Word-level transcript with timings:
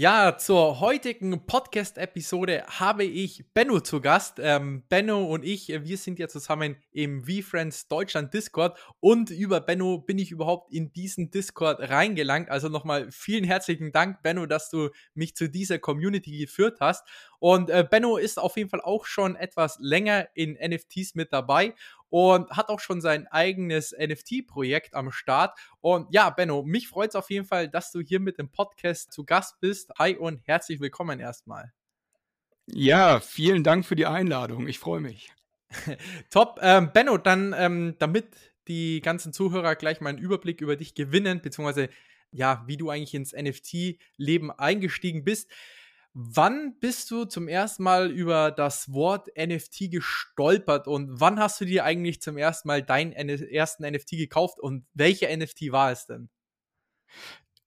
Ja, 0.00 0.38
zur 0.38 0.80
heutigen 0.80 1.44
Podcast-Episode 1.44 2.64
habe 2.66 3.04
ich 3.04 3.44
Benno 3.52 3.80
zu 3.80 4.00
Gast. 4.00 4.38
Ähm, 4.40 4.82
Benno 4.88 5.26
und 5.26 5.44
ich, 5.44 5.68
wir 5.68 5.98
sind 5.98 6.18
ja 6.18 6.26
zusammen 6.26 6.76
im 6.90 7.24
VFriends 7.24 7.86
Deutschland 7.86 8.32
Discord 8.32 8.78
und 9.00 9.28
über 9.28 9.60
Benno 9.60 9.98
bin 9.98 10.18
ich 10.18 10.30
überhaupt 10.30 10.72
in 10.72 10.90
diesen 10.90 11.30
Discord 11.30 11.80
reingelangt. 11.80 12.48
Also 12.48 12.70
nochmal 12.70 13.12
vielen 13.12 13.44
herzlichen 13.44 13.92
Dank, 13.92 14.22
Benno, 14.22 14.46
dass 14.46 14.70
du 14.70 14.88
mich 15.12 15.36
zu 15.36 15.50
dieser 15.50 15.78
Community 15.78 16.38
geführt 16.38 16.78
hast. 16.80 17.06
Und 17.38 17.68
äh, 17.68 17.86
Benno 17.88 18.16
ist 18.16 18.38
auf 18.38 18.56
jeden 18.56 18.70
Fall 18.70 18.80
auch 18.80 19.04
schon 19.04 19.36
etwas 19.36 19.76
länger 19.80 20.28
in 20.32 20.54
NFTs 20.54 21.14
mit 21.14 21.30
dabei 21.30 21.74
und 22.10 22.50
hat 22.50 22.68
auch 22.68 22.80
schon 22.80 23.00
sein 23.00 23.26
eigenes 23.28 23.92
NFT-Projekt 23.92 24.94
am 24.94 25.10
Start. 25.12 25.58
Und 25.80 26.12
ja, 26.12 26.28
Benno, 26.30 26.62
mich 26.62 26.88
freut 26.88 27.10
es 27.10 27.16
auf 27.16 27.30
jeden 27.30 27.46
Fall, 27.46 27.68
dass 27.68 27.92
du 27.92 28.00
hier 28.00 28.20
mit 28.20 28.38
dem 28.38 28.50
Podcast 28.50 29.12
zu 29.12 29.24
Gast 29.24 29.60
bist. 29.60 29.92
Hi 29.98 30.16
und 30.16 30.46
herzlich 30.46 30.80
willkommen 30.80 31.20
erstmal. 31.20 31.72
Ja, 32.66 33.20
vielen 33.20 33.64
Dank 33.64 33.86
für 33.86 33.96
die 33.96 34.06
Einladung. 34.06 34.68
Ich 34.68 34.78
freue 34.78 35.00
mich. 35.00 35.32
Top. 36.30 36.58
Ähm, 36.62 36.90
Benno, 36.92 37.16
dann, 37.16 37.54
ähm, 37.56 37.96
damit 37.98 38.28
die 38.68 39.00
ganzen 39.00 39.32
Zuhörer 39.32 39.74
gleich 39.76 40.00
mal 40.00 40.10
einen 40.10 40.18
Überblick 40.18 40.60
über 40.60 40.76
dich 40.76 40.94
gewinnen, 40.94 41.40
beziehungsweise 41.40 41.88
ja, 42.32 42.62
wie 42.66 42.76
du 42.76 42.90
eigentlich 42.90 43.14
ins 43.14 43.32
NFT-Leben 43.32 44.50
eingestiegen 44.52 45.24
bist. 45.24 45.50
Wann 46.12 46.76
bist 46.80 47.10
du 47.12 47.24
zum 47.24 47.46
ersten 47.46 47.84
Mal 47.84 48.10
über 48.10 48.50
das 48.50 48.92
Wort 48.92 49.28
NFT 49.38 49.92
gestolpert 49.92 50.88
und 50.88 51.20
wann 51.20 51.38
hast 51.38 51.60
du 51.60 51.64
dir 51.64 51.84
eigentlich 51.84 52.20
zum 52.20 52.36
ersten 52.36 52.66
Mal 52.66 52.82
deinen 52.82 53.12
ersten 53.12 53.88
NFT 53.88 54.10
gekauft 54.12 54.58
und 54.58 54.86
welche 54.92 55.34
NFT 55.34 55.70
war 55.70 55.92
es 55.92 56.06
denn? 56.06 56.28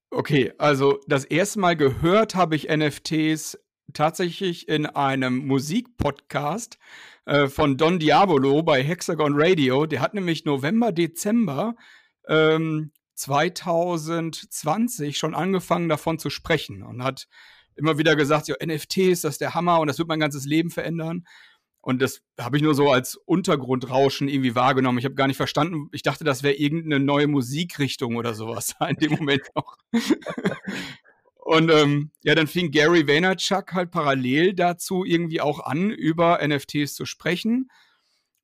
Okay, 0.09 0.51
also 0.57 0.99
das 1.07 1.23
erste 1.25 1.59
Mal 1.59 1.77
gehört 1.77 2.35
habe 2.35 2.55
ich 2.55 2.69
NFTs 2.69 3.57
tatsächlich 3.93 4.67
in 4.67 4.85
einem 4.85 5.47
Musikpodcast 5.47 6.77
äh, 7.25 7.47
von 7.47 7.77
Don 7.77 7.99
Diabolo 7.99 8.61
bei 8.61 8.83
Hexagon 8.83 9.31
Radio. 9.35 9.85
Der 9.85 10.01
hat 10.01 10.13
nämlich 10.13 10.43
November, 10.45 10.91
Dezember 10.91 11.75
ähm, 12.27 12.91
2020 13.15 15.17
schon 15.17 15.33
angefangen 15.33 15.89
davon 15.89 16.19
zu 16.19 16.29
sprechen 16.29 16.83
und 16.83 17.03
hat 17.03 17.27
immer 17.75 17.97
wieder 17.97 18.15
gesagt, 18.15 18.47
ja, 18.47 18.55
NFTs, 18.63 19.21
das 19.21 19.35
ist 19.35 19.41
der 19.41 19.53
Hammer 19.53 19.79
und 19.79 19.87
das 19.87 19.97
wird 19.97 20.07
mein 20.07 20.19
ganzes 20.19 20.45
Leben 20.45 20.69
verändern. 20.69 21.25
Und 21.81 22.01
das 22.01 22.21
habe 22.39 22.55
ich 22.55 22.63
nur 22.63 22.75
so 22.75 22.91
als 22.91 23.15
Untergrundrauschen 23.25 24.29
irgendwie 24.29 24.55
wahrgenommen. 24.55 24.99
Ich 24.99 25.05
habe 25.05 25.15
gar 25.15 25.27
nicht 25.27 25.35
verstanden. 25.35 25.89
Ich 25.91 26.01
dachte, 26.01 26.23
das 26.23 26.41
wäre 26.41 26.53
irgendeine 26.53 27.03
neue 27.03 27.27
Musikrichtung 27.27 28.15
oder 28.15 28.33
sowas 28.33 28.75
in 28.89 28.95
dem 28.95 29.11
Moment 29.11 29.43
noch. 29.53 29.75
Und 31.45 31.69
ähm, 31.69 32.11
ja, 32.21 32.35
dann 32.35 32.47
fing 32.47 32.71
Gary 32.71 33.05
Vaynerchuk 33.05 33.73
halt 33.73 33.91
parallel 33.91 34.53
dazu 34.53 35.03
irgendwie 35.03 35.41
auch 35.41 35.59
an, 35.59 35.91
über 35.91 36.39
NFTs 36.41 36.95
zu 36.95 37.05
sprechen. 37.05 37.67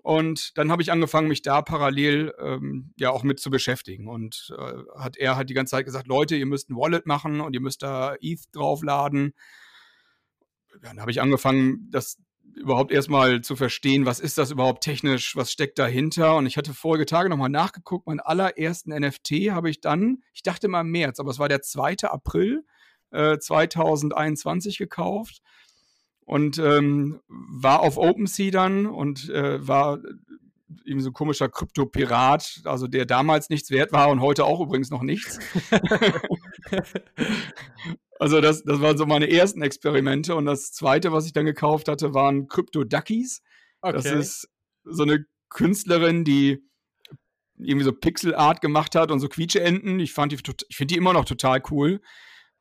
Und 0.10 0.58
dann 0.58 0.72
habe 0.72 0.82
ich 0.82 0.92
angefangen, 0.92 1.28
mich 1.28 1.44
da 1.44 1.62
parallel 1.62 2.34
ähm, 2.40 2.96
ja 2.98 3.12
auch 3.12 3.22
mit 3.22 3.40
zu 3.40 3.52
beschäftigen. 3.52 4.08
Und 4.08 4.52
äh, 4.58 4.74
hat 4.98 5.18
er 5.18 5.36
halt 5.36 5.52
die 5.52 5.54
ganze 5.54 5.70
Zeit 5.70 5.86
gesagt, 5.86 6.08
Leute, 6.08 6.36
ihr 6.36 6.48
müsst 6.48 6.72
ein 6.72 6.76
Wallet 6.76 7.06
machen 7.06 7.42
und 7.42 7.54
ihr 7.54 7.62
müsst 7.62 7.84
da 7.84 8.16
ETH 8.20 8.42
draufladen. 8.52 9.36
Dann 10.82 11.00
habe 11.00 11.12
ich 11.12 11.22
angefangen, 11.22 11.92
das 11.92 12.18
überhaupt 12.56 12.92
erstmal 12.92 13.42
zu 13.42 13.56
verstehen, 13.56 14.08
was 14.08 14.20
ist 14.20 14.40
das 14.40 14.50
überhaupt 14.50 14.84
technisch, 14.84 15.36
was 15.36 15.52
steckt 15.52 15.78
dahinter. 15.78 16.38
Und 16.38 16.48
ich 16.48 16.58
hatte 16.58 16.74
vorige 16.74 17.06
Tage 17.06 17.30
nochmal 17.30 17.50
nachgeguckt, 17.50 18.08
meinen 18.08 18.20
allerersten 18.20 18.92
NFT 18.92 19.52
habe 19.52 19.70
ich 19.70 19.80
dann, 19.80 20.24
ich 20.34 20.42
dachte 20.42 20.70
mal 20.70 20.82
im 20.82 20.90
März, 20.90 21.20
aber 21.20 21.30
es 21.30 21.38
war 21.38 21.50
der 21.50 21.62
2. 21.62 21.98
April 22.06 22.66
äh, 23.12 23.38
2021 23.38 24.80
gekauft 24.80 25.44
und 26.30 26.60
ähm, 26.60 27.22
war 27.28 27.80
auf 27.80 27.98
OpenSea 27.98 28.52
dann 28.52 28.86
und 28.86 29.30
äh, 29.32 29.68
war 29.68 29.98
eben 30.86 31.02
so 31.02 31.10
ein 31.10 31.14
komischer 31.14 31.50
Krypto-Pirat, 31.50 32.62
also 32.66 32.86
der 32.86 33.08
damals 33.08 33.50
nichts 33.50 33.72
wert 33.72 33.92
war 33.94 34.10
und 34.10 34.22
heute 34.22 34.46
auch 34.46 34.60
übrigens 34.60 34.92
noch 34.92 35.02
nichts. 35.02 35.40
also 38.20 38.42
das, 38.42 38.62
das 38.62 38.80
waren 38.80 38.96
so 38.96 39.08
meine 39.08 39.28
ersten 39.28 39.64
Experimente 39.64 40.36
und 40.36 40.46
das 40.46 40.72
zweite, 40.72 41.12
was 41.12 41.26
ich 41.26 41.34
dann 41.34 41.48
gekauft 41.48 41.88
hatte, 41.88 42.14
waren 42.14 42.48
Krypto-Duckies. 42.48 43.42
Okay. 43.82 43.94
Das 43.94 44.06
ist 44.06 44.50
so 44.84 45.02
eine 45.02 45.26
Künstlerin, 45.50 46.26
die 46.26 46.64
irgendwie 47.58 47.86
so 47.86 47.92
Pixel-Art 47.92 48.62
gemacht 48.62 48.94
hat 48.94 49.10
und 49.10 49.20
so 49.20 49.30
Quietscheenten. 49.30 50.00
Ich 50.00 50.14
fand 50.14 50.32
die, 50.32 50.38
ich 50.68 50.78
finde 50.78 50.94
die 50.94 51.00
immer 51.00 51.14
noch 51.14 51.26
total 51.26 51.64
cool. 51.72 52.02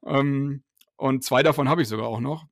Ähm, 0.07 0.65
und 0.97 1.23
zwei 1.23 1.43
davon 1.43 1.69
habe 1.69 1.83
ich 1.83 1.89
sogar 1.89 2.07
auch 2.07 2.21
noch. 2.21 2.47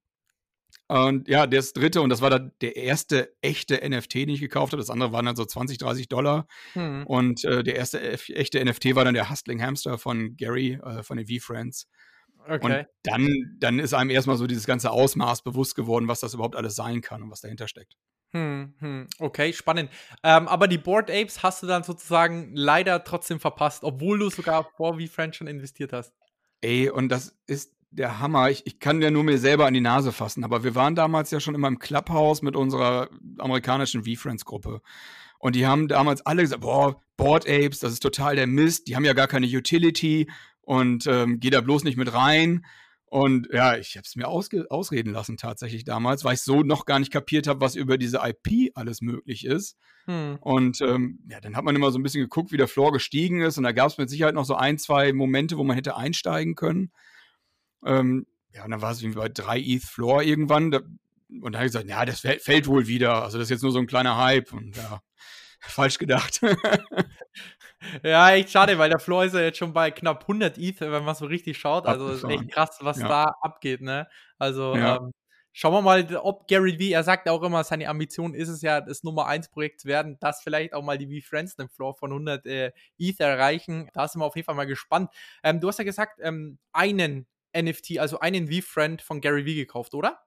Und 0.88 1.28
ja, 1.28 1.47
das 1.47 1.72
dritte, 1.72 2.00
und 2.00 2.10
das 2.10 2.20
war 2.20 2.30
dann 2.30 2.52
der 2.60 2.76
erste 2.76 3.34
echte 3.42 3.88
NFT, 3.88 4.14
den 4.14 4.28
ich 4.30 4.41
gekauft 4.41 4.72
habe. 4.72 4.80
Das 4.80 4.91
andere 4.91 5.12
waren 5.12 5.26
dann 5.26 5.36
so 5.36 5.44
20, 5.44 5.78
30 5.78 6.08
Dollar. 6.08 6.47
Hm. 6.74 7.06
Und 7.06 7.44
äh, 7.44 7.64
der 7.64 7.74
erste 7.74 8.00
echte 8.00 8.64
NFT 8.64 8.94
war 8.94 9.04
dann 9.04 9.14
der 9.14 9.28
Hustling 9.28 9.60
Hamster 9.60 9.98
von 9.98 10.36
Gary, 10.36 10.78
äh, 10.82 11.02
von 11.02 11.16
den 11.16 11.26
V-Friends. 11.26 11.88
Okay. 12.48 12.60
Und 12.62 12.86
dann, 13.02 13.56
dann 13.58 13.78
ist 13.80 13.94
einem 13.94 14.10
erstmal 14.10 14.36
so 14.36 14.47
dieses 14.47 14.66
ganze 14.66 14.91
Ausmaß 14.92 15.42
bewusst 15.42 15.74
geworden, 15.74 16.06
was 16.06 16.20
das 16.20 16.34
überhaupt 16.34 16.54
alles 16.54 16.76
sein 16.76 17.00
kann 17.00 17.22
und 17.22 17.30
was 17.30 17.41
dahinter 17.41 17.66
steckt. 17.66 17.97
Hm, 18.32 18.74
hm. 18.78 19.08
Okay, 19.18 19.53
spannend. 19.53 19.91
Ähm, 20.22 20.47
aber 20.47 20.68
die 20.68 20.78
Board 20.78 21.10
Apes 21.10 21.42
hast 21.42 21.62
du 21.62 21.66
dann 21.66 21.82
sozusagen 21.82 22.53
leider 22.54 23.03
trotzdem 23.03 23.41
verpasst, 23.41 23.82
obwohl 23.82 24.18
du 24.18 24.30
sogar 24.30 24.70
vor 24.76 25.00
V-Friends 25.00 25.36
schon 25.36 25.48
investiert 25.48 25.92
hast. 25.92 26.12
Ey, 26.60 26.88
und 26.88 27.08
das 27.08 27.36
ist 27.47 27.75
der 27.97 28.21
Hammer. 28.21 28.51
Ich, 28.51 28.67
ich 28.67 28.79
kann 28.79 29.03
ja 29.03 29.11
nur 29.11 29.25
mir 29.25 29.39
selber 29.39 29.67
an 29.67 29.75
die 29.75 29.81
Nase 29.81 30.12
fassen, 30.12 30.45
aber 30.45 30.65
wir 30.65 30.75
waren 30.75 30.95
damals 30.95 31.31
ja 31.31 31.41
schon 31.41 31.55
immer 31.55 31.69
im 31.69 31.79
Clubhouse 31.79 32.43
mit 32.43 32.57
unserer 32.57 33.09
amerikanischen 33.39 34.05
V-Friends-Gruppe. 34.05 34.81
Und 35.39 35.55
die 35.57 35.67
haben 35.67 35.89
damals 35.89 36.25
alle 36.25 36.43
gesagt, 36.43 36.62
boah, 36.62 37.01
Board 37.17 37.47
Apes, 37.49 37.81
das 37.81 37.93
ist 37.93 38.03
total 38.03 38.37
der 38.37 38.47
Mist, 38.47 38.89
die 38.89 38.97
haben 38.97 39.05
ja 39.05 39.12
gar 39.12 39.29
keine 39.29 39.47
Utility 39.47 40.31
und 40.62 41.07
ähm, 41.07 41.41
geh 41.41 41.51
da 41.51 41.61
bloß 41.61 41.84
nicht 41.84 41.97
mit 41.97 42.12
rein. 42.12 42.65
Und 43.09 43.49
ja, 43.53 43.77
ich 43.77 43.97
habe 43.97 44.05
es 44.05 44.17
mir 44.17 44.27
ausreden 44.27 45.13
lassen 45.13 45.37
tatsächlich 45.37 45.84
damals, 45.84 46.25
weil 46.25 46.34
ich 46.34 46.43
so 46.43 46.63
noch 46.63 46.87
gar 46.87 46.99
nicht 46.99 47.13
kapiert 47.13 47.47
habe, 47.47 47.61
was 47.61 47.77
über 47.77 47.99
diese 47.99 48.21
IP 48.23 48.73
alles 48.75 49.01
möglich 49.01 49.47
ist. 49.47 49.77
Hm. 50.07 50.39
Und 50.41 50.81
ähm, 50.81 51.21
ja, 51.31 51.41
dann 51.41 51.57
hat 51.57 51.65
man 51.65 51.77
immer 51.77 51.93
so 51.93 51.99
ein 51.99 52.03
bisschen 52.03 52.23
geguckt, 52.23 52.51
wie 52.51 52.57
der 52.57 52.69
Floor 52.69 52.93
gestiegen 52.93 53.43
ist. 53.43 53.59
Und 53.59 53.65
da 53.65 53.73
gab 53.73 53.89
es 53.89 53.99
mit 53.99 54.11
Sicherheit 54.11 54.34
noch 54.34 54.45
so 54.45 54.57
ein, 54.57 54.77
zwei 54.77 55.13
Momente, 55.13 55.57
wo 55.57 55.63
man 55.63 55.77
hätte 55.77 55.97
einsteigen 55.97 56.57
können. 56.57 56.91
Ähm, 57.86 58.26
ja, 58.52 58.64
und 58.64 58.70
dann 58.70 58.82
war 58.82 58.92
es 58.92 59.02
irgendwie 59.02 59.19
bei 59.19 59.28
drei 59.28 59.58
ETH 59.58 59.84
Floor 59.84 60.22
irgendwann. 60.22 60.70
Da, 60.70 60.80
und 61.42 61.52
da 61.52 61.58
habe 61.58 61.66
ich 61.66 61.72
gesagt, 61.72 61.88
ja, 61.88 62.04
das 62.04 62.20
fällt 62.20 62.66
wohl 62.66 62.86
wieder. 62.86 63.22
Also 63.22 63.38
das 63.38 63.47
ist 63.47 63.50
jetzt 63.50 63.62
nur 63.62 63.72
so 63.72 63.78
ein 63.78 63.86
kleiner 63.86 64.16
Hype. 64.16 64.52
Und 64.52 64.76
ja, 64.76 65.00
falsch 65.60 65.98
gedacht. 65.98 66.41
ja, 68.02 68.30
echt 68.30 68.50
schade, 68.50 68.78
weil 68.78 68.91
der 68.91 68.98
Floor 68.98 69.24
ist 69.24 69.34
ja 69.34 69.41
jetzt 69.41 69.58
schon 69.58 69.72
bei 69.72 69.91
knapp 69.91 70.22
100 70.22 70.58
ETH, 70.58 70.80
wenn 70.80 71.04
man 71.04 71.14
so 71.14 71.26
richtig 71.26 71.58
schaut. 71.58 71.86
Also 71.86 72.08
ist 72.08 72.24
echt 72.24 72.50
krass, 72.50 72.78
was 72.80 72.98
ja. 72.98 73.08
da 73.08 73.24
abgeht, 73.41 73.82
ne? 73.82 74.08
Also 74.38 74.74
ja. 74.74 74.97
ähm, 74.97 75.12
schauen 75.53 75.72
wir 75.74 75.82
mal, 75.82 76.16
ob 76.16 76.48
Gary 76.48 76.76
V, 76.78 76.92
er 76.92 77.03
sagt 77.03 77.28
auch 77.28 77.42
immer, 77.42 77.64
seine 77.64 77.88
Ambition 77.88 78.34
ist 78.34 78.48
es 78.48 78.62
ja, 78.62 78.80
das 78.80 79.03
Nummer 79.03 79.26
1 79.26 79.50
Projekt 79.50 79.80
zu 79.80 79.88
werden, 79.88 80.18
dass 80.20 80.42
vielleicht 80.42 80.72
auch 80.74 80.82
mal 80.82 80.98
die 80.98 81.20
V-Friends 81.20 81.56
den 81.56 81.68
Floor 81.68 81.94
von 81.94 82.10
100 82.12 82.47
äh, 82.47 82.72
ETH 82.98 83.20
erreichen. 83.20 83.88
Da 83.92 84.08
sind 84.08 84.20
wir 84.20 84.26
auf 84.26 84.36
jeden 84.36 84.47
Fall 84.47 84.54
mal 84.54 84.66
gespannt. 84.66 85.10
Ähm, 85.42 85.60
du 85.60 85.68
hast 85.68 85.78
ja 85.78 85.84
gesagt, 85.84 86.20
ähm, 86.22 86.58
einen 86.72 87.26
NFT, 87.57 87.99
also 87.99 88.21
einen 88.21 88.51
V-Friend 88.51 89.03
von 89.03 89.21
Gary 89.21 89.45
Vee 89.45 89.55
gekauft, 89.55 89.95
oder? 89.95 90.21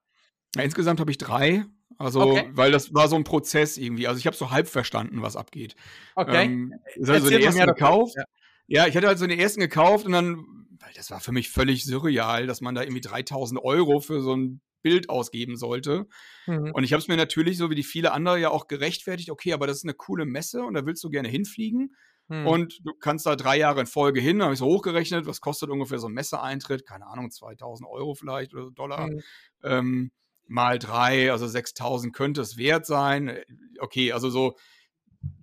Ja, 0.56 0.64
insgesamt 0.64 1.00
habe 1.00 1.12
ich 1.12 1.18
drei. 1.18 1.66
Also, 1.98 2.22
okay. 2.22 2.50
weil 2.54 2.72
das 2.72 2.94
war 2.94 3.08
so 3.08 3.16
ein 3.16 3.24
Prozess 3.24 3.78
irgendwie. 3.78 4.08
Also, 4.08 4.20
ich 4.20 4.28
habe 4.28 4.36
so 4.36 4.52
halb 4.52 4.68
verstanden, 4.68 5.22
was 5.22 5.36
abgeht. 5.36 5.76
Okay. 6.16 6.46
Ähm, 6.46 6.74
ich 6.96 7.08
hatte 7.08 7.22
so 7.22 7.30
den 7.30 7.42
ersten 7.42 7.66
gekauft. 7.66 8.16
Ja. 8.16 8.24
ja. 8.68 8.88
ich 8.88 8.96
hatte 8.96 9.08
halt 9.08 9.20
so 9.20 9.28
den 9.28 9.40
ersten 9.40 9.60
gekauft 9.60 10.06
und 10.06 10.14
dann, 10.14 10.38
weil 10.80 10.94
das 10.96 11.12
war 11.12 11.20
für 11.20 11.32
mich 11.32 11.50
völlig 11.50 11.86
surreal, 11.86 12.48
dass 12.48 12.62
man 12.62 12.76
da 12.76 12.84
irgendwie 12.84 13.02
3000 13.02 13.62
Euro 13.62 14.00
für 14.00 14.22
so 14.22 14.36
ein 14.36 14.62
Bild 14.82 15.10
ausgeben 15.10 15.58
sollte. 15.58 16.08
Mhm. 16.48 16.72
Und 16.74 16.84
ich 16.84 16.94
habe 16.94 17.02
es 17.02 17.08
mir 17.08 17.18
natürlich, 17.18 17.58
so 17.58 17.70
wie 17.70 17.76
die 17.76 17.84
viele 17.84 18.12
andere, 18.14 18.40
ja 18.40 18.50
auch 18.50 18.68
gerechtfertigt. 18.68 19.30
Okay, 19.30 19.54
aber 19.54 19.68
das 19.68 19.78
ist 19.78 19.84
eine 19.84 19.94
coole 19.94 20.26
Messe 20.26 20.64
und 20.64 20.74
da 20.76 20.86
willst 20.86 21.04
du 21.04 21.10
gerne 21.10 21.28
hinfliegen. 21.28 21.96
Hm. 22.30 22.48
Und 22.48 22.80
du 22.84 22.94
kannst 22.94 23.26
da 23.26 23.36
drei 23.36 23.58
Jahre 23.58 23.82
in 23.82 23.88
Folge 23.88 24.22
hin, 24.22 24.42
habe 24.42 24.54
ich 24.54 24.60
so 24.60 24.66
hochgerechnet, 24.66 25.26
was 25.26 25.42
kostet 25.42 25.70
ungefähr 25.70 26.00
so 26.00 26.08
ein 26.08 26.14
Messeeintritt? 26.14 26.86
Keine 26.86 27.08
Ahnung, 27.08 27.32
2000 27.32 27.90
Euro 27.90 28.14
vielleicht 28.14 28.54
oder 28.54 28.72
Dollar. 28.72 29.08
Hm. 29.08 29.22
Ähm, 29.64 30.12
mal 30.48 30.80
drei, 30.80 31.32
also 31.32 31.48
6000 31.48 32.14
könnte 32.14 32.42
es 32.42 32.58
wert 32.58 32.86
sein. 32.86 33.38
Okay, 33.80 34.12
also 34.12 34.30
so, 34.30 34.56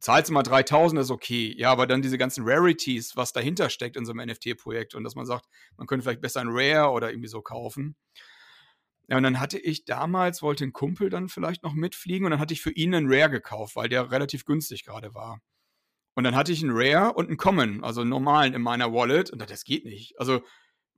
zahlst 0.00 0.30
du 0.30 0.32
mal 0.34 0.42
3000 0.42 1.00
ist 1.00 1.10
okay. 1.10 1.54
Ja, 1.56 1.70
aber 1.70 1.86
dann 1.86 2.02
diese 2.02 2.18
ganzen 2.18 2.44
Rarities, 2.46 3.16
was 3.16 3.32
dahinter 3.32 3.68
steckt 3.70 3.96
in 3.96 4.04
so 4.04 4.12
einem 4.12 4.28
NFT-Projekt 4.30 4.94
und 4.94 5.04
dass 5.04 5.14
man 5.14 5.26
sagt, 5.26 5.46
man 5.76 5.86
könnte 5.86 6.04
vielleicht 6.04 6.20
besser 6.20 6.40
ein 6.40 6.48
Rare 6.50 6.90
oder 6.90 7.10
irgendwie 7.10 7.28
so 7.28 7.42
kaufen. 7.42 7.96
Ja, 9.08 9.16
und 9.16 9.22
dann 9.22 9.38
hatte 9.38 9.58
ich 9.58 9.84
damals, 9.84 10.42
wollte 10.42 10.64
ein 10.64 10.72
Kumpel 10.72 11.10
dann 11.10 11.28
vielleicht 11.28 11.62
noch 11.62 11.74
mitfliegen 11.74 12.24
und 12.24 12.32
dann 12.32 12.40
hatte 12.40 12.54
ich 12.54 12.62
für 12.62 12.72
ihn 12.72 12.94
einen 12.94 13.12
Rare 13.12 13.30
gekauft, 13.30 13.76
weil 13.76 13.88
der 13.88 14.10
relativ 14.10 14.44
günstig 14.44 14.84
gerade 14.84 15.14
war. 15.14 15.40
Und 16.16 16.24
dann 16.24 16.34
hatte 16.34 16.50
ich 16.50 16.62
einen 16.62 16.72
Rare 16.74 17.12
und 17.12 17.28
einen 17.28 17.36
Common, 17.36 17.84
also 17.84 18.00
einen 18.00 18.10
normalen 18.10 18.54
in 18.54 18.62
meiner 18.62 18.92
Wallet. 18.92 19.30
Und 19.30 19.48
das 19.48 19.62
geht 19.64 19.84
nicht. 19.84 20.18
Also 20.18 20.40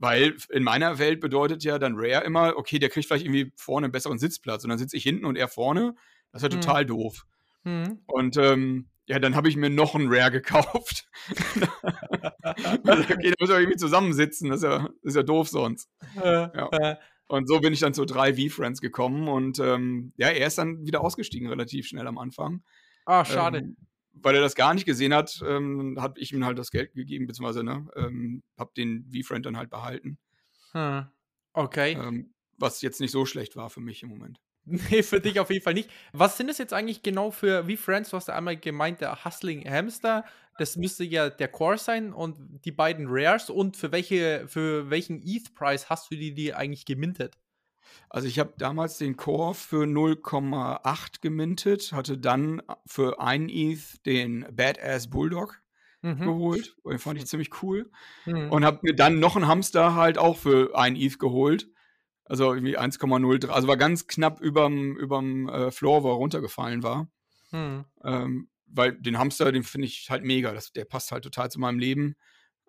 Weil 0.00 0.36
in 0.50 0.62
meiner 0.62 0.98
Welt 1.00 1.20
bedeutet 1.20 1.64
ja 1.64 1.78
dann 1.80 1.94
Rare 1.96 2.24
immer, 2.24 2.56
okay, 2.56 2.78
der 2.78 2.88
kriegt 2.88 3.06
vielleicht 3.08 3.24
irgendwie 3.26 3.52
vorne 3.56 3.86
einen 3.86 3.92
besseren 3.92 4.18
Sitzplatz 4.20 4.62
und 4.62 4.70
dann 4.70 4.78
sitze 4.78 4.96
ich 4.96 5.02
hinten 5.02 5.24
und 5.26 5.34
er 5.36 5.48
vorne. 5.48 5.94
Das 6.32 6.42
ist 6.42 6.52
ja 6.52 6.56
Mhm. 6.56 6.60
total 6.60 6.86
doof. 6.86 7.26
Mhm. 7.64 7.98
Und 8.06 8.36
ähm, 8.36 8.90
ja, 9.06 9.18
dann 9.18 9.34
habe 9.34 9.48
ich 9.48 9.56
mir 9.56 9.70
noch 9.70 9.96
einen 9.96 10.06
Rare 10.08 10.30
gekauft. 10.30 11.08
okay, 12.44 13.30
da 13.30 13.34
muss 13.40 13.50
er 13.50 13.58
irgendwie 13.58 13.76
zusammensitzen, 13.76 14.50
das 14.50 14.58
ist 14.58 14.64
ja, 14.64 14.78
das 14.78 14.90
ist 15.02 15.16
ja 15.16 15.22
doof 15.22 15.48
sonst. 15.48 15.90
Äh, 16.16 16.22
Ja. 16.56 16.68
äh, 16.72 16.96
Und 17.26 17.48
so 17.48 17.60
bin 17.60 17.72
ich 17.72 17.80
dann 17.80 17.92
zu 17.94 18.04
drei 18.04 18.34
V-Friends 18.34 18.80
gekommen 18.80 19.28
und 19.28 19.58
ähm, 19.58 20.12
ja, 20.16 20.28
er 20.28 20.46
ist 20.46 20.58
dann 20.58 20.86
wieder 20.86 21.02
ausgestiegen 21.02 21.48
relativ 21.48 21.86
schnell 21.86 22.06
am 22.06 22.18
Anfang. 22.18 22.62
ah, 23.04 23.24
schade. 23.24 23.58
Ähm, 23.58 23.76
weil 24.22 24.34
er 24.34 24.40
das 24.40 24.54
gar 24.54 24.74
nicht 24.74 24.86
gesehen 24.86 25.14
hat, 25.14 25.42
ähm, 25.46 25.96
habe 25.98 26.18
ich 26.20 26.32
ihm 26.32 26.44
halt 26.44 26.58
das 26.58 26.70
Geld 26.70 26.92
gegeben, 26.94 27.26
beziehungsweise 27.26 27.64
ne, 27.64 27.86
ähm, 27.96 28.42
habe 28.58 28.72
den 28.76 29.10
V-Friend 29.12 29.44
dann 29.44 29.56
halt 29.56 29.70
behalten. 29.70 30.18
Hm. 30.72 31.06
Okay. 31.52 31.92
Ähm, 31.92 32.34
was 32.56 32.82
jetzt 32.82 33.00
nicht 33.00 33.12
so 33.12 33.24
schlecht 33.24 33.56
war 33.56 33.70
für 33.70 33.80
mich 33.80 34.02
im 34.02 34.08
Moment. 34.08 34.40
Nee, 34.90 35.02
für 35.02 35.18
dich 35.18 35.40
auf 35.40 35.50
jeden 35.50 35.64
Fall 35.64 35.72
nicht. 35.72 35.88
Was 36.12 36.36
sind 36.36 36.48
das 36.48 36.58
jetzt 36.58 36.74
eigentlich 36.74 37.02
genau 37.02 37.30
für, 37.30 37.66
wie 37.66 37.78
Friends, 37.78 38.10
du 38.10 38.18
hast 38.18 38.28
ja 38.28 38.34
einmal 38.34 38.58
gemeint, 38.58 39.00
der 39.00 39.24
Hustling 39.24 39.64
Hamster, 39.66 40.26
das 40.58 40.76
müsste 40.76 41.04
ja 41.04 41.30
der 41.30 41.48
Core 41.48 41.78
sein 41.78 42.12
und 42.12 42.36
die 42.66 42.72
beiden 42.72 43.06
Rares 43.08 43.48
und 43.48 43.78
für 43.78 43.92
welche, 43.92 44.46
für 44.46 44.90
welchen 44.90 45.22
ETH-Preis 45.22 45.88
hast 45.88 46.10
du 46.10 46.16
die, 46.16 46.34
die 46.34 46.52
eigentlich 46.52 46.84
gemintet? 46.84 47.38
Also 48.10 48.26
ich 48.28 48.38
habe 48.38 48.54
damals 48.58 48.98
den 48.98 49.16
Core 49.16 49.54
für 49.54 49.84
0,8 49.84 51.20
gemintet, 51.20 51.92
hatte 51.92 52.18
dann 52.18 52.62
für 52.86 53.20
einen 53.20 53.48
ETH 53.48 54.04
den 54.06 54.46
Badass 54.50 55.10
Bulldog 55.10 55.60
Mhm. 56.02 56.20
geholt. 56.20 56.76
Den 56.84 56.98
fand 56.98 57.18
ich 57.18 57.26
ziemlich 57.26 57.62
cool. 57.62 57.90
Mhm. 58.24 58.52
Und 58.52 58.64
habe 58.64 58.80
mir 58.82 58.94
dann 58.94 59.18
noch 59.18 59.36
einen 59.36 59.48
Hamster 59.48 59.94
halt 59.94 60.16
auch 60.16 60.36
für 60.36 60.76
ein 60.76 60.94
ETH 60.96 61.18
geholt. 61.18 61.68
Also 62.24 62.52
irgendwie 62.52 62.78
1,03. 62.78 63.48
Also 63.48 63.68
war 63.68 63.76
ganz 63.76 64.06
knapp 64.06 64.40
überm, 64.40 64.96
überm 64.96 65.48
äh, 65.48 65.70
Floor, 65.70 66.02
wo 66.02 66.10
er 66.10 66.16
runtergefallen 66.16 66.82
war. 66.82 67.08
Mhm. 67.50 67.84
Ähm, 68.04 68.48
weil 68.66 68.92
den 68.92 69.18
Hamster, 69.18 69.50
den 69.50 69.64
finde 69.64 69.86
ich 69.86 70.10
halt 70.10 70.24
mega. 70.24 70.52
Das, 70.52 70.72
der 70.72 70.84
passt 70.84 71.10
halt 71.10 71.24
total 71.24 71.50
zu 71.50 71.58
meinem 71.58 71.78
Leben. 71.78 72.16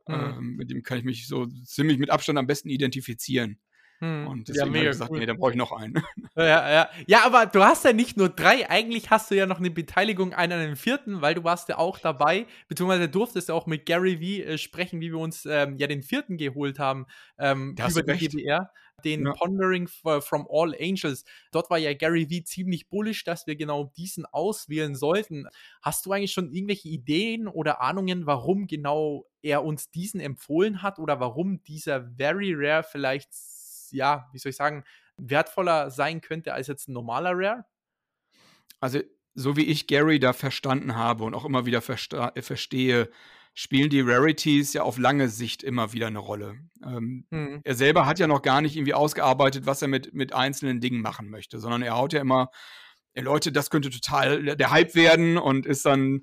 Mhm. 0.08 0.16
Ähm, 0.16 0.56
mit 0.56 0.72
dem 0.72 0.82
kann 0.82 0.98
ich 0.98 1.04
mich 1.04 1.28
so 1.28 1.46
ziemlich 1.46 2.00
mit 2.00 2.10
Abstand 2.10 2.40
am 2.40 2.48
besten 2.48 2.70
identifizieren. 2.70 3.60
Mhm. 4.02 4.28
Und 4.28 4.50
ja, 4.54 4.54
deswegen 4.54 4.62
habe 4.66 4.72
mega 4.72 4.92
ich 4.92 4.92
gesagt, 4.92 5.12
cool. 5.12 5.20
nee, 5.20 5.26
dann 5.26 5.38
brauche 5.38 5.52
ich 5.52 5.58
noch 5.58 5.72
einen. 5.72 5.94
Ja, 6.38 6.72
ja. 6.72 6.90
ja, 7.08 7.26
aber 7.26 7.48
du 7.48 7.62
hast 7.64 7.84
ja 7.84 7.92
nicht 7.92 8.16
nur 8.16 8.30
drei, 8.30 8.70
eigentlich 8.70 9.10
hast 9.10 9.30
du 9.30 9.36
ja 9.36 9.46
noch 9.46 9.60
eine 9.60 9.72
Beteiligung 9.72 10.34
an 10.34 10.52
einem 10.54 10.78
vierten, 10.78 11.22
weil 11.22 11.36
du 11.36 11.44
warst 11.44 11.68
ja 11.68 11.78
auch 11.78 11.98
dabei, 12.00 12.46
beziehungsweise 12.70 13.10
durftest 13.10 13.50
ja 13.50 13.56
auch 13.56 13.66
mit 13.66 13.86
Gary 13.86 14.16
V 14.18 14.50
äh, 14.52 14.58
sprechen, 14.58 15.02
wie 15.02 15.12
wir 15.12 15.20
uns 15.20 15.46
ähm, 15.46 15.76
ja 15.78 15.88
den 15.88 16.02
vierten 16.02 16.38
geholt 16.38 16.80
haben 16.80 17.08
ähm, 17.38 17.76
Da 17.76 17.90
über 17.90 18.04
du 18.04 18.16
die. 18.16 18.28
GBR, 18.28 18.70
den 19.04 19.26
Ja. 19.26 19.34
Pondering 19.34 19.86
f- 19.86 20.24
from 20.24 20.48
All 20.50 20.74
Angels. 20.80 21.26
Dort 21.52 21.70
war 21.70 21.78
ja 21.78 21.94
Gary 21.94 22.26
V 22.32 22.46
ziemlich 22.46 22.88
bullish, 22.88 23.26
dass 23.26 23.46
wir 23.48 23.58
genau 23.58 23.92
diesen 23.98 24.26
auswählen 24.26 24.96
sollten. 24.96 25.46
Hast 25.82 26.06
du 26.06 26.14
eigentlich 26.14 26.32
schon 26.32 26.54
irgendwelche 26.54 26.88
Ideen 26.88 27.50
oder 27.50 27.82
Ahnungen, 27.82 28.26
warum 28.28 28.68
genau 28.68 29.26
er 29.42 29.66
uns 29.66 29.90
diesen 29.92 30.22
empfohlen 30.22 30.82
hat 30.84 31.00
oder 31.00 31.20
warum 31.20 31.64
dieser 31.64 32.10
Very 32.18 32.54
Rare 32.56 32.84
vielleicht, 32.84 33.30
ja, 33.92 34.28
wie 34.32 34.40
soll 34.40 34.52
ich 34.52 34.56
sagen, 34.56 34.84
wertvoller 35.18 35.92
sein 35.92 36.22
könnte 36.22 36.54
als 36.54 36.68
jetzt 36.68 36.88
ein 36.88 36.94
normaler 36.94 37.32
Rare? 37.34 37.66
Also, 38.80 39.00
so 39.36 39.56
wie 39.56 39.66
ich 39.66 39.88
Gary 39.88 40.20
da 40.20 40.34
verstanden 40.34 40.96
habe 40.96 41.24
und 41.24 41.34
auch 41.34 41.46
immer 41.46 41.66
wieder 41.66 41.82
äh, 41.88 42.42
verstehe, 42.42 43.10
spielen 43.54 43.90
die 43.90 44.02
Rarities 44.02 44.74
ja 44.74 44.84
auf 44.84 44.98
lange 44.98 45.28
Sicht 45.30 45.64
immer 45.64 45.92
wieder 45.94 46.08
eine 46.08 46.20
Rolle. 46.20 46.60
Ähm, 46.84 47.26
Hm. 47.32 47.62
er 47.64 47.76
selber 47.76 48.06
hat 48.06 48.20
ja 48.20 48.28
noch 48.28 48.42
gar 48.42 48.62
nicht 48.62 48.76
irgendwie 48.76 48.94
ausgearbeitet, 48.94 49.66
was 49.66 49.82
er 49.82 49.88
mit, 49.88 50.14
mit 50.14 50.34
einzelnen 50.34 50.80
Dingen 50.80 51.02
machen 51.02 51.30
möchte, 51.30 51.60
sondern 51.60 51.82
er 51.82 51.96
haut 51.96 52.14
ja 52.14 52.22
immer, 52.22 52.50
"Ey, 53.14 53.24
Leute, 53.24 53.52
das 53.52 53.70
könnte 53.70 53.90
total 53.90 54.44
der- 54.44 54.56
der 54.56 54.72
Hype 54.72 54.96
werden 54.96 55.38
und 55.38 55.66
ist 55.66 55.86
dann 55.86 56.22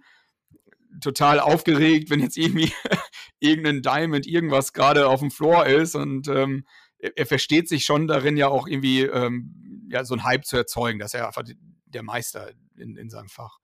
total 1.00 1.40
aufgeregt, 1.40 2.10
wenn 2.10 2.20
jetzt 2.20 2.38
irgendwie 2.38 2.72
irgendein 3.40 3.82
Diamond 3.82 4.26
irgendwas 4.26 4.72
gerade 4.72 5.08
auf 5.08 5.20
dem 5.20 5.30
Floor 5.30 5.66
ist 5.66 5.94
und 5.94 6.28
ähm, 6.28 6.64
er, 7.06 7.12
er 7.16 7.26
versteht 7.26 7.68
sich 7.68 7.84
schon 7.84 8.06
darin 8.06 8.36
ja 8.36 8.48
auch 8.48 8.66
irgendwie 8.66 9.02
ähm, 9.02 9.86
ja, 9.90 10.04
so 10.04 10.14
einen 10.14 10.24
Hype 10.24 10.44
zu 10.44 10.56
erzeugen, 10.56 10.98
dass 10.98 11.14
er 11.14 11.26
einfach 11.26 11.42
die- 11.42 11.58
der 11.84 12.02
Meister 12.02 12.50
in, 12.76 12.96
in 12.96 13.08
seinem 13.10 13.28
Fach. 13.28 13.58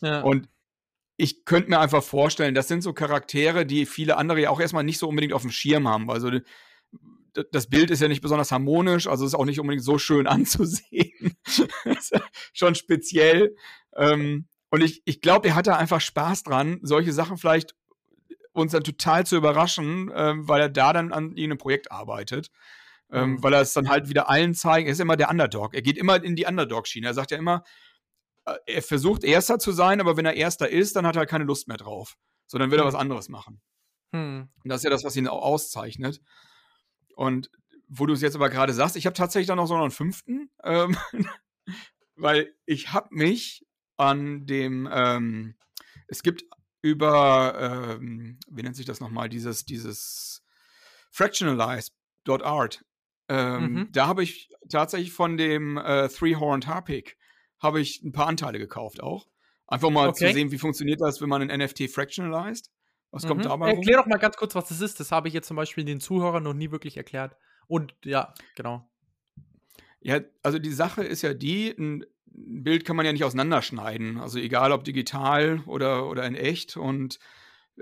Ja. 0.00 0.20
Und 0.20 0.48
ich 1.16 1.44
könnte 1.44 1.70
mir 1.70 1.80
einfach 1.80 2.02
vorstellen, 2.02 2.54
das 2.54 2.68
sind 2.68 2.82
so 2.82 2.92
Charaktere, 2.92 3.66
die 3.66 3.86
viele 3.86 4.16
andere 4.16 4.40
ja 4.40 4.50
auch 4.50 4.60
erstmal 4.60 4.84
nicht 4.84 4.98
so 4.98 5.08
unbedingt 5.08 5.32
auf 5.32 5.42
dem 5.42 5.50
Schirm 5.50 5.88
haben. 5.88 6.10
Also 6.10 6.30
das 7.50 7.68
Bild 7.68 7.90
ist 7.90 8.00
ja 8.00 8.08
nicht 8.08 8.20
besonders 8.20 8.52
harmonisch, 8.52 9.06
also 9.06 9.24
ist 9.24 9.34
auch 9.34 9.44
nicht 9.44 9.60
unbedingt 9.60 9.84
so 9.84 9.98
schön 9.98 10.26
anzusehen. 10.28 11.36
ist 11.84 12.10
ja 12.12 12.20
schon 12.52 12.74
speziell. 12.74 13.54
Ähm, 13.96 14.46
und 14.70 14.82
ich, 14.82 15.02
ich 15.04 15.20
glaube, 15.20 15.48
er 15.48 15.54
hat 15.54 15.66
da 15.66 15.76
einfach 15.76 16.00
Spaß 16.00 16.44
dran, 16.44 16.78
solche 16.82 17.12
Sachen 17.12 17.36
vielleicht 17.36 17.74
uns 18.52 18.72
dann 18.72 18.84
total 18.84 19.24
zu 19.26 19.36
überraschen, 19.36 20.10
ähm, 20.14 20.46
weil 20.48 20.60
er 20.60 20.68
da 20.68 20.92
dann 20.92 21.12
an 21.12 21.36
irgendeinem 21.36 21.58
Projekt 21.58 21.90
arbeitet. 21.90 22.50
Ähm, 23.12 23.32
Mhm. 23.32 23.42
Weil 23.42 23.52
er 23.52 23.60
es 23.60 23.72
dann 23.74 23.88
halt 23.88 24.08
wieder 24.08 24.28
allen 24.30 24.54
zeigen, 24.54 24.86
er 24.86 24.92
ist 24.92 25.00
immer 25.00 25.16
der 25.16 25.30
Underdog. 25.30 25.74
Er 25.74 25.82
geht 25.82 25.98
immer 25.98 26.22
in 26.24 26.34
die 26.34 26.46
Underdog-Schiene. 26.46 27.06
Er 27.06 27.14
sagt 27.14 27.30
ja 27.30 27.36
immer, 27.38 27.62
äh, 28.46 28.54
er 28.66 28.82
versucht 28.82 29.22
Erster 29.22 29.58
zu 29.58 29.70
sein, 29.72 30.00
aber 30.00 30.16
wenn 30.16 30.24
er 30.26 30.34
Erster 30.34 30.68
ist, 30.68 30.96
dann 30.96 31.06
hat 31.06 31.16
er 31.16 31.26
keine 31.26 31.44
Lust 31.44 31.68
mehr 31.68 31.76
drauf. 31.76 32.16
So, 32.46 32.58
dann 32.58 32.70
will 32.70 32.78
er 32.78 32.84
Mhm. 32.84 32.88
was 32.88 32.94
anderes 32.94 33.28
machen. 33.28 33.60
Hm. 34.14 34.48
Und 34.62 34.68
das 34.68 34.80
ist 34.80 34.84
ja 34.84 34.90
das, 34.90 35.04
was 35.04 35.16
ihn 35.16 35.28
auch 35.28 35.42
auszeichnet. 35.42 36.20
Und 37.14 37.50
wo 37.88 38.06
du 38.06 38.14
es 38.14 38.22
jetzt 38.22 38.34
aber 38.36 38.48
gerade 38.50 38.72
sagst, 38.72 38.96
ich 38.96 39.04
habe 39.06 39.14
tatsächlich 39.14 39.46
dann 39.48 39.58
noch 39.58 39.66
so 39.66 39.74
einen 39.74 39.90
fünften, 39.90 40.50
ähm, 40.64 40.96
weil 42.16 42.54
ich 42.66 42.92
habe 42.92 43.08
mich 43.10 43.66
an 43.98 44.46
dem, 44.46 44.88
ähm, 44.90 45.54
es 46.08 46.22
gibt 46.22 46.44
über, 46.82 47.98
ähm, 48.00 48.38
wie 48.48 48.62
nennt 48.62 48.76
sich 48.76 48.86
das 48.86 49.00
nochmal, 49.00 49.28
dieses, 49.28 49.64
dieses 49.64 50.42
Fractionalized.art. 51.10 52.82
Ähm, 53.32 53.72
Mhm. 53.72 53.88
Da 53.92 54.06
habe 54.06 54.22
ich 54.22 54.50
tatsächlich 54.68 55.12
von 55.12 55.36
dem 55.36 55.76
äh, 55.78 56.08
Three-Horned 56.08 56.66
Harpic 56.66 57.14
habe 57.58 57.80
ich 57.80 58.02
ein 58.02 58.12
paar 58.12 58.26
Anteile 58.26 58.58
gekauft 58.58 59.02
auch. 59.02 59.28
Einfach 59.66 59.90
mal 59.90 60.08
Okay. 60.08 60.26
zu 60.28 60.32
sehen, 60.34 60.50
wie 60.50 60.58
funktioniert 60.58 61.00
das, 61.00 61.20
wenn 61.20 61.28
man 61.28 61.42
ein 61.48 61.58
NFT 61.60 61.88
fractionalized. 61.88 62.70
Was 63.10 63.26
kommt 63.26 63.40
Mhm. 63.44 63.48
dabei 63.48 63.70
rum? 63.70 63.78
Erklär 63.78 63.98
doch 63.98 64.06
mal 64.06 64.18
ganz 64.18 64.36
kurz, 64.36 64.54
was 64.54 64.68
das 64.68 64.80
ist. 64.80 64.98
Das 65.00 65.12
habe 65.12 65.28
ich 65.28 65.34
jetzt 65.34 65.46
zum 65.48 65.56
Beispiel 65.56 65.84
den 65.84 66.00
Zuhörern 66.00 66.42
noch 66.42 66.54
nie 66.54 66.70
wirklich 66.70 66.96
erklärt. 66.96 67.36
Und 67.68 67.94
ja, 68.04 68.34
genau. 68.56 68.88
Ja, 70.00 70.20
also 70.42 70.58
die 70.58 70.72
Sache 70.72 71.04
ist 71.04 71.22
ja 71.22 71.34
die, 71.34 71.68
ein 71.70 72.04
ein 72.34 72.62
Bild 72.64 72.86
kann 72.86 72.96
man 72.96 73.04
ja 73.04 73.12
nicht 73.12 73.24
auseinanderschneiden. 73.24 74.16
Also 74.16 74.38
egal 74.38 74.72
ob 74.72 74.84
digital 74.84 75.60
oder, 75.66 76.08
oder 76.08 76.24
in 76.24 76.34
echt. 76.34 76.78
Und 76.78 77.18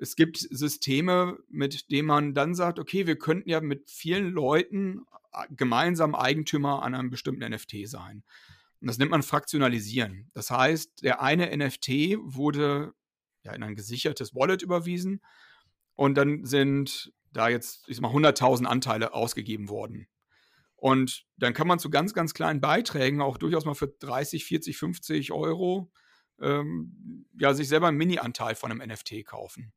es 0.00 0.16
gibt 0.16 0.38
Systeme, 0.38 1.38
mit 1.50 1.90
denen 1.90 2.08
man 2.08 2.32
dann 2.32 2.54
sagt, 2.54 2.78
okay, 2.78 3.06
wir 3.06 3.18
könnten 3.18 3.50
ja 3.50 3.60
mit 3.60 3.90
vielen 3.90 4.30
Leuten 4.30 5.02
äh, 5.32 5.46
gemeinsam 5.50 6.14
Eigentümer 6.14 6.82
an 6.82 6.94
einem 6.94 7.10
bestimmten 7.10 7.46
NFT 7.46 7.86
sein. 7.86 8.24
Und 8.80 8.88
das 8.88 8.96
nennt 8.96 9.10
man 9.10 9.22
Fraktionalisieren. 9.22 10.30
Das 10.32 10.50
heißt, 10.50 11.02
der 11.02 11.20
eine 11.20 11.54
NFT 11.54 12.16
wurde 12.22 12.94
ja 13.42 13.52
in 13.52 13.62
ein 13.62 13.74
gesichertes 13.74 14.34
Wallet 14.34 14.62
überwiesen 14.62 15.20
und 15.96 16.14
dann 16.14 16.46
sind 16.46 17.12
da 17.32 17.50
jetzt, 17.50 17.86
ich 17.86 17.96
sag 17.96 18.02
mal, 18.02 18.12
100.000 18.12 18.64
Anteile 18.64 19.12
ausgegeben 19.12 19.68
worden. 19.68 20.08
Und 20.76 21.26
dann 21.36 21.52
kann 21.52 21.68
man 21.68 21.78
zu 21.78 21.90
ganz, 21.90 22.14
ganz 22.14 22.32
kleinen 22.32 22.62
Beiträgen 22.62 23.20
auch 23.20 23.36
durchaus 23.36 23.66
mal 23.66 23.74
für 23.74 23.88
30, 23.88 24.46
40, 24.46 24.78
50 24.78 25.32
Euro 25.32 25.92
ähm, 26.40 27.26
ja, 27.38 27.52
sich 27.52 27.68
selber 27.68 27.88
einen 27.88 27.98
Mini-Anteil 27.98 28.54
von 28.54 28.70
einem 28.70 28.90
NFT 28.90 29.26
kaufen. 29.26 29.74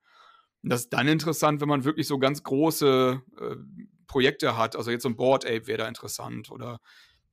Und 0.63 0.69
das 0.69 0.81
ist 0.81 0.93
dann 0.93 1.07
interessant, 1.07 1.61
wenn 1.61 1.67
man 1.67 1.83
wirklich 1.83 2.07
so 2.07 2.17
ganz 2.19 2.41
große 2.43 3.21
äh, 3.39 3.55
Projekte 4.07 4.57
hat. 4.57 4.75
Also 4.75 4.91
jetzt 4.91 5.03
so 5.03 5.09
ein 5.09 5.15
Board 5.17 5.45
Ape 5.45 5.67
wäre 5.67 5.79
da 5.79 5.87
interessant 5.87 6.49
oder 6.51 6.79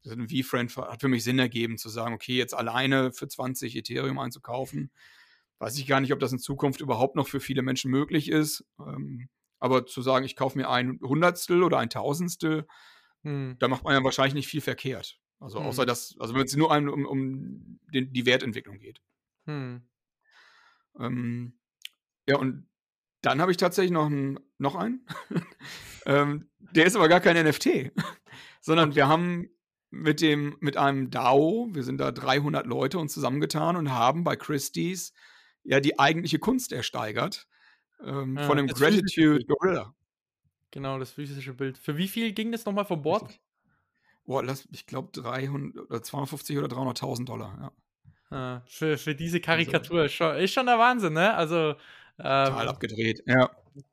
ein 0.04 0.28
V-Friend 0.28 0.74
hat 0.76 1.00
für 1.02 1.08
mich 1.08 1.24
Sinn 1.24 1.38
ergeben, 1.38 1.76
zu 1.78 1.88
sagen, 1.90 2.14
okay, 2.14 2.36
jetzt 2.36 2.54
alleine 2.54 3.12
für 3.12 3.28
20 3.28 3.76
Ethereum 3.76 4.18
einzukaufen. 4.18 4.90
Weiß 5.58 5.78
ich 5.78 5.86
gar 5.86 6.00
nicht, 6.00 6.12
ob 6.12 6.20
das 6.20 6.32
in 6.32 6.38
Zukunft 6.38 6.80
überhaupt 6.80 7.16
noch 7.16 7.28
für 7.28 7.38
viele 7.40 7.60
Menschen 7.62 7.90
möglich 7.90 8.30
ist. 8.30 8.64
Ähm, 8.78 9.28
aber 9.58 9.84
zu 9.84 10.00
sagen, 10.00 10.24
ich 10.24 10.36
kaufe 10.36 10.56
mir 10.56 10.70
ein 10.70 10.98
Hundertstel 11.02 11.62
oder 11.62 11.78
ein 11.78 11.90
Tausendstel, 11.90 12.66
Hm. 13.24 13.56
da 13.58 13.68
macht 13.68 13.84
man 13.84 13.92
ja 13.92 14.02
wahrscheinlich 14.02 14.32
nicht 14.32 14.48
viel 14.48 14.62
verkehrt. 14.62 15.20
Also 15.38 15.60
Mhm. 15.60 15.66
außer 15.66 15.84
dass, 15.84 16.16
also 16.18 16.34
wenn 16.34 16.46
es 16.46 16.56
nur 16.56 16.70
um, 16.70 16.88
um, 16.88 17.04
um 17.04 17.78
den, 17.92 18.10
die 18.10 18.24
Wertentwicklung 18.24 18.78
geht. 18.78 19.02
Hm. 19.44 19.82
Ähm, 20.98 21.58
ja, 22.26 22.36
und 22.38 22.69
dann 23.22 23.40
habe 23.40 23.50
ich 23.50 23.56
tatsächlich 23.56 23.92
noch, 23.92 24.06
einen, 24.06 24.40
noch 24.58 24.74
einen. 24.74 25.06
ähm, 26.06 26.48
der 26.72 26.86
ist 26.86 26.96
aber 26.96 27.08
gar 27.08 27.20
kein 27.20 27.42
NFT, 27.44 27.92
sondern 28.60 28.94
wir 28.94 29.08
haben 29.08 29.48
mit, 29.90 30.20
dem, 30.20 30.56
mit 30.60 30.76
einem 30.76 31.10
DAO, 31.10 31.68
wir 31.72 31.82
sind 31.82 31.98
da 31.98 32.12
300 32.12 32.66
Leute 32.66 32.98
uns 32.98 33.12
zusammengetan 33.12 33.76
und 33.76 33.90
haben 33.90 34.24
bei 34.24 34.36
Christie's 34.36 35.12
ja 35.64 35.80
die 35.80 35.98
eigentliche 35.98 36.38
Kunst 36.38 36.72
ersteigert 36.72 37.46
ähm, 38.04 38.36
Ja, 38.36 38.44
von 38.44 38.56
dem 38.56 38.66
das 38.66 38.78
physische 38.78 39.00
Gratitude. 39.00 39.44
Gorilla. 39.46 39.94
Genau, 40.70 40.98
das 40.98 41.10
physische 41.10 41.54
Bild. 41.54 41.76
Für 41.76 41.96
wie 41.96 42.08
viel 42.08 42.32
ging 42.32 42.52
das 42.52 42.64
nochmal 42.64 42.84
vom 42.84 43.02
Bord? 43.02 43.40
Boah, 44.24 44.44
lass, 44.44 44.68
ich 44.70 44.86
glaube 44.86 45.10
300 45.12 45.90
oder 45.90 46.02
250 46.02 46.56
oder 46.58 46.68
300.000 46.68 47.24
Dollar, 47.24 47.58
ja. 47.60 47.72
Ah, 48.32 48.62
für, 48.68 48.96
für 48.96 49.16
diese 49.16 49.40
Karikatur 49.40 50.04
ist 50.04 50.12
schon, 50.12 50.36
ist 50.36 50.52
schon 50.52 50.66
der 50.66 50.78
Wahnsinn, 50.78 51.14
ne? 51.14 51.34
Also. 51.34 51.74
Ähm, 52.22 52.46
Total 52.46 52.68
abgedreht, 52.68 53.22
ja. 53.26 53.50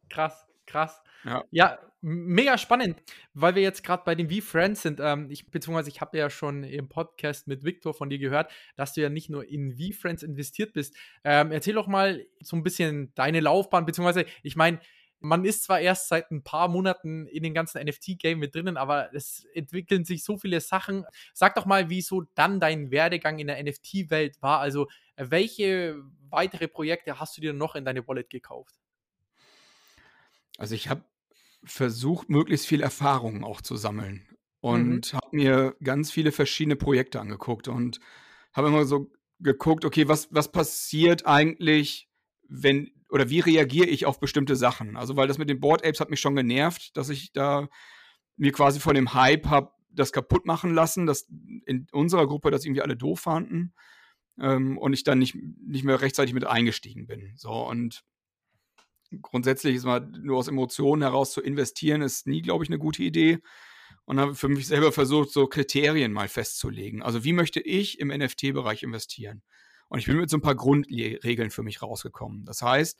Krass, 0.09 0.47
krass. 0.65 1.01
Ja. 1.23 1.43
ja, 1.51 1.79
mega 2.01 2.57
spannend, 2.57 3.01
weil 3.33 3.55
wir 3.55 3.61
jetzt 3.61 3.83
gerade 3.83 4.03
bei 4.05 4.15
den 4.15 4.29
V-Friends 4.29 4.81
sind. 4.81 4.99
Ähm, 5.01 5.29
ich, 5.29 5.49
beziehungsweise 5.49 5.89
ich 5.89 5.99
habe 5.99 6.17
ja 6.17 6.29
schon 6.29 6.63
im 6.63 6.89
Podcast 6.89 7.47
mit 7.47 7.63
Victor 7.63 7.93
von 7.93 8.09
dir 8.09 8.19
gehört, 8.19 8.51
dass 8.75 8.93
du 8.93 9.01
ja 9.01 9.09
nicht 9.09 9.29
nur 9.29 9.49
in 9.49 9.77
V-Friends 9.77 10.23
investiert 10.23 10.73
bist. 10.73 10.95
Ähm, 11.23 11.51
erzähl 11.51 11.73
doch 11.73 11.87
mal 11.87 12.25
so 12.41 12.55
ein 12.55 12.63
bisschen 12.63 13.13
deine 13.15 13.39
Laufbahn, 13.39 13.85
beziehungsweise 13.85 14.25
ich 14.43 14.55
meine, 14.55 14.79
man 15.19 15.45
ist 15.45 15.63
zwar 15.63 15.79
erst 15.79 16.09
seit 16.09 16.31
ein 16.31 16.43
paar 16.43 16.67
Monaten 16.67 17.27
in 17.27 17.43
den 17.43 17.53
ganzen 17.53 17.83
NFT-Game 17.83 18.39
mit 18.39 18.53
drinnen, 18.53 18.77
aber 18.77 19.13
es 19.13 19.45
entwickeln 19.53 20.05
sich 20.05 20.23
so 20.23 20.37
viele 20.37 20.61
Sachen. 20.61 21.05
Sag 21.33 21.55
doch 21.55 21.65
mal, 21.65 21.89
wie 21.89 22.01
so 22.01 22.23
dann 22.35 22.59
dein 22.59 22.91
Werdegang 22.91 23.39
in 23.39 23.47
der 23.47 23.61
NFT-Welt 23.61 24.41
war. 24.41 24.59
Also, 24.59 24.87
welche 25.15 26.01
weitere 26.29 26.67
Projekte 26.67 27.19
hast 27.19 27.37
du 27.37 27.41
dir 27.41 27.53
noch 27.53 27.75
in 27.75 27.85
deine 27.85 28.07
Wallet 28.07 28.29
gekauft? 28.29 28.75
Also, 30.57 30.75
ich 30.75 30.89
habe 30.89 31.03
versucht, 31.63 32.29
möglichst 32.29 32.67
viel 32.67 32.81
Erfahrung 32.81 33.43
auch 33.43 33.61
zu 33.61 33.75
sammeln 33.75 34.27
und 34.61 35.13
mhm. 35.13 35.17
habe 35.17 35.35
mir 35.35 35.75
ganz 35.83 36.11
viele 36.11 36.31
verschiedene 36.31 36.75
Projekte 36.75 37.19
angeguckt 37.19 37.67
und 37.67 37.99
habe 38.53 38.67
immer 38.67 38.85
so 38.85 39.11
geguckt, 39.39 39.85
okay, 39.85 40.07
was, 40.07 40.27
was 40.31 40.51
passiert 40.51 41.25
eigentlich, 41.25 42.09
wenn 42.47 42.91
oder 43.09 43.29
wie 43.29 43.39
reagiere 43.39 43.87
ich 43.87 44.05
auf 44.05 44.19
bestimmte 44.19 44.55
Sachen? 44.55 44.97
Also, 44.97 45.15
weil 45.15 45.27
das 45.27 45.37
mit 45.37 45.49
den 45.49 45.59
Board 45.59 45.85
Apes 45.85 45.99
hat 45.99 46.09
mich 46.09 46.19
schon 46.19 46.35
genervt, 46.35 46.95
dass 46.97 47.09
ich 47.09 47.31
da 47.31 47.67
mir 48.35 48.51
quasi 48.51 48.79
von 48.79 48.95
dem 48.95 49.13
Hype 49.13 49.47
habe 49.47 49.71
das 49.89 50.11
kaputt 50.11 50.45
machen 50.45 50.73
lassen, 50.73 51.05
dass 51.05 51.27
in 51.65 51.87
unserer 51.91 52.27
Gruppe 52.27 52.51
das 52.51 52.65
irgendwie 52.65 52.81
alle 52.81 52.95
doof 52.95 53.21
fanden 53.21 53.73
ähm, 54.39 54.77
und 54.77 54.93
ich 54.93 55.03
dann 55.03 55.19
nicht, 55.19 55.35
nicht 55.35 55.83
mehr 55.83 56.01
rechtzeitig 56.01 56.33
mit 56.33 56.45
eingestiegen 56.45 57.07
bin. 57.07 57.33
So 57.35 57.51
und 57.51 58.03
grundsätzlich 59.21 59.75
ist 59.75 59.85
mal 59.85 60.01
nur 60.01 60.37
aus 60.37 60.47
Emotionen 60.47 61.01
heraus 61.01 61.31
zu 61.31 61.41
investieren, 61.41 62.01
ist 62.01 62.27
nie, 62.27 62.41
glaube 62.41 62.63
ich, 62.63 62.69
eine 62.69 62.79
gute 62.79 63.03
Idee. 63.03 63.39
Und 64.05 64.19
habe 64.19 64.35
für 64.35 64.47
mich 64.47 64.67
selber 64.67 64.93
versucht, 64.93 65.31
so 65.31 65.47
Kriterien 65.47 66.13
mal 66.13 66.29
festzulegen. 66.29 67.01
Also 67.01 67.25
wie 67.25 67.33
möchte 67.33 67.59
ich 67.59 67.99
im 67.99 68.07
NFT-Bereich 68.07 68.83
investieren? 68.83 69.43
Und 69.89 69.99
ich 69.99 70.05
bin 70.05 70.17
mit 70.17 70.29
so 70.29 70.37
ein 70.37 70.41
paar 70.41 70.55
Grundregeln 70.55 71.49
für 71.49 71.63
mich 71.63 71.81
rausgekommen. 71.81 72.45
Das 72.45 72.61
heißt, 72.61 72.99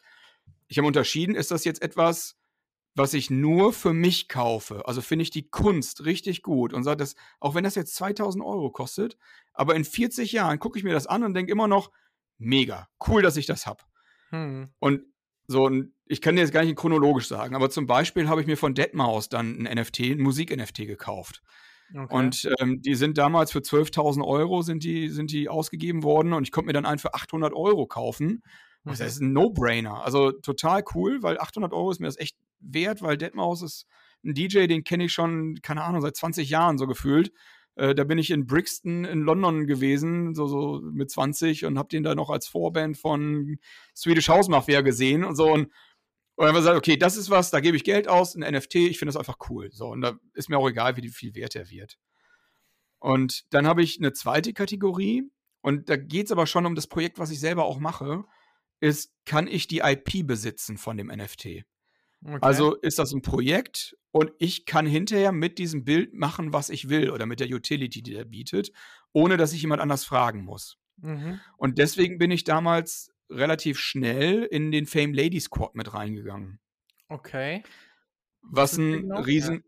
ich 0.68 0.78
habe 0.78 0.88
unterschieden, 0.88 1.36
ist 1.36 1.52
das 1.52 1.66
jetzt 1.66 1.82
etwas, 1.82 2.38
was 2.96 3.14
ich 3.14 3.30
nur 3.30 3.74
für 3.74 3.94
mich 3.94 4.28
kaufe? 4.28 4.88
Also 4.88 5.02
finde 5.02 5.24
ich 5.24 5.30
die 5.30 5.48
Kunst 5.50 6.06
richtig 6.06 6.42
gut 6.42 6.74
und 6.74 6.84
sage 6.84 6.98
das, 6.98 7.16
auch 7.40 7.54
wenn 7.54 7.64
das 7.64 7.76
jetzt 7.76 7.96
2000 7.96 8.44
Euro 8.44 8.72
kostet, 8.72 9.18
aber 9.54 9.76
in 9.76 9.86
40 9.86 10.32
Jahren 10.32 10.60
gucke 10.60 10.80
ich 10.80 10.84
mir 10.84 10.94
das 10.94 11.08
an 11.08 11.24
und 11.24 11.34
denke 11.34 11.52
immer 11.52 11.68
noch, 11.68 11.92
mega, 12.38 12.88
cool, 13.08 13.22
dass 13.22 13.38
ich 13.38 13.46
das 13.46 13.68
habe. 13.68 13.84
Hm. 14.30 14.70
Und 14.80 15.04
so, 15.48 15.66
und 15.66 15.94
ich 16.06 16.22
kann 16.22 16.36
dir 16.36 16.42
jetzt 16.42 16.52
gar 16.52 16.64
nicht 16.64 16.76
chronologisch 16.76 17.28
sagen, 17.28 17.56
aber 17.56 17.70
zum 17.70 17.86
Beispiel 17.86 18.28
habe 18.28 18.42
ich 18.42 18.48
mir 18.48 18.58
von 18.58 18.74
Deadmau5 18.74 19.30
dann 19.30 19.68
ein 19.68 19.80
NFT, 19.80 20.00
ein 20.02 20.20
Musik-NFT 20.20 20.88
gekauft. 20.88 21.42
Okay. 21.94 22.14
Und 22.16 22.50
ähm, 22.60 22.82
die 22.82 22.96
sind 22.96 23.18
damals 23.18 23.52
für 23.52 23.60
12.000 23.60 24.26
Euro 24.26 24.62
sind 24.62 24.84
die, 24.84 25.10
sind 25.10 25.32
die 25.32 25.48
ausgegeben 25.50 26.04
worden 26.04 26.34
und 26.34 26.44
ich 26.44 26.52
konnte 26.52 26.68
mir 26.68 26.74
dann 26.74 26.86
einen 26.86 27.00
für 27.00 27.14
800 27.14 27.54
Euro 27.54 27.88
kaufen. 27.88 28.44
Mhm. 28.84 28.90
Das 28.90 29.00
ist 29.00 29.22
ein 29.22 29.34
No-Brainer. 29.34 30.04
Also 30.04 30.32
total 30.32 30.84
cool, 30.96 31.24
weil 31.24 31.40
800 31.40 31.74
Euro 31.74 31.92
ist 31.92 32.00
mir 32.00 32.08
das 32.08 32.20
echt 32.20 32.36
wert, 32.60 33.02
weil 33.02 33.18
Deadmau5 33.18 33.66
ist 33.66 33.86
ein 34.26 34.34
DJ, 34.34 34.68
den 34.68 34.84
kenne 34.84 35.06
ich 35.06 35.14
schon, 35.14 35.60
keine 35.62 35.84
Ahnung, 35.84 36.02
seit 36.02 36.16
20 36.16 36.50
Jahren 36.50 36.78
so 36.78 36.88
gefühlt. 36.88 37.32
Äh, 37.76 37.94
da 37.94 38.04
bin 38.04 38.18
ich 38.18 38.32
in 38.32 38.48
Brixton 38.48 39.06
in 39.06 39.22
London 39.22 39.68
gewesen, 39.68 40.34
so, 40.34 40.48
so 40.48 40.82
mit 40.82 41.12
20 41.12 41.66
und 41.66 41.78
habe 41.78 41.90
den 41.90 42.04
da 42.04 42.16
noch 42.16 42.30
als 42.30 42.48
Vorband 42.48 42.98
von 42.98 43.58
Swedish 43.96 44.30
House 44.30 44.50
Mafia 44.50 44.82
gesehen 44.82 45.24
und 45.24 45.36
so. 45.36 45.52
Und, 45.52 45.72
und 46.38 46.46
dann 46.46 46.54
gesagt, 46.54 46.78
okay, 46.78 46.98
das 46.98 47.18
ist 47.18 47.32
was, 47.32 47.50
da 47.50 47.60
gebe 47.60 47.76
ich 47.76 47.84
Geld 47.84 48.08
aus, 48.08 48.36
ein 48.36 48.50
NFT, 48.50 48.76
ich 48.76 49.00
finde 49.00 49.12
das 49.12 49.18
einfach 49.18 49.50
cool. 49.50 49.72
So, 49.72 49.88
und 49.88 50.02
da 50.02 50.20
ist 50.34 50.50
mir 50.50 50.60
auch 50.60 50.70
egal, 50.70 50.96
wie 50.96 51.10
viel 51.10 51.34
wert 51.34 51.56
er 51.56 51.70
wird. 51.72 51.98
Und 53.00 53.46
dann 53.50 53.66
habe 53.66 53.82
ich 53.82 53.98
eine 53.98 54.14
zweite 54.14 54.54
Kategorie, 54.54 55.24
und 55.62 55.90
da 55.90 55.98
geht 55.98 56.28
es 56.28 56.32
aber 56.32 56.46
schon 56.46 56.68
um 56.68 56.76
das 56.76 56.86
Projekt, 56.86 57.18
was 57.18 57.32
ich 57.32 57.40
selber 57.40 57.66
auch 57.66 57.80
mache, 57.80 58.24
ist, 58.80 59.12
kann 59.26 59.48
ich 59.48 59.68
die 59.68 59.80
IP 59.80 60.28
besitzen 60.28 60.78
von 60.78 60.96
dem 60.96 61.08
NFT? 61.08 61.46
Okay. 62.24 62.38
Also 62.42 62.76
ist 62.76 63.00
das 63.00 63.14
ein 63.14 63.24
Projekt 63.24 63.98
und 64.12 64.32
ich 64.38 64.66
kann 64.66 64.86
hinterher 64.86 65.32
mit 65.32 65.58
diesem 65.58 65.86
Bild 65.86 66.14
machen, 66.14 66.54
was 66.54 66.70
ich 66.70 66.88
will 66.88 67.10
oder 67.10 67.26
mit 67.26 67.40
der 67.40 67.48
Utility, 67.48 68.04
die 68.04 68.14
der 68.14 68.26
bietet, 68.26 68.72
ohne 69.12 69.38
dass 69.38 69.54
ich 69.54 69.62
jemand 69.62 69.82
anders 69.82 70.06
fragen 70.06 70.44
muss. 70.44 70.78
Mhm. 70.98 71.40
Und 71.58 71.80
deswegen 71.80 72.20
bin 72.20 72.30
ich 72.30 72.44
damals 72.44 73.12
relativ 73.30 73.80
schnell 73.80 74.44
in 74.44 74.72
den 74.72 74.86
Fame 74.86 75.14
Lady 75.14 75.40
Squad 75.40 75.76
mit 75.76 75.94
reingegangen. 75.94 76.60
Okay. 77.10 77.64
Was 78.42 78.78
ein 78.78 79.12
riesen, 79.12 79.56
ja. 79.56 79.62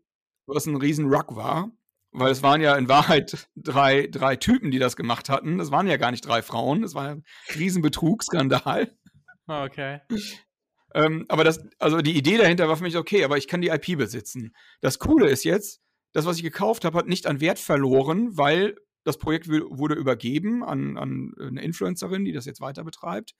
was 0.46 0.66
ein 0.66 0.76
riesen 0.76 1.12
Ruck 1.12 1.36
war, 1.36 1.70
weil 2.12 2.32
es 2.32 2.42
waren 2.42 2.60
ja 2.60 2.76
in 2.76 2.88
Wahrheit 2.88 3.48
drei, 3.56 4.06
drei 4.06 4.36
Typen, 4.36 4.70
die 4.70 4.78
das 4.78 4.96
gemacht 4.96 5.28
hatten. 5.28 5.58
Das 5.58 5.70
waren 5.70 5.86
ja 5.86 5.96
gar 5.96 6.10
nicht 6.10 6.26
drei 6.26 6.42
Frauen. 6.42 6.82
Das 6.82 6.94
war 6.94 7.08
ein 7.08 7.24
riesen 7.56 7.82
Betrugsskandal. 7.82 8.96
Okay. 9.46 10.00
Ähm, 10.92 11.24
aber 11.28 11.44
das, 11.44 11.60
also 11.78 12.00
die 12.00 12.16
Idee 12.16 12.36
dahinter 12.36 12.68
war 12.68 12.76
für 12.76 12.82
mich 12.82 12.96
okay, 12.96 13.22
aber 13.22 13.38
ich 13.38 13.46
kann 13.46 13.60
die 13.60 13.68
IP 13.68 13.96
besitzen. 13.96 14.56
Das 14.80 14.98
Coole 14.98 15.28
ist 15.28 15.44
jetzt, 15.44 15.80
das, 16.12 16.26
was 16.26 16.36
ich 16.38 16.42
gekauft 16.42 16.84
habe, 16.84 16.98
hat 16.98 17.06
nicht 17.06 17.26
an 17.26 17.40
Wert 17.40 17.60
verloren, 17.60 18.36
weil 18.36 18.74
das 19.04 19.18
Projekt 19.18 19.48
wurde 19.48 19.94
übergeben 19.94 20.62
an, 20.62 20.96
an 20.96 21.32
eine 21.40 21.62
Influencerin, 21.62 22.24
die 22.24 22.32
das 22.32 22.44
jetzt 22.44 22.60
weiter 22.60 22.84
betreibt. 22.84 23.34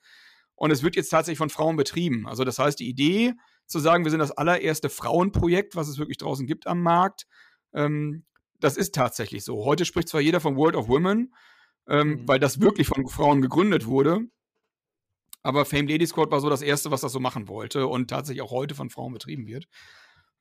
Und 0.55 0.71
es 0.71 0.83
wird 0.83 0.97
jetzt 0.97 1.09
tatsächlich 1.09 1.39
von 1.39 1.51
Frauen 1.51 1.77
betrieben. 1.77 2.27
Also 2.27 2.45
das 2.45 2.59
heißt, 2.59 2.79
die 2.81 2.89
Idee 2.89 3.35
zu 3.67 3.79
sagen, 3.79 4.05
wir 4.05 4.11
sind 4.11 4.21
das 4.21 4.33
allererste 4.33 4.91
Frauenprojekt, 4.91 5.77
was 5.77 5.89
es 5.89 5.99
wirklich 5.99 6.19
draußen 6.19 6.47
gibt 6.47 6.67
am 6.67 6.83
Markt, 6.83 7.27
ähm, 7.73 8.25
das 8.61 8.77
ist 8.77 8.95
tatsächlich 8.95 9.45
so. 9.45 9.65
Heute 9.65 9.85
spricht 9.85 10.09
zwar 10.09 10.21
jeder 10.21 10.41
von 10.41 10.57
World 10.57 10.77
of 10.77 10.89
Women, 10.89 11.35
ähm, 11.89 12.09
mhm. 12.09 12.29
weil 12.29 12.39
das 12.39 12.61
wirklich 12.61 12.87
von 12.87 13.07
Frauen 13.09 13.41
gegründet 13.43 13.87
wurde. 13.87 14.21
Aber 15.43 15.65
Fame 15.65 15.89
Lady 15.89 16.07
Squad 16.07 16.31
war 16.31 16.41
so 16.41 16.51
das 16.51 16.61
erste, 16.61 16.91
was 16.91 17.01
das 17.01 17.13
so 17.13 17.21
machen 17.21 17.49
wollte 17.49 17.87
und 17.87 18.09
tatsächlich 18.09 18.43
auch 18.43 18.51
heute 18.51 18.75
von 18.75 18.91
Frauen 18.91 19.15
betrieben 19.15 19.47
wird. 19.47 19.67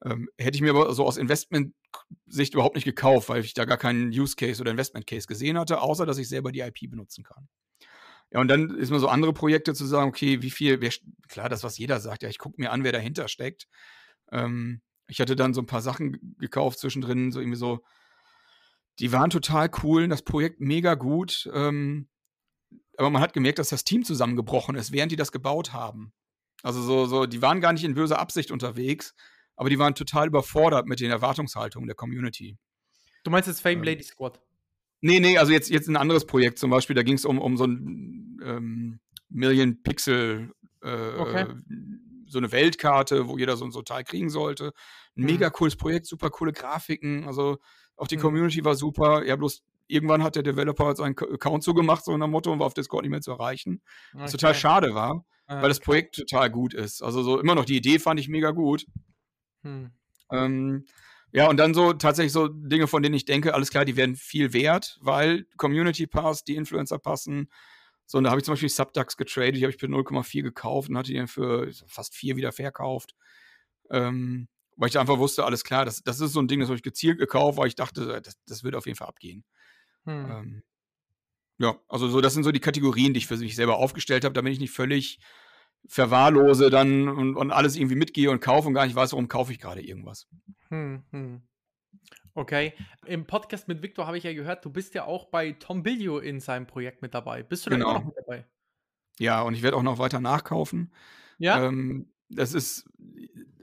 Ähm, 0.06 0.30
hätte 0.38 0.56
ich 0.56 0.62
mir 0.62 0.70
aber 0.70 0.94
so 0.94 1.06
aus 1.06 1.18
Investment-Sicht 1.18 2.54
überhaupt 2.54 2.76
nicht 2.76 2.86
gekauft, 2.86 3.30
weil 3.30 3.44
ich 3.44 3.54
da 3.54 3.66
gar 3.66 3.78
keinen 3.78 4.10
Use 4.10 4.36
Case 4.36 4.62
oder 4.62 4.72
Investment 4.72 5.08
Case 5.08 5.28
gesehen 5.28 5.58
hatte, 5.58 5.82
außer 5.82 6.06
dass 6.06 6.18
ich 6.18 6.30
selber 6.30 6.52
die 6.52 6.62
IP 6.62 6.90
benutzen 6.90 7.24
kann. 7.24 7.48
Ja, 8.32 8.40
und 8.40 8.48
dann 8.48 8.76
ist 8.78 8.92
mir 8.92 9.00
so 9.00 9.08
andere 9.08 9.34
Projekte 9.34 9.74
zu 9.74 9.86
sagen, 9.86 10.10
okay, 10.10 10.42
wie 10.42 10.52
viel, 10.52 10.82
wer, 10.82 10.92
klar, 11.28 11.50
das, 11.50 11.64
was 11.64 11.78
jeder 11.78 12.00
sagt, 12.00 12.24
ja, 12.24 12.30
ich 12.30 12.38
gucke 12.38 12.62
mir 12.62 12.72
an, 12.72 12.84
wer 12.84 12.92
dahinter 12.92 13.28
steckt. 13.28 13.68
Ähm, 14.32 14.82
ich 15.08 15.20
hatte 15.20 15.36
dann 15.36 15.54
so 15.54 15.62
ein 15.62 15.66
paar 15.66 15.82
Sachen 15.82 16.36
gekauft 16.38 16.80
zwischendrin, 16.80 17.32
so 17.32 17.40
irgendwie 17.40 17.58
so, 17.58 17.84
die 19.00 19.12
waren 19.12 19.32
total 19.32 19.72
cool, 19.84 20.08
das 20.08 20.22
Projekt 20.22 20.60
mega 20.60 20.94
gut. 20.94 21.50
Ähm, 21.54 22.08
aber 22.98 23.10
man 23.10 23.22
hat 23.22 23.34
gemerkt, 23.34 23.60
dass 23.60 23.70
das 23.70 23.84
Team 23.84 24.04
zusammengebrochen 24.04 24.76
ist, 24.76 24.92
während 24.92 25.12
die 25.12 25.16
das 25.16 25.32
gebaut 25.32 25.74
haben. 25.74 26.14
Also 26.62 26.82
so, 26.82 27.06
so, 27.06 27.26
die 27.26 27.42
waren 27.42 27.62
gar 27.62 27.74
nicht 27.74 27.86
in 27.86 27.96
böser 27.96 28.20
Absicht 28.20 28.52
unterwegs, 28.52 29.16
aber 29.60 29.70
die 29.70 29.78
waren 29.78 29.94
total 29.94 30.28
überfordert 30.28 30.88
mit 30.88 31.02
den 31.02 31.12
Erwartungshaltungen 31.12 31.86
der 31.86 31.96
Community. 31.96 32.58
Du 33.26 33.30
meinst 33.30 33.50
jetzt 33.50 33.60
Fame 33.60 33.80
ähm, 33.80 33.84
Lady 33.84 34.04
Squad? 34.04 34.40
Nee, 35.02 35.20
nee, 35.20 35.38
also 35.38 35.52
jetzt, 35.52 35.70
jetzt 35.70 35.90
ein 35.90 35.98
anderes 35.98 36.26
Projekt 36.26 36.60
zum 36.60 36.70
Beispiel, 36.70 36.96
da 36.96 37.04
ging 37.04 37.16
es 37.16 37.26
um, 37.26 37.40
um 37.40 37.58
so 37.58 37.66
ein 37.66 38.40
ähm, 38.42 39.00
Million 39.28 39.84
Pixel, 39.84 40.54
äh, 40.82 41.18
okay. 41.18 41.46
so 42.26 42.38
eine 42.38 42.54
Weltkarte, 42.54 43.28
wo 43.28 43.38
jeder 43.38 43.58
so 43.58 43.66
ein 43.66 43.72
so 43.72 43.82
Teil 43.82 44.06
kriegen 44.06 44.30
sollte. 44.30 44.72
Ein 45.18 45.24
mhm. 45.24 45.26
mega 45.26 45.50
cooles 45.50 45.76
Projekt, 45.76 46.06
super 46.06 46.30
coole 46.30 46.54
Grafiken, 46.54 47.26
also 47.26 47.58
auch 47.98 48.08
die 48.08 48.16
mhm. 48.16 48.22
Community 48.22 48.64
war 48.64 48.76
super. 48.76 49.26
Ja, 49.26 49.36
bloß 49.36 49.62
irgendwann 49.88 50.24
hat 50.24 50.38
der 50.38 50.44
Developer 50.44 50.96
seinen 50.96 51.18
Account 51.18 51.66
zugemacht, 51.66 52.06
so 52.06 52.14
in 52.14 52.22
der 52.22 52.30
Motto, 52.30 52.50
und 52.50 52.60
war 52.60 52.68
auf 52.68 52.74
Discord 52.74 53.02
nicht 53.02 53.12
mehr 53.12 53.20
zu 53.20 53.32
erreichen. 53.32 53.82
Okay. 54.14 54.24
Was 54.24 54.32
total 54.32 54.56
schade 54.56 54.96
war, 54.96 55.26
weil 55.48 55.68
das 55.68 55.82
Projekt 55.82 56.16
total 56.16 56.50
gut 56.50 56.74
ist. 56.74 57.02
Also 57.02 57.24
so 57.24 57.42
immer 57.42 57.56
noch 57.56 57.66
die 57.66 57.76
Idee 57.76 58.00
fand 58.00 58.22
ich 58.22 58.30
mega 58.30 58.52
gut. 58.52 58.86
Hm. 59.64 59.92
Ähm, 60.32 60.86
ja, 61.32 61.48
und 61.48 61.58
dann 61.58 61.74
so 61.74 61.94
tatsächlich 61.94 62.34
so 62.34 62.48
Dinge, 62.48 62.88
von 62.88 63.04
denen 63.04 63.16
ich 63.16 63.26
denke, 63.26 63.54
alles 63.54 63.70
klar, 63.70 63.86
die 63.86 63.96
werden 63.96 64.16
viel 64.16 64.54
wert, 64.54 64.98
weil 65.02 65.46
Community 65.58 66.08
passt, 66.08 66.48
die 66.48 66.56
Influencer 66.56 66.98
passen. 66.98 67.50
So, 68.06 68.18
und 68.18 68.24
da 68.24 68.32
habe 68.32 68.40
ich 68.40 68.46
zum 68.46 68.54
Beispiel 68.54 68.70
Subducks 68.70 69.18
getradet, 69.18 69.56
die 69.56 69.64
habe 69.64 69.72
ich 69.72 69.80
für 69.80 69.86
0,4 69.86 70.42
gekauft 70.42 70.90
und 70.90 70.98
hatte 70.98 71.12
die 71.12 71.18
dann 71.18 71.28
für 71.28 71.72
fast 71.86 72.16
4 72.16 72.36
wieder 72.36 72.52
verkauft. 72.52 73.16
Ähm, 73.92 74.48
weil 74.76 74.90
ich 74.90 74.98
einfach 74.98 75.20
wusste, 75.20 75.46
alles 75.46 75.64
klar, 75.64 75.86
das, 75.86 76.02
das 76.02 76.20
ist 76.20 76.34
so 76.34 76.42
ein 76.42 76.48
Ding, 76.48 76.60
das 76.60 76.70
habe 76.70 76.78
ich 76.78 76.84
gezielt 76.84 77.20
gekauft, 77.20 77.58
weil 77.58 77.68
ich 77.68 77.76
dachte, 77.76 78.22
das, 78.22 78.38
das 78.48 78.64
wird 78.64 78.76
auf 78.76 78.88
jeden 78.88 78.98
Fall 78.98 79.10
abgehen. 79.10 79.44
Hm. 80.06 80.32
Ähm, 80.32 80.64
ja, 81.60 81.78
also 81.88 82.08
so, 82.08 82.22
das 82.22 82.34
sind 82.34 82.44
so 82.44 82.52
die 82.52 82.62
Kategorien, 82.62 83.14
die 83.14 83.20
ich 83.20 83.28
für 83.28 83.38
mich 83.38 83.56
selber 83.56 83.78
aufgestellt 83.78 84.24
habe. 84.24 84.34
Da 84.34 84.42
bin 84.42 84.54
ich 84.54 84.60
nicht 84.60 84.72
völlig 84.72 85.20
verwahrlose 85.88 86.70
dann 86.70 87.08
und, 87.08 87.36
und, 87.36 87.52
alles 87.52 87.76
irgendwie 87.76 87.96
mitgehe 87.96 88.30
und 88.30 88.42
kaufe 88.42 88.68
und 88.68 88.74
gar 88.74 88.86
nicht 88.86 88.96
weiß, 88.96 89.12
warum 89.14 89.28
kaufe 89.28 89.52
ich 89.52 89.60
gerade 89.60 89.82
irgendwas. 89.82 90.28
Hm, 90.70 91.04
hm. 91.12 91.42
Okay. 92.36 92.74
Im 93.06 93.26
Podcast 93.26 93.68
mit 93.68 93.82
Victor 93.82 94.08
habe 94.08 94.18
ich 94.18 94.24
ja 94.24 94.34
gehört, 94.34 94.64
du 94.64 94.70
bist 94.70 94.94
ja 94.94 95.06
auch 95.06 95.26
bei 95.26 95.54
Tom 95.54 95.84
Billio 95.84 96.20
in 96.20 96.40
seinem 96.40 96.68
Projekt 96.68 97.02
mit 97.02 97.14
dabei. 97.14 97.44
Bist 97.44 97.66
du 97.66 97.70
da 97.70 97.76
genau. 97.76 97.90
immer 97.90 98.00
noch 98.00 98.06
mit 98.06 98.16
dabei? 98.18 98.46
Ja, 99.18 99.42
und 99.42 99.54
ich 99.54 99.62
werde 99.62 99.76
auch 99.78 99.84
noch 99.84 100.00
weiter 100.00 100.20
nachkaufen. 100.20 100.94
Ja. 101.38 101.66
Ähm, 101.66 102.14
das 102.30 102.54
ist, 102.54 102.90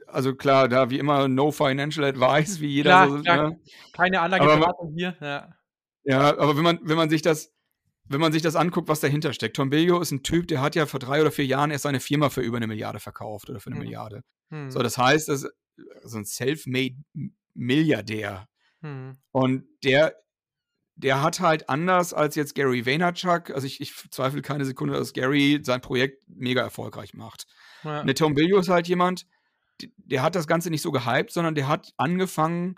also 0.07 0.35
klar, 0.35 0.69
da 0.69 0.91
wie 0.91 0.99
immer 0.99 1.29
no 1.29 1.51
financial 1.51 2.05
advice, 2.05 2.61
wie 2.61 2.69
jeder 2.69 2.91
klar, 2.91 3.09
so. 3.09 3.23
Klar. 3.23 3.51
Ne? 3.51 3.61
Keine 3.93 4.21
Anlageberatung 4.21 4.93
hier. 4.95 5.17
Ja. 5.21 5.57
ja, 6.05 6.39
aber 6.39 6.57
wenn 6.57 6.65
man, 6.65 6.79
wenn 6.83 6.97
man 6.97 7.09
sich 7.09 7.23
das, 7.23 7.56
wenn 8.09 8.21
man 8.21 8.33
sich 8.33 8.43
das 8.43 8.57
anguckt, 8.57 8.89
was 8.89 9.01
dahinter 9.01 9.33
steckt. 9.33 9.57
Tom 9.57 9.71
Billio 9.71 10.01
ist 10.01 10.11
ein 10.11 10.23
Typ, 10.23 10.49
der 10.49 10.61
hat 10.61 10.75
ja 10.75 10.87
vor 10.87 11.01
drei 11.01 11.21
oder 11.21 11.31
vier 11.31 11.47
Jahren 11.47 11.71
erst 11.71 11.83
seine 11.83 12.01
Firma 12.01 12.31
für 12.31 12.41
über 12.41 12.57
eine 12.57 12.67
Milliarde 12.67 13.01
verkauft 13.01 13.51
oder 13.51 13.61
für 13.61 13.71
eine 13.71 13.77
hm. 13.77 13.85
Milliarde. 13.85 14.23
Hm. 14.51 14.71
So, 14.71 14.81
das 14.81 14.99
heißt, 14.99 15.29
das 15.29 15.45
ist 15.45 15.53
so 16.05 16.19
ein 16.19 16.25
self-made 16.25 16.97
Milliardär. 17.55 18.49
Hm. 18.83 19.17
Und 19.33 19.65
der, 19.83 20.15
der 20.95 21.23
hat 21.23 21.41
halt 21.41 21.69
anders 21.69 22.15
als 22.15 22.35
jetzt 22.37 22.55
Gary 22.55 22.87
Vaynerchuk, 22.87 23.51
also 23.51 23.67
ich, 23.67 23.81
ich 23.81 23.95
zweifle 24.11 24.43
keine 24.43 24.65
Sekunde, 24.65 24.95
dass 24.95 25.13
Gary 25.13 25.61
sein 25.63 25.81
Projekt 25.81 26.23
mega 26.29 26.63
erfolgreich 26.63 27.15
macht. 27.15 27.47
Ja. 27.83 28.05
Ne, 28.05 28.15
Tom 28.15 28.35
Billio 28.35 28.59
ist 28.59 28.69
halt 28.69 28.89
jemand, 28.89 29.27
der 29.97 30.23
hat 30.23 30.35
das 30.35 30.47
Ganze 30.47 30.71
nicht 30.71 30.83
so 30.83 30.93
gehypt, 30.93 31.33
sondern 31.33 31.55
der 31.55 31.69
hat 31.69 31.93
angefangen, 31.97 32.77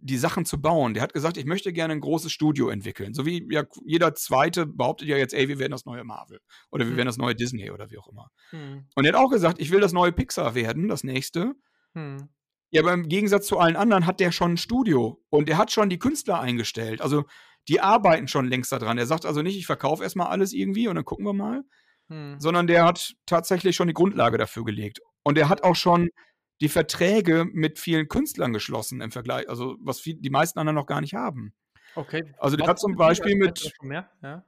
die 0.00 0.16
Sachen 0.16 0.44
zu 0.44 0.60
bauen. 0.60 0.94
Der 0.94 1.02
hat 1.02 1.12
gesagt, 1.12 1.36
ich 1.36 1.44
möchte 1.44 1.72
gerne 1.72 1.92
ein 1.92 2.00
großes 2.00 2.30
Studio 2.30 2.68
entwickeln. 2.68 3.14
So 3.14 3.26
wie 3.26 3.46
ja, 3.50 3.64
jeder 3.84 4.14
Zweite 4.14 4.66
behauptet 4.66 5.08
ja 5.08 5.16
jetzt, 5.16 5.34
ey, 5.34 5.48
wir 5.48 5.58
werden 5.58 5.72
das 5.72 5.84
neue 5.84 6.04
Marvel 6.04 6.40
oder 6.70 6.84
wir 6.84 6.90
hm. 6.90 6.96
werden 6.96 7.06
das 7.08 7.18
neue 7.18 7.34
Disney 7.34 7.70
oder 7.70 7.90
wie 7.90 7.98
auch 7.98 8.08
immer. 8.08 8.30
Hm. 8.50 8.86
Und 8.94 9.04
er 9.04 9.12
hat 9.12 9.20
auch 9.20 9.30
gesagt, 9.30 9.60
ich 9.60 9.70
will 9.70 9.80
das 9.80 9.92
neue 9.92 10.12
Pixar 10.12 10.54
werden, 10.54 10.88
das 10.88 11.04
nächste. 11.04 11.54
Hm. 11.94 12.28
Ja, 12.70 12.82
aber 12.82 12.92
im 12.92 13.08
Gegensatz 13.08 13.46
zu 13.46 13.58
allen 13.58 13.76
anderen 13.76 14.06
hat 14.06 14.20
der 14.20 14.30
schon 14.30 14.52
ein 14.52 14.56
Studio 14.56 15.22
und 15.30 15.48
der 15.48 15.58
hat 15.58 15.72
schon 15.72 15.88
die 15.88 15.98
Künstler 15.98 16.40
eingestellt. 16.40 17.00
Also 17.00 17.24
die 17.66 17.80
arbeiten 17.80 18.28
schon 18.28 18.46
längst 18.46 18.72
daran. 18.72 18.98
Er 18.98 19.06
sagt 19.06 19.26
also 19.26 19.42
nicht, 19.42 19.56
ich 19.56 19.66
verkaufe 19.66 20.02
erstmal 20.02 20.28
alles 20.28 20.52
irgendwie 20.52 20.88
und 20.88 20.94
dann 20.94 21.04
gucken 21.04 21.24
wir 21.24 21.32
mal, 21.32 21.62
hm. 22.08 22.38
sondern 22.38 22.66
der 22.66 22.84
hat 22.84 23.14
tatsächlich 23.26 23.74
schon 23.74 23.88
die 23.88 23.94
Grundlage 23.94 24.38
dafür 24.38 24.64
gelegt. 24.64 25.00
Und 25.24 25.36
der 25.36 25.48
hat 25.48 25.64
auch 25.64 25.76
schon 25.76 26.10
die 26.60 26.68
Verträge 26.68 27.46
mit 27.52 27.78
vielen 27.78 28.08
Künstlern 28.08 28.52
geschlossen 28.52 29.00
im 29.00 29.10
Vergleich, 29.10 29.48
also 29.48 29.76
was 29.80 30.00
viel, 30.00 30.16
die 30.16 30.30
meisten 30.30 30.58
anderen 30.58 30.74
noch 30.74 30.86
gar 30.86 31.00
nicht 31.00 31.14
haben. 31.14 31.54
Okay. 31.94 32.32
Also 32.38 32.56
der 32.56 32.64
was 32.64 32.70
hat 32.70 32.78
zum 32.80 32.96
Beispiel 32.96 33.36
mit. 33.36 33.72
Ja? 34.22 34.44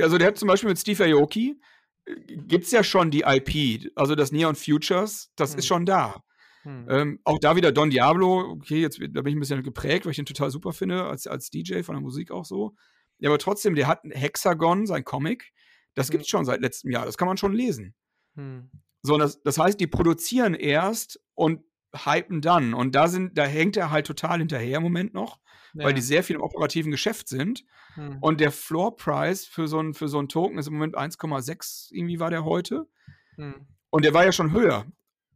Also 0.00 0.18
der 0.18 0.28
hat 0.28 0.38
zum 0.38 0.48
Beispiel 0.48 0.68
mit 0.68 0.78
Steve 0.78 1.04
Aoki 1.04 1.60
äh, 2.04 2.14
gibt 2.36 2.64
es 2.64 2.70
ja 2.70 2.82
schon 2.82 3.10
die 3.10 3.24
IP, 3.26 3.92
also 3.94 4.14
das 4.14 4.32
Neon 4.32 4.54
Futures, 4.54 5.32
das 5.36 5.52
hm. 5.52 5.58
ist 5.58 5.66
schon 5.66 5.86
da. 5.86 6.22
Hm. 6.62 6.86
Ähm, 6.88 7.20
auch 7.24 7.38
da 7.40 7.56
wieder 7.56 7.72
Don 7.72 7.90
Diablo, 7.90 8.52
okay, 8.52 8.80
jetzt 8.80 9.00
da 9.00 9.22
bin 9.22 9.26
ich 9.26 9.36
ein 9.36 9.40
bisschen 9.40 9.62
geprägt, 9.62 10.04
weil 10.04 10.12
ich 10.12 10.16
den 10.16 10.26
total 10.26 10.50
super 10.50 10.72
finde, 10.72 11.04
als, 11.04 11.26
als 11.26 11.50
DJ 11.50 11.82
von 11.82 11.96
der 11.96 12.02
Musik 12.02 12.30
auch 12.30 12.44
so. 12.44 12.74
Ja, 13.18 13.30
aber 13.30 13.38
trotzdem, 13.38 13.74
der 13.74 13.86
hat 13.86 14.00
Hexagon, 14.04 14.86
sein 14.86 15.04
Comic, 15.04 15.52
das 15.94 16.08
hm. 16.08 16.12
gibt 16.12 16.22
es 16.24 16.28
schon 16.28 16.44
seit 16.44 16.60
letztem 16.60 16.90
Jahr, 16.90 17.04
das 17.04 17.16
kann 17.16 17.28
man 17.28 17.36
schon 17.36 17.52
lesen. 17.52 17.94
Hm. 18.34 18.70
So, 19.02 19.18
das, 19.18 19.42
das 19.42 19.58
heißt, 19.58 19.80
die 19.80 19.86
produzieren 19.86 20.54
erst 20.54 21.20
und 21.34 21.62
hypen 21.94 22.40
dann. 22.40 22.74
Und 22.74 22.94
da 22.94 23.08
sind, 23.08 23.36
da 23.36 23.44
hängt 23.44 23.76
er 23.76 23.90
halt 23.90 24.06
total 24.06 24.38
hinterher 24.38 24.78
im 24.78 24.82
Moment 24.82 25.12
noch, 25.12 25.40
ja. 25.74 25.84
weil 25.84 25.94
die 25.94 26.00
sehr 26.00 26.22
viel 26.22 26.36
im 26.36 26.42
operativen 26.42 26.90
Geschäft 26.90 27.28
sind. 27.28 27.64
Hm. 27.94 28.18
Und 28.20 28.40
der 28.40 28.50
Floor 28.50 28.96
Price 28.96 29.44
für 29.44 29.68
so 29.68 29.78
einen 29.78 29.94
für 29.94 30.08
so 30.08 30.22
Token 30.22 30.58
ist 30.58 30.68
im 30.68 30.74
Moment 30.74 30.96
1,6, 30.96 31.92
irgendwie 31.92 32.20
war 32.20 32.30
der 32.30 32.44
heute. 32.44 32.86
Hm. 33.36 33.66
Und 33.90 34.04
der 34.04 34.14
war 34.14 34.24
ja 34.24 34.32
schon 34.32 34.52
höher. 34.52 34.86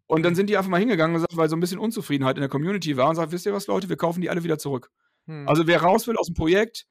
Und 0.07 0.23
dann 0.23 0.35
sind 0.35 0.49
die 0.49 0.57
einfach 0.57 0.71
mal 0.71 0.79
hingegangen 0.79 1.15
und 1.15 1.23
gesagt, 1.23 1.37
weil 1.37 1.49
so 1.49 1.57
ein 1.57 1.61
bisschen 1.61 1.81
Unzufriedenheit 1.81 2.37
in 2.37 2.41
der 2.41 2.49
Community 2.49 2.97
war 2.97 3.09
und 3.09 3.17
sagt, 3.17 3.33
wisst 3.33 3.45
ihr 3.45 3.53
was, 3.53 3.67
Leute, 3.67 3.89
wir 3.89 3.97
kaufen 3.97 4.21
die 4.21 4.31
alle 4.31 4.45
wieder 4.45 4.59
zurück. 4.59 4.91
Hm. 5.27 5.49
Also 5.49 5.67
wer 5.67 5.83
raus 5.83 6.07
will 6.07 6.17
aus 6.17 6.27
dem 6.27 6.35
Projekt, 6.35 6.87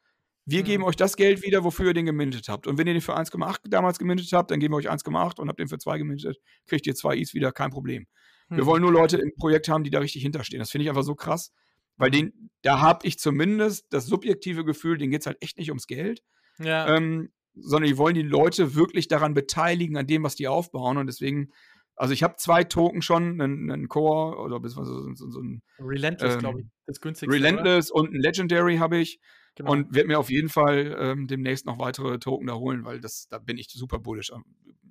wir 0.45 0.59
hm. 0.59 0.65
geben 0.65 0.83
euch 0.83 0.95
das 0.95 1.15
Geld 1.15 1.43
wieder, 1.43 1.63
wofür 1.63 1.87
ihr 1.87 1.93
den 1.93 2.05
gemintet 2.05 2.47
habt. 2.49 2.67
Und 2.67 2.77
wenn 2.77 2.87
ihr 2.87 2.93
den 2.93 3.01
für 3.01 3.17
1,8 3.17 3.69
damals 3.69 3.99
gemintet 3.99 4.31
habt, 4.33 4.51
dann 4.51 4.59
geben 4.59 4.73
wir 4.73 4.77
euch 4.77 4.89
1,8 4.89 5.39
und 5.39 5.49
habt 5.49 5.59
den 5.59 5.67
für 5.67 5.77
2 5.77 5.97
gemintet, 5.97 6.37
kriegt 6.67 6.85
ihr 6.87 6.95
2 6.95 7.17
Is 7.17 7.33
wieder, 7.33 7.51
kein 7.51 7.71
Problem. 7.71 8.05
Hm. 8.49 8.57
Wir 8.57 8.65
wollen 8.65 8.81
nur 8.81 8.91
Leute 8.91 9.17
im 9.17 9.31
Projekt 9.37 9.67
haben, 9.69 9.83
die 9.83 9.89
da 9.89 9.99
richtig 9.99 10.21
hinterstehen. 10.21 10.59
Das 10.59 10.69
finde 10.69 10.83
ich 10.83 10.89
einfach 10.89 11.03
so 11.03 11.15
krass, 11.15 11.51
weil 11.97 12.11
hm. 12.11 12.13
den, 12.13 12.49
da 12.61 12.79
habe 12.79 13.07
ich 13.07 13.17
zumindest 13.17 13.87
das 13.89 14.05
subjektive 14.05 14.65
Gefühl, 14.65 14.97
denen 14.97 15.11
geht 15.11 15.21
es 15.21 15.27
halt 15.27 15.37
echt 15.41 15.57
nicht 15.57 15.69
ums 15.69 15.87
Geld. 15.87 16.21
Ja. 16.59 16.95
Ähm, 16.95 17.31
sondern 17.57 17.89
die 17.89 17.97
wollen 17.97 18.15
die 18.15 18.21
Leute 18.21 18.75
wirklich 18.75 19.07
daran 19.07 19.33
beteiligen, 19.33 19.95
an 19.95 20.07
dem, 20.07 20.23
was 20.23 20.35
die 20.35 20.47
aufbauen. 20.47 20.97
Und 20.97 21.07
deswegen 21.07 21.51
also 21.95 22.13
ich 22.13 22.23
habe 22.23 22.35
zwei 22.37 22.63
Token 22.63 23.01
schon, 23.01 23.41
einen, 23.41 23.71
einen 23.71 23.87
Core 23.87 24.37
oder 24.37 24.59
beziehungsweise 24.59 25.15
so, 25.15 25.29
so 25.29 25.39
ein 25.39 25.61
Relentless, 25.79 26.33
ähm, 26.35 26.39
glaube 26.39 26.61
ich, 26.61 26.67
das 26.85 26.99
günstigste. 26.99 27.33
Relentless 27.33 27.91
oder? 27.91 28.01
und 28.01 28.13
ein 28.13 28.19
Legendary 28.19 28.77
habe 28.77 28.97
ich. 28.97 29.19
Genau. 29.55 29.71
Und 29.71 29.93
werde 29.93 30.07
mir 30.07 30.19
auf 30.19 30.29
jeden 30.29 30.49
Fall 30.49 30.95
ähm, 30.99 31.27
demnächst 31.27 31.65
noch 31.65 31.79
weitere 31.79 32.19
Token 32.19 32.47
da 32.47 32.55
holen, 32.55 32.83
weil 32.83 32.99
das, 32.99 33.27
da 33.29 33.39
bin 33.39 33.57
ich 33.57 33.69
super 33.69 33.99
bullish 33.99 34.31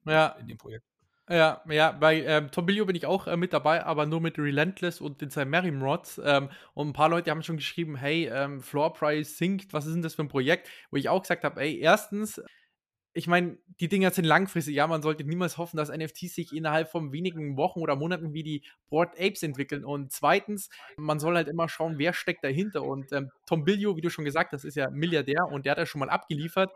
ja. 0.06 0.28
in 0.40 0.48
dem 0.48 0.58
Projekt. 0.58 0.84
Ja, 1.28 1.62
ja, 1.70 1.90
bei 1.92 2.22
ähm, 2.22 2.50
Tombilio 2.50 2.84
bin 2.84 2.96
ich 2.96 3.06
auch 3.06 3.26
äh, 3.26 3.36
mit 3.38 3.54
dabei, 3.54 3.84
aber 3.84 4.04
nur 4.04 4.20
mit 4.20 4.38
Relentless 4.38 5.00
und 5.00 5.22
den 5.22 5.30
zwei 5.30 5.46
Merimrods. 5.46 6.20
Ähm, 6.22 6.50
und 6.74 6.88
ein 6.88 6.92
paar 6.92 7.08
Leute 7.08 7.30
haben 7.30 7.42
schon 7.42 7.56
geschrieben, 7.56 7.96
hey, 7.96 8.28
ähm, 8.30 8.60
Floor 8.60 8.92
Price 8.92 9.38
sinkt, 9.38 9.72
was 9.72 9.86
ist 9.86 9.94
denn 9.94 10.02
das 10.02 10.14
für 10.14 10.22
ein 10.22 10.28
Projekt? 10.28 10.68
Wo 10.90 10.98
ich 10.98 11.08
auch 11.08 11.22
gesagt 11.22 11.44
habe, 11.44 11.62
ey, 11.62 11.78
erstens, 11.78 12.42
ich 13.16 13.28
meine, 13.28 13.56
die 13.80 13.88
Dinger 13.88 14.10
sind 14.10 14.24
langfristig. 14.24 14.74
Ja, 14.74 14.88
man 14.88 15.00
sollte 15.00 15.22
niemals 15.22 15.56
hoffen, 15.56 15.76
dass 15.76 15.88
NFTs 15.88 16.34
sich 16.34 16.52
innerhalb 16.52 16.90
von 16.90 17.12
wenigen 17.12 17.56
Wochen 17.56 17.78
oder 17.78 17.94
Monaten 17.94 18.34
wie 18.34 18.42
die 18.42 18.62
Board 18.90 19.12
Apes 19.18 19.44
entwickeln. 19.44 19.84
Und 19.84 20.10
zweitens, 20.10 20.68
man 20.96 21.20
soll 21.20 21.36
halt 21.36 21.46
immer 21.46 21.68
schauen, 21.68 21.98
wer 21.98 22.12
steckt 22.12 22.42
dahinter. 22.42 22.82
Und 22.82 23.12
ähm, 23.12 23.30
Tom 23.46 23.64
Billio, 23.64 23.96
wie 23.96 24.00
du 24.00 24.10
schon 24.10 24.24
gesagt 24.24 24.52
hast, 24.52 24.64
ist 24.64 24.74
ja 24.74 24.90
Milliardär 24.90 25.46
und 25.48 25.64
der 25.64 25.72
hat 25.72 25.78
ja 25.78 25.86
schon 25.86 26.00
mal 26.00 26.10
abgeliefert. 26.10 26.72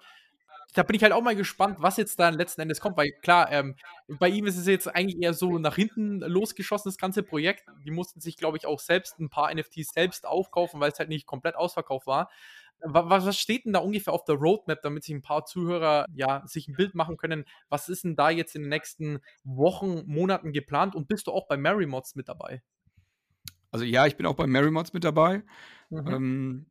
Da 0.75 0.85
bin 0.85 0.95
ich 0.95 1.03
halt 1.03 1.13
auch 1.13 1.23
mal 1.23 1.35
gespannt, 1.35 1.79
was 1.81 1.97
jetzt 1.97 2.21
da 2.21 2.29
letzten 2.29 2.61
Endes 2.61 2.79
kommt, 2.79 2.97
weil 2.97 3.11
klar, 3.23 3.51
ähm, 3.51 3.75
bei 4.07 4.29
ihm 4.29 4.47
ist 4.47 4.59
es 4.59 4.67
jetzt 4.67 4.87
eigentlich 4.87 5.21
eher 5.21 5.33
so 5.33 5.59
nach 5.59 5.75
hinten 5.75 6.21
losgeschossen, 6.21 6.91
das 6.91 6.99
ganze 6.99 7.23
Projekt. 7.23 7.65
Die 7.85 7.91
mussten 7.91 8.21
sich, 8.21 8.37
glaube 8.37 8.59
ich, 8.59 8.67
auch 8.67 8.79
selbst 8.79 9.19
ein 9.19 9.31
paar 9.31 9.53
NFTs 9.53 9.91
selbst 9.93 10.27
aufkaufen, 10.27 10.79
weil 10.79 10.93
es 10.93 10.99
halt 10.99 11.09
nicht 11.09 11.27
komplett 11.27 11.57
ausverkauft 11.57 12.07
war. 12.07 12.31
Was, 12.83 13.27
was 13.27 13.39
steht 13.39 13.65
denn 13.65 13.73
da 13.73 13.81
ungefähr 13.81 14.13
auf 14.13 14.25
der 14.25 14.37
Roadmap, 14.37 14.83
damit 14.83 15.05
sich 15.05 15.15
ein 15.15 15.23
paar 15.23 15.45
Zuhörer 15.45 16.07
ja 16.15 16.43
sich 16.47 16.69
ein 16.69 16.77
Bild 16.77 16.95
machen 16.95 17.17
können? 17.17 17.45
Was 17.69 17.89
ist 17.89 18.05
denn 18.05 18.17
da 18.17 18.31
jetzt 18.31 18.55
in 18.55 18.63
den 18.63 18.69
nächsten 18.69 19.21
Wochen, 19.45 20.05
Monaten 20.07 20.53
geplant? 20.53 20.95
Und 20.95 21.09
bist 21.09 21.27
du 21.27 21.33
auch 21.33 21.49
bei 21.49 21.57
Mary 21.57 21.87
Mods 21.87 22.15
mit 22.15 22.29
dabei? 22.29 22.63
Also 23.71 23.85
ja, 23.85 24.07
ich 24.07 24.17
bin 24.17 24.27
auch 24.27 24.35
bei 24.35 24.47
Mary 24.47 24.71
Mods 24.71 24.93
mit 24.93 25.05
dabei. 25.05 25.43
Mhm. 25.91 26.07
Ähm, 26.07 26.67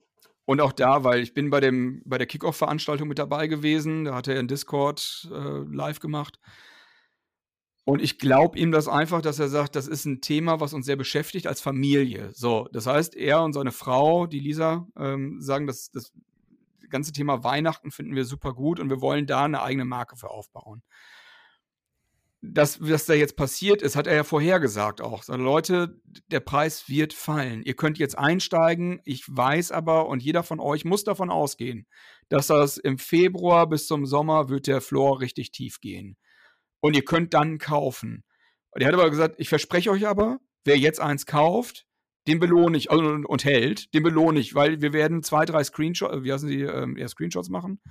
und 0.46 0.62
auch 0.62 0.72
da, 0.72 1.04
weil 1.04 1.20
ich 1.20 1.34
bin 1.34 1.50
bei, 1.50 1.60
dem, 1.60 2.02
bei 2.06 2.17
der 2.17 2.26
Kickoff-Veranstaltung 2.26 3.10
mit 3.10 3.20
dabei 3.20 3.48
gewesen. 3.48 4.06
Da 4.06 4.15
hat 4.15 4.30
er 4.30 4.39
in 4.39 4.48
Discord 4.48 5.30
äh, 5.30 5.76
live 5.76 6.00
gemacht. 6.00 6.39
Und 7.88 8.02
ich 8.02 8.19
glaube 8.19 8.60
ihm 8.60 8.73
das 8.73 8.89
einfach, 8.89 9.21
dass 9.21 9.39
er 9.39 9.47
sagt, 9.47 9.78
das 9.78 9.88
ist 9.88 10.04
ein 10.04 10.19
Thema, 10.19 10.60
was 10.60 10.73
uns 10.73 10.86
sehr 10.86 10.97
beschäftigt 10.97 11.47
als 11.47 11.62
Familie. 11.62 12.32
So, 12.34 12.67
das 12.73 12.86
heißt, 12.86 13.15
er 13.15 13.41
und 13.41 13.54
seine 13.54 13.71
Frau, 13.71 14.28
die 14.28 14.41
Lisa, 14.41 14.86
ähm, 14.97 15.39
sagen, 15.39 15.67
dass 15.67 15.89
das 15.89 16.12
ganze 16.89 17.13
Thema 17.13 17.45
Weihnachten 17.45 17.89
finden 17.91 18.13
wir 18.13 18.26
super 18.26 18.54
gut 18.54 18.82
und 18.82 18.89
wir 18.89 19.00
wollen 19.00 19.26
da 19.26 19.45
eine 19.45 19.62
eigene 19.62 19.86
Marke 19.86 20.17
für 20.17 20.30
aufbauen. 20.30 20.84
Das, 22.41 22.82
was 22.82 23.06
da 23.06 23.13
jetzt 23.13 23.38
passiert 23.38 23.82
ist, 23.82 23.95
hat 23.95 24.06
er 24.06 24.15
ja 24.15 24.26
vorhergesagt 24.26 25.00
auch. 25.00 25.23
So, 25.23 25.38
Leute, 25.38 26.02
der 26.30 26.41
Preis 26.41 26.89
wird 26.89 27.13
fallen. 27.13 27.63
Ihr 27.63 27.78
könnt 27.78 28.00
jetzt 28.00 28.17
einsteigen. 28.17 29.00
Ich 29.06 29.23
weiß 29.30 29.71
aber, 29.71 30.10
und 30.10 30.21
jeder 30.21 30.43
von 30.43 30.60
euch 30.60 30.84
muss 30.84 31.06
davon 31.06 31.30
ausgehen, 31.30 31.88
dass 32.28 32.47
das 32.47 32.76
im 32.76 32.97
Februar 32.97 33.65
bis 33.65 33.88
zum 33.88 34.06
Sommer 34.06 34.50
wird 34.50 34.67
der 34.67 34.82
Floor 34.82 35.21
richtig 35.21 35.54
tief 35.54 35.80
gehen 35.80 36.17
und 36.79 36.95
ihr 36.95 37.03
könnt 37.03 37.33
dann 37.33 37.57
kaufen. 37.57 38.23
Und 38.71 38.81
er 38.81 38.87
hat 38.87 38.93
aber 38.93 39.09
gesagt, 39.09 39.35
ich 39.37 39.49
verspreche 39.49 39.91
euch 39.91 40.07
aber, 40.07 40.39
wer 40.65 40.77
jetzt 40.77 40.99
eins 40.99 41.25
kauft, 41.25 41.85
den 42.27 42.39
belohne 42.39 42.77
ich, 42.77 42.91
also, 42.91 43.03
und 43.03 43.45
hält, 43.45 43.93
den 43.93 44.03
belohne 44.03 44.39
ich, 44.39 44.53
weil 44.53 44.81
wir 44.81 44.93
werden 44.93 45.23
zwei, 45.23 45.45
drei 45.45 45.63
Screenshots, 45.63 46.23
wie 46.23 46.33
heißen 46.33 46.49
die, 46.49 46.61
ähm, 46.61 46.97
ja, 46.97 47.07
Screenshots 47.07 47.49
machen, 47.49 47.81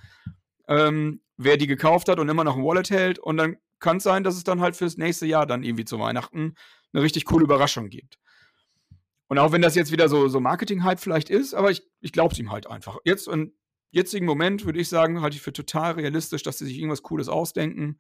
ähm, 0.68 1.22
wer 1.37 1.57
die 1.57 1.66
gekauft 1.66 2.09
hat 2.09 2.20
und 2.20 2.29
immer 2.29 2.44
noch 2.44 2.57
ein 2.57 2.64
Wallet 2.64 2.90
hält 2.90 3.18
und 3.18 3.38
dann 3.38 3.57
kann 3.79 3.99
es 3.99 4.03
sein, 4.03 4.25
dass 4.25 4.37
es 4.37 4.44
dann 4.44 4.61
halt 4.61 4.77
fürs 4.77 4.96
nächste 4.96 5.27
Jahr 5.27 5.46
dann 5.46 5.62
irgendwie 5.62 5.85
zu 5.85 5.99
Weihnachten 5.99 6.55
eine 6.92 7.03
richtig 7.03 7.25
coole 7.25 7.44
Überraschung 7.44 7.88
gibt. 7.88 8.18
Und 9.29 9.38
auch 9.38 9.53
wenn 9.53 9.62
das 9.62 9.75
jetzt 9.75 9.92
wieder 9.92 10.09
so, 10.09 10.29
so 10.29 10.40
Marketing-Hype 10.40 11.01
vielleicht 11.01 11.31
ist, 11.31 11.55
aber 11.55 11.70
ich, 11.70 11.83
ich 12.01 12.12
glaube 12.12 12.33
es 12.33 12.38
ihm 12.38 12.53
halt 12.53 12.68
einfach. 12.68 12.99
Jetzt 13.05 13.29
im 13.29 13.55
jetzigen 13.90 14.25
Moment 14.25 14.64
würde 14.64 14.79
ich 14.79 14.88
sagen, 14.88 15.20
halte 15.20 15.37
ich 15.37 15.42
für 15.42 15.53
total 15.53 15.92
realistisch, 15.92 16.42
dass 16.42 16.59
sie 16.59 16.66
sich 16.66 16.79
irgendwas 16.79 17.03
Cooles 17.03 17.29
ausdenken 17.29 17.99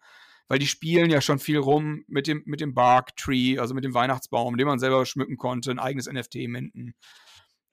weil 0.48 0.58
die 0.58 0.66
spielen 0.66 1.10
ja 1.10 1.20
schon 1.20 1.38
viel 1.38 1.58
rum 1.58 2.04
mit 2.06 2.26
dem, 2.26 2.42
mit 2.46 2.60
dem 2.60 2.74
Bark 2.74 3.16
Tree, 3.16 3.58
also 3.58 3.74
mit 3.74 3.84
dem 3.84 3.94
Weihnachtsbaum, 3.94 4.56
den 4.56 4.66
man 4.66 4.78
selber 4.78 5.04
schmücken 5.06 5.36
konnte, 5.36 5.70
ein 5.70 5.78
eigenes 5.78 6.10
NFT 6.10 6.48
minden. 6.48 6.94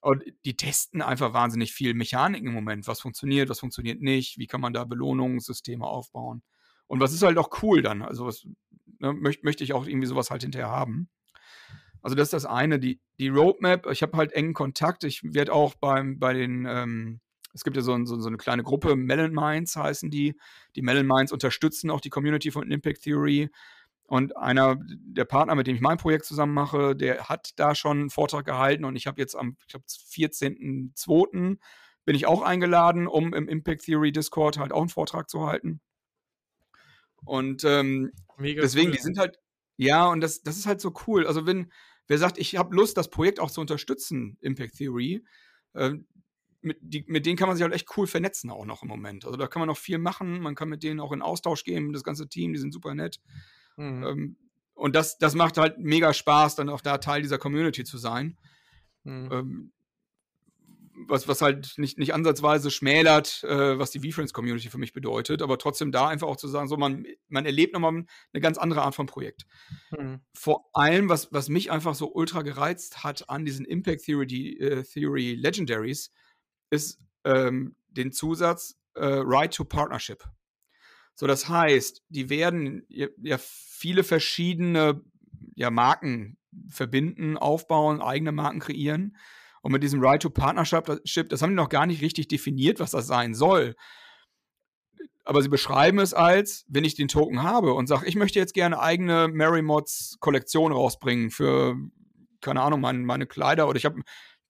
Und 0.01 0.23
die 0.45 0.57
testen 0.57 1.01
einfach 1.01 1.33
wahnsinnig 1.33 1.73
viel 1.73 1.93
Mechanik 1.93 2.43
im 2.43 2.53
Moment. 2.53 2.87
Was 2.87 2.99
funktioniert, 2.99 3.49
was 3.49 3.59
funktioniert 3.59 4.01
nicht, 4.01 4.37
wie 4.37 4.47
kann 4.47 4.59
man 4.59 4.73
da 4.73 4.83
Belohnungssysteme 4.83 5.85
aufbauen. 5.85 6.43
Und 6.87 6.99
was 6.99 7.13
ist 7.13 7.23
halt 7.23 7.37
auch 7.37 7.63
cool 7.63 7.81
dann? 7.81 8.01
Also, 8.01 8.25
was, 8.25 8.45
ne, 8.99 9.13
möchte 9.13 9.45
möcht 9.45 9.61
ich 9.61 9.73
auch 9.73 9.87
irgendwie 9.87 10.07
sowas 10.07 10.29
halt 10.29 10.41
hinterher 10.41 10.69
haben. 10.69 11.09
Also 12.01 12.15
das 12.17 12.27
ist 12.27 12.33
das 12.33 12.45
eine. 12.45 12.79
Die, 12.79 12.99
die 13.17 13.29
Roadmap, 13.29 13.87
ich 13.89 14.01
habe 14.01 14.17
halt 14.17 14.33
engen 14.33 14.53
Kontakt. 14.53 15.05
Ich 15.05 15.23
werde 15.23 15.53
auch 15.53 15.73
beim, 15.75 16.19
bei 16.19 16.33
den, 16.33 16.65
ähm, 16.67 17.21
es 17.53 17.63
gibt 17.63 17.75
ja 17.75 17.83
so, 17.83 18.03
so, 18.05 18.19
so, 18.19 18.27
eine 18.27 18.37
kleine 18.37 18.63
Gruppe, 18.63 18.95
Melon 18.95 19.33
Minds 19.33 19.75
heißen 19.75 20.09
die. 20.09 20.35
Die 20.75 20.81
Melon 20.81 21.05
Minds 21.05 21.31
unterstützen 21.31 21.91
auch 21.91 22.01
die 22.01 22.09
Community 22.09 22.51
von 22.51 22.69
Impact 22.71 23.03
Theory. 23.03 23.49
Und 24.05 24.35
einer 24.35 24.77
der 24.87 25.25
Partner, 25.25 25.55
mit 25.55 25.67
dem 25.67 25.75
ich 25.75 25.81
mein 25.81 25.97
Projekt 25.97 26.25
zusammen 26.25 26.53
mache, 26.53 26.95
der 26.95 27.29
hat 27.29 27.53
da 27.57 27.73
schon 27.73 27.99
einen 27.99 28.09
Vortrag 28.09 28.45
gehalten 28.45 28.85
und 28.85 28.95
ich 28.95 29.07
habe 29.07 29.21
jetzt 29.21 29.35
am, 29.35 29.55
ich 29.61 29.67
glaube, 29.67 29.85
14.02. 29.87 31.57
bin 32.05 32.15
ich 32.15 32.25
auch 32.25 32.41
eingeladen, 32.41 33.07
um 33.07 33.33
im 33.33 33.47
Impact 33.47 33.83
Theory 33.85 34.11
Discord 34.11 34.57
halt 34.57 34.71
auch 34.71 34.81
einen 34.81 34.89
Vortrag 34.89 35.29
zu 35.29 35.45
halten. 35.45 35.79
Und 37.23 37.63
ähm, 37.63 38.11
deswegen, 38.39 38.89
cool. 38.89 38.95
die 38.97 39.01
sind 39.01 39.17
halt, 39.17 39.39
ja, 39.77 40.07
und 40.07 40.21
das, 40.21 40.43
das 40.43 40.57
ist 40.57 40.65
halt 40.65 40.81
so 40.81 40.93
cool. 41.07 41.25
Also 41.25 41.45
wenn, 41.45 41.71
wer 42.07 42.17
sagt, 42.17 42.37
ich 42.37 42.57
habe 42.57 42.75
Lust, 42.75 42.97
das 42.97 43.09
Projekt 43.09 43.39
auch 43.39 43.51
zu 43.51 43.61
unterstützen, 43.61 44.37
Impact 44.41 44.75
Theory, 44.75 45.23
äh, 45.73 45.93
mit, 46.63 46.77
die, 46.81 47.03
mit 47.07 47.25
denen 47.25 47.37
kann 47.37 47.47
man 47.47 47.57
sich 47.57 47.63
halt 47.63 47.73
echt 47.73 47.97
cool 47.97 48.07
vernetzen 48.07 48.49
auch 48.49 48.65
noch 48.65 48.83
im 48.83 48.87
Moment. 48.87 49.25
Also 49.25 49.37
da 49.37 49.47
kann 49.47 49.59
man 49.59 49.67
noch 49.67 49.77
viel 49.77 49.97
machen, 49.97 50.41
man 50.41 50.55
kann 50.55 50.69
mit 50.69 50.83
denen 50.83 50.99
auch 50.99 51.11
in 51.11 51.21
Austausch 51.21 51.63
gehen, 51.63 51.93
das 51.93 52.03
ganze 52.03 52.27
Team, 52.27 52.53
die 52.53 52.59
sind 52.59 52.73
super 52.73 52.95
nett. 52.95 53.19
Mhm. 53.77 54.03
Ähm, 54.03 54.37
und 54.73 54.95
das, 54.95 55.17
das 55.17 55.35
macht 55.35 55.57
halt 55.57 55.77
mega 55.77 56.13
Spaß, 56.13 56.55
dann 56.55 56.69
auch 56.69 56.81
da 56.81 56.97
Teil 56.97 57.21
dieser 57.21 57.37
Community 57.37 57.83
zu 57.83 57.97
sein. 57.97 58.37
Mhm. 59.03 59.29
Ähm, 59.31 59.71
was, 61.07 61.27
was 61.27 61.41
halt 61.41 61.73
nicht, 61.77 61.97
nicht 61.97 62.13
ansatzweise 62.13 62.71
schmälert, 62.71 63.43
äh, 63.43 63.77
was 63.77 63.91
die 63.91 63.99
V-Friends-Community 63.99 64.69
für 64.69 64.77
mich 64.77 64.93
bedeutet, 64.93 65.41
aber 65.41 65.57
trotzdem 65.57 65.91
da 65.91 66.07
einfach 66.07 66.27
auch 66.27 66.37
zu 66.37 66.47
sagen, 66.47 66.67
so 66.67 66.77
man, 66.77 67.05
man 67.27 67.45
erlebt 67.45 67.73
nochmal 67.73 67.91
eine 67.93 68.41
ganz 68.41 68.57
andere 68.57 68.83
Art 68.83 68.95
von 68.95 69.05
Projekt. 69.05 69.45
Mhm. 69.91 70.21
Vor 70.33 70.69
allem, 70.73 71.09
was, 71.09 71.33
was 71.33 71.49
mich 71.49 71.71
einfach 71.71 71.95
so 71.95 72.13
ultra 72.13 72.41
gereizt 72.41 73.03
hat 73.03 73.29
an 73.29 73.45
diesen 73.45 73.65
Impact 73.65 74.03
Theory, 74.05 74.27
die, 74.27 74.59
äh, 74.59 74.83
Theory 74.83 75.33
Legendaries, 75.33 76.11
ist 76.73 76.99
ähm, 77.23 77.75
den 77.89 78.11
Zusatz 78.11 78.75
äh, 78.95 79.05
Right 79.05 79.53
to 79.53 79.63
Partnership. 79.63 80.23
So, 81.15 81.27
das 81.27 81.47
heißt, 81.47 82.01
die 82.09 82.29
werden 82.29 82.85
ja 82.89 83.37
viele 83.37 84.03
verschiedene 84.03 85.01
ja, 85.55 85.69
Marken 85.69 86.37
verbinden, 86.69 87.37
aufbauen, 87.37 88.01
eigene 88.01 88.31
Marken 88.31 88.59
kreieren. 88.59 89.15
Und 89.61 89.71
mit 89.71 89.83
diesem 89.83 90.03
Right 90.03 90.21
to 90.21 90.29
Partnership, 90.29 91.29
das 91.29 91.41
haben 91.41 91.51
die 91.51 91.55
noch 91.55 91.69
gar 91.69 91.85
nicht 91.85 92.01
richtig 92.01 92.27
definiert, 92.27 92.79
was 92.79 92.91
das 92.91 93.07
sein 93.07 93.33
soll. 93.33 93.75
Aber 95.23 95.41
sie 95.41 95.49
beschreiben 95.49 95.99
es 95.99 96.13
als, 96.13 96.65
wenn 96.67 96.83
ich 96.83 96.95
den 96.95 97.07
Token 97.07 97.43
habe 97.43 97.73
und 97.73 97.87
sage, 97.87 98.07
ich 98.07 98.15
möchte 98.15 98.39
jetzt 98.39 98.53
gerne 98.53 98.79
eigene 98.79 99.29
Mary 99.29 99.61
Mods 99.61 100.17
Kollektion 100.19 100.73
rausbringen 100.73 101.29
für, 101.29 101.77
keine 102.41 102.61
Ahnung, 102.61 102.81
meine, 102.81 102.99
meine 102.99 103.25
Kleider 103.25 103.69
oder 103.69 103.77
ich 103.77 103.85
habe 103.85 104.01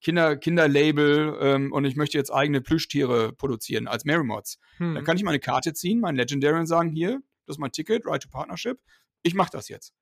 Kinder, 0.04 0.36
Kinderlabel 0.36 1.36
ähm, 1.40 1.72
und 1.72 1.84
ich 1.84 1.96
möchte 1.96 2.18
jetzt 2.18 2.30
eigene 2.30 2.60
Plüschtiere 2.60 3.32
produzieren 3.32 3.88
als 3.88 4.04
Mary 4.04 4.22
Mods. 4.22 4.58
Hm. 4.76 4.94
Dann 4.94 5.04
kann 5.04 5.16
ich 5.16 5.24
meine 5.24 5.40
Karte 5.40 5.72
ziehen, 5.72 5.98
mein 5.98 6.14
Legendary 6.14 6.60
und 6.60 6.66
sagen, 6.66 6.90
hier, 6.90 7.22
das 7.46 7.56
ist 7.56 7.60
mein 7.60 7.72
Ticket, 7.72 8.06
Right 8.06 8.22
to 8.22 8.28
Partnership. 8.28 8.78
Ich 9.22 9.34
mache 9.34 9.50
das 9.50 9.68
jetzt. 9.68 9.94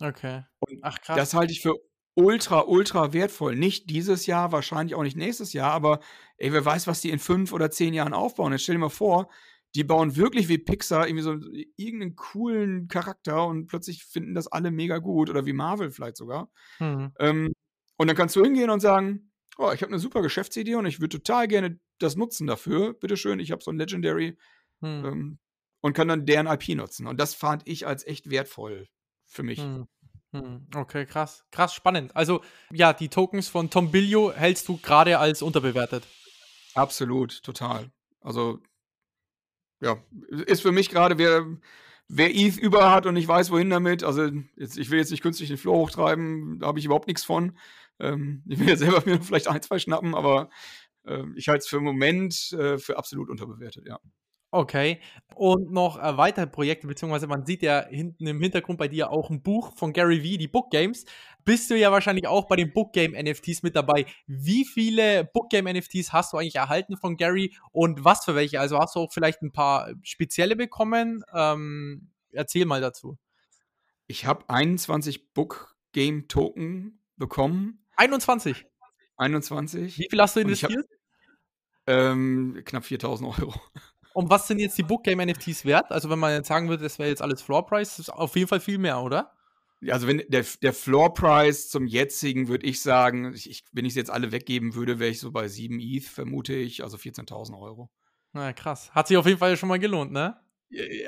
Okay. 0.00 0.44
Und 0.60 0.80
Ach 0.82 1.00
krass. 1.00 1.16
Das 1.16 1.34
halte 1.34 1.52
ich 1.52 1.62
für 1.62 1.76
ultra, 2.14 2.64
ultra 2.66 3.12
wertvoll. 3.12 3.56
Nicht 3.56 3.88
dieses 3.90 4.26
Jahr, 4.26 4.52
wahrscheinlich 4.52 4.94
auch 4.94 5.02
nicht 5.02 5.16
nächstes 5.16 5.52
Jahr, 5.54 5.72
aber 5.72 6.00
ey, 6.36 6.52
wer 6.52 6.64
weiß, 6.64 6.86
was 6.86 7.00
die 7.00 7.10
in 7.10 7.18
fünf 7.18 7.52
oder 7.52 7.70
zehn 7.70 7.94
Jahren 7.94 8.12
aufbauen. 8.12 8.52
Jetzt 8.52 8.62
stell 8.62 8.74
dir 8.74 8.80
mal 8.80 8.88
vor, 8.90 9.30
die 9.74 9.84
bauen 9.84 10.16
wirklich 10.16 10.48
wie 10.48 10.58
Pixar 10.58 11.06
irgendwie 11.06 11.22
so 11.22 11.38
irgendeinen 11.76 12.16
coolen 12.16 12.88
Charakter 12.88 13.46
und 13.46 13.66
plötzlich 13.66 14.04
finden 14.04 14.34
das 14.34 14.46
alle 14.46 14.70
mega 14.70 14.98
gut 14.98 15.30
oder 15.30 15.46
wie 15.46 15.52
Marvel 15.52 15.90
vielleicht 15.90 16.16
sogar. 16.16 16.50
Mhm. 16.78 17.12
Ähm, 17.18 17.52
und 17.96 18.08
dann 18.08 18.16
kannst 18.16 18.36
du 18.36 18.42
hingehen 18.42 18.70
und 18.70 18.80
sagen, 18.80 19.32
oh, 19.58 19.70
ich 19.72 19.82
habe 19.82 19.92
eine 19.92 19.98
super 19.98 20.22
Geschäftsidee 20.22 20.74
und 20.74 20.86
ich 20.86 21.00
würde 21.00 21.18
total 21.18 21.48
gerne 21.48 21.78
das 21.98 22.16
nutzen 22.16 22.46
dafür. 22.46 22.94
Bitteschön, 22.94 23.40
ich 23.40 23.50
habe 23.52 23.62
so 23.62 23.70
ein 23.70 23.78
Legendary 23.78 24.36
mhm. 24.80 25.04
ähm, 25.04 25.38
und 25.80 25.94
kann 25.94 26.08
dann 26.08 26.26
deren 26.26 26.46
IP 26.46 26.68
nutzen. 26.76 27.06
Und 27.06 27.18
das 27.18 27.34
fand 27.34 27.66
ich 27.66 27.86
als 27.86 28.06
echt 28.06 28.30
wertvoll 28.30 28.88
für 29.26 29.42
mich. 29.42 29.60
Mhm. 29.60 29.86
Hm, 30.32 30.66
okay, 30.74 31.06
krass. 31.06 31.44
Krass 31.50 31.72
spannend. 31.74 32.14
Also, 32.14 32.42
ja, 32.70 32.92
die 32.92 33.08
Tokens 33.08 33.48
von 33.48 33.70
Tom 33.70 33.90
Billio 33.90 34.32
hältst 34.32 34.68
du 34.68 34.76
gerade 34.76 35.18
als 35.18 35.40
unterbewertet. 35.40 36.04
Absolut, 36.74 37.42
total. 37.42 37.90
Also, 38.20 38.60
ja, 39.80 39.96
ist 40.46 40.62
für 40.62 40.72
mich 40.72 40.90
gerade, 40.90 41.16
wer, 41.16 41.46
wer 42.08 42.34
ETH 42.34 42.56
über 42.58 42.90
hat 42.90 43.06
und 43.06 43.16
ich 43.16 43.26
weiß, 43.26 43.50
wohin 43.50 43.70
damit, 43.70 44.02
also 44.04 44.26
jetzt, 44.56 44.76
ich 44.76 44.90
will 44.90 44.98
jetzt 44.98 45.10
nicht 45.10 45.22
künstlich 45.22 45.48
den 45.48 45.58
Floor 45.58 45.78
hochtreiben, 45.78 46.58
da 46.60 46.66
habe 46.66 46.78
ich 46.78 46.84
überhaupt 46.84 47.06
nichts 47.06 47.24
von. 47.24 47.56
Ähm, 48.00 48.42
ich 48.48 48.58
will 48.58 48.68
ja 48.68 48.76
selber 48.76 49.02
mir 49.04 49.20
vielleicht 49.20 49.48
ein, 49.48 49.62
zwei 49.62 49.78
schnappen, 49.78 50.14
aber 50.14 50.50
äh, 51.04 51.24
ich 51.36 51.48
halte 51.48 51.60
es 51.60 51.68
für 51.68 51.76
einen 51.76 51.86
Moment 51.86 52.52
äh, 52.52 52.78
für 52.78 52.98
absolut 52.98 53.30
unterbewertet, 53.30 53.86
ja. 53.86 53.98
Okay. 54.52 55.00
Und 55.34 55.70
noch 55.72 56.02
äh, 56.02 56.16
weitere 56.16 56.46
Projekte, 56.46 56.86
beziehungsweise 56.86 57.26
man 57.26 57.44
sieht 57.44 57.62
ja 57.62 57.84
hinten 57.88 58.26
im 58.26 58.40
Hintergrund 58.40 58.78
bei 58.78 58.88
dir 58.88 59.10
auch 59.10 59.28
ein 59.28 59.42
Buch 59.42 59.76
von 59.76 59.92
Gary 59.92 60.22
Vee, 60.22 60.38
die 60.38 60.48
Book 60.48 60.70
Games. 60.70 61.04
Bist 61.44 61.70
du 61.70 61.76
ja 61.76 61.90
wahrscheinlich 61.92 62.26
auch 62.26 62.46
bei 62.46 62.56
den 62.56 62.72
Book 62.72 62.92
Game 62.92 63.12
NFTs 63.12 63.62
mit 63.62 63.76
dabei. 63.76 64.06
Wie 64.26 64.64
viele 64.64 65.24
Book 65.24 65.50
Game 65.50 65.66
NFTs 65.66 66.12
hast 66.12 66.32
du 66.32 66.38
eigentlich 66.38 66.54
erhalten 66.54 66.96
von 66.96 67.16
Gary 67.16 67.54
und 67.72 68.04
was 68.04 68.24
für 68.24 68.34
welche? 68.34 68.60
Also 68.60 68.78
hast 68.78 68.94
du 68.94 69.00
auch 69.00 69.12
vielleicht 69.12 69.42
ein 69.42 69.52
paar 69.52 69.90
spezielle 70.02 70.56
bekommen? 70.56 71.22
Ähm, 71.34 72.12
erzähl 72.30 72.64
mal 72.66 72.80
dazu. 72.80 73.18
Ich 74.06 74.24
habe 74.24 74.48
21 74.48 75.34
Book 75.34 75.76
Game 75.92 76.28
Token 76.28 77.02
bekommen. 77.16 77.85
21? 77.96 78.66
21. 79.16 79.98
Wie 79.98 80.06
viel 80.08 80.20
hast 80.20 80.36
du 80.36 80.40
investiert? 80.40 80.86
Hab, 81.86 81.94
ähm, 81.94 82.62
knapp 82.64 82.84
4000 82.84 83.38
Euro. 83.38 83.54
Und 84.12 84.30
was 84.30 84.48
sind 84.48 84.58
jetzt 84.58 84.78
die 84.78 84.82
Book 84.82 85.04
Game 85.04 85.18
NFTs 85.18 85.64
wert? 85.64 85.90
Also, 85.90 86.08
wenn 86.08 86.18
man 86.18 86.32
jetzt 86.32 86.48
sagen 86.48 86.68
würde, 86.68 86.82
das 86.82 86.98
wäre 86.98 87.08
jetzt 87.08 87.22
alles 87.22 87.42
Floor 87.42 87.66
Price, 87.66 87.98
ist 87.98 88.08
auf 88.08 88.34
jeden 88.34 88.48
Fall 88.48 88.60
viel 88.60 88.78
mehr, 88.78 89.00
oder? 89.00 89.32
Also, 89.90 90.06
wenn 90.06 90.22
der, 90.28 90.44
der 90.62 90.72
Floor 90.72 91.12
Price 91.12 91.68
zum 91.68 91.86
jetzigen, 91.86 92.48
würde 92.48 92.66
ich 92.66 92.80
sagen, 92.80 93.34
ich, 93.34 93.64
wenn 93.72 93.84
ich 93.84 93.90
es 93.90 93.96
jetzt 93.96 94.10
alle 94.10 94.32
weggeben 94.32 94.74
würde, 94.74 94.98
wäre 94.98 95.10
ich 95.10 95.20
so 95.20 95.32
bei 95.32 95.48
7 95.48 95.78
ETH, 95.80 96.04
vermute 96.04 96.54
ich, 96.54 96.82
also 96.82 96.96
14.000 96.96 97.58
Euro. 97.60 97.90
Na 98.32 98.52
krass. 98.52 98.90
Hat 98.92 99.08
sich 99.08 99.18
auf 99.18 99.26
jeden 99.26 99.38
Fall 99.38 99.56
schon 99.56 99.68
mal 99.68 99.78
gelohnt, 99.78 100.12
ne? 100.12 100.40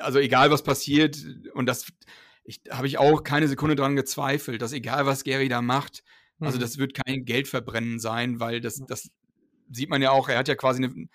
Also, 0.02 0.18
egal 0.18 0.50
was 0.50 0.62
passiert, 0.62 1.18
und 1.54 1.66
das 1.66 1.86
habe 2.70 2.86
ich 2.86 2.98
auch 2.98 3.24
keine 3.24 3.48
Sekunde 3.48 3.74
dran 3.74 3.96
gezweifelt, 3.96 4.62
dass 4.62 4.72
egal 4.72 5.06
was 5.06 5.24
Gary 5.24 5.48
da 5.48 5.62
macht, 5.62 6.04
also 6.40 6.56
mhm. 6.56 6.60
das 6.60 6.78
wird 6.78 6.94
kein 6.94 7.24
Geldverbrennen 7.24 7.98
sein, 7.98 8.40
weil 8.40 8.60
das, 8.60 8.80
das 8.86 9.10
sieht 9.70 9.90
man 9.90 10.02
ja 10.02 10.10
auch, 10.10 10.28
er 10.28 10.38
hat 10.38 10.48
ja 10.48 10.54
quasi 10.54 10.84
eine, 10.84 11.08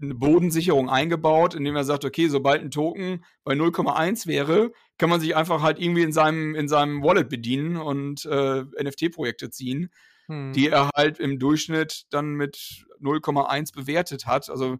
eine 0.00 0.14
Bodensicherung 0.14 0.90
eingebaut, 0.90 1.54
indem 1.54 1.76
er 1.76 1.84
sagt, 1.84 2.04
okay, 2.04 2.28
sobald 2.28 2.62
ein 2.62 2.70
Token 2.70 3.24
bei 3.44 3.52
0,1 3.52 4.26
wäre, 4.26 4.72
kann 4.98 5.10
man 5.10 5.20
sich 5.20 5.36
einfach 5.36 5.62
halt 5.62 5.78
irgendwie 5.78 6.02
in 6.02 6.12
seinem, 6.12 6.54
in 6.54 6.68
seinem 6.68 7.02
Wallet 7.02 7.28
bedienen 7.28 7.76
und 7.76 8.24
äh, 8.24 8.62
NFT-Projekte 8.82 9.50
ziehen, 9.50 9.90
hm. 10.26 10.52
die 10.52 10.68
er 10.68 10.90
halt 10.96 11.18
im 11.18 11.38
Durchschnitt 11.38 12.04
dann 12.10 12.34
mit 12.34 12.86
0,1 13.00 13.74
bewertet 13.74 14.26
hat. 14.26 14.48
Also 14.50 14.78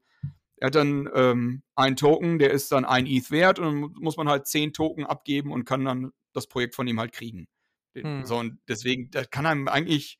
er 0.56 0.66
hat 0.66 0.74
dann 0.74 1.08
ähm, 1.14 1.62
einen 1.74 1.96
Token, 1.96 2.38
der 2.38 2.52
ist 2.52 2.72
dann 2.72 2.84
ein 2.84 3.06
ETH 3.06 3.30
wert 3.30 3.58
und 3.58 3.64
dann 3.64 3.92
muss 4.00 4.16
man 4.16 4.28
halt 4.28 4.46
10 4.46 4.72
Token 4.72 5.04
abgeben 5.04 5.52
und 5.52 5.64
kann 5.64 5.84
dann 5.84 6.12
das 6.32 6.46
Projekt 6.46 6.74
von 6.74 6.86
ihm 6.86 6.98
halt 6.98 7.12
kriegen. 7.12 7.46
Hm. 7.94 8.24
So, 8.24 8.38
und 8.38 8.58
deswegen, 8.68 9.10
das 9.10 9.30
kann 9.30 9.46
einem 9.46 9.68
eigentlich, 9.68 10.18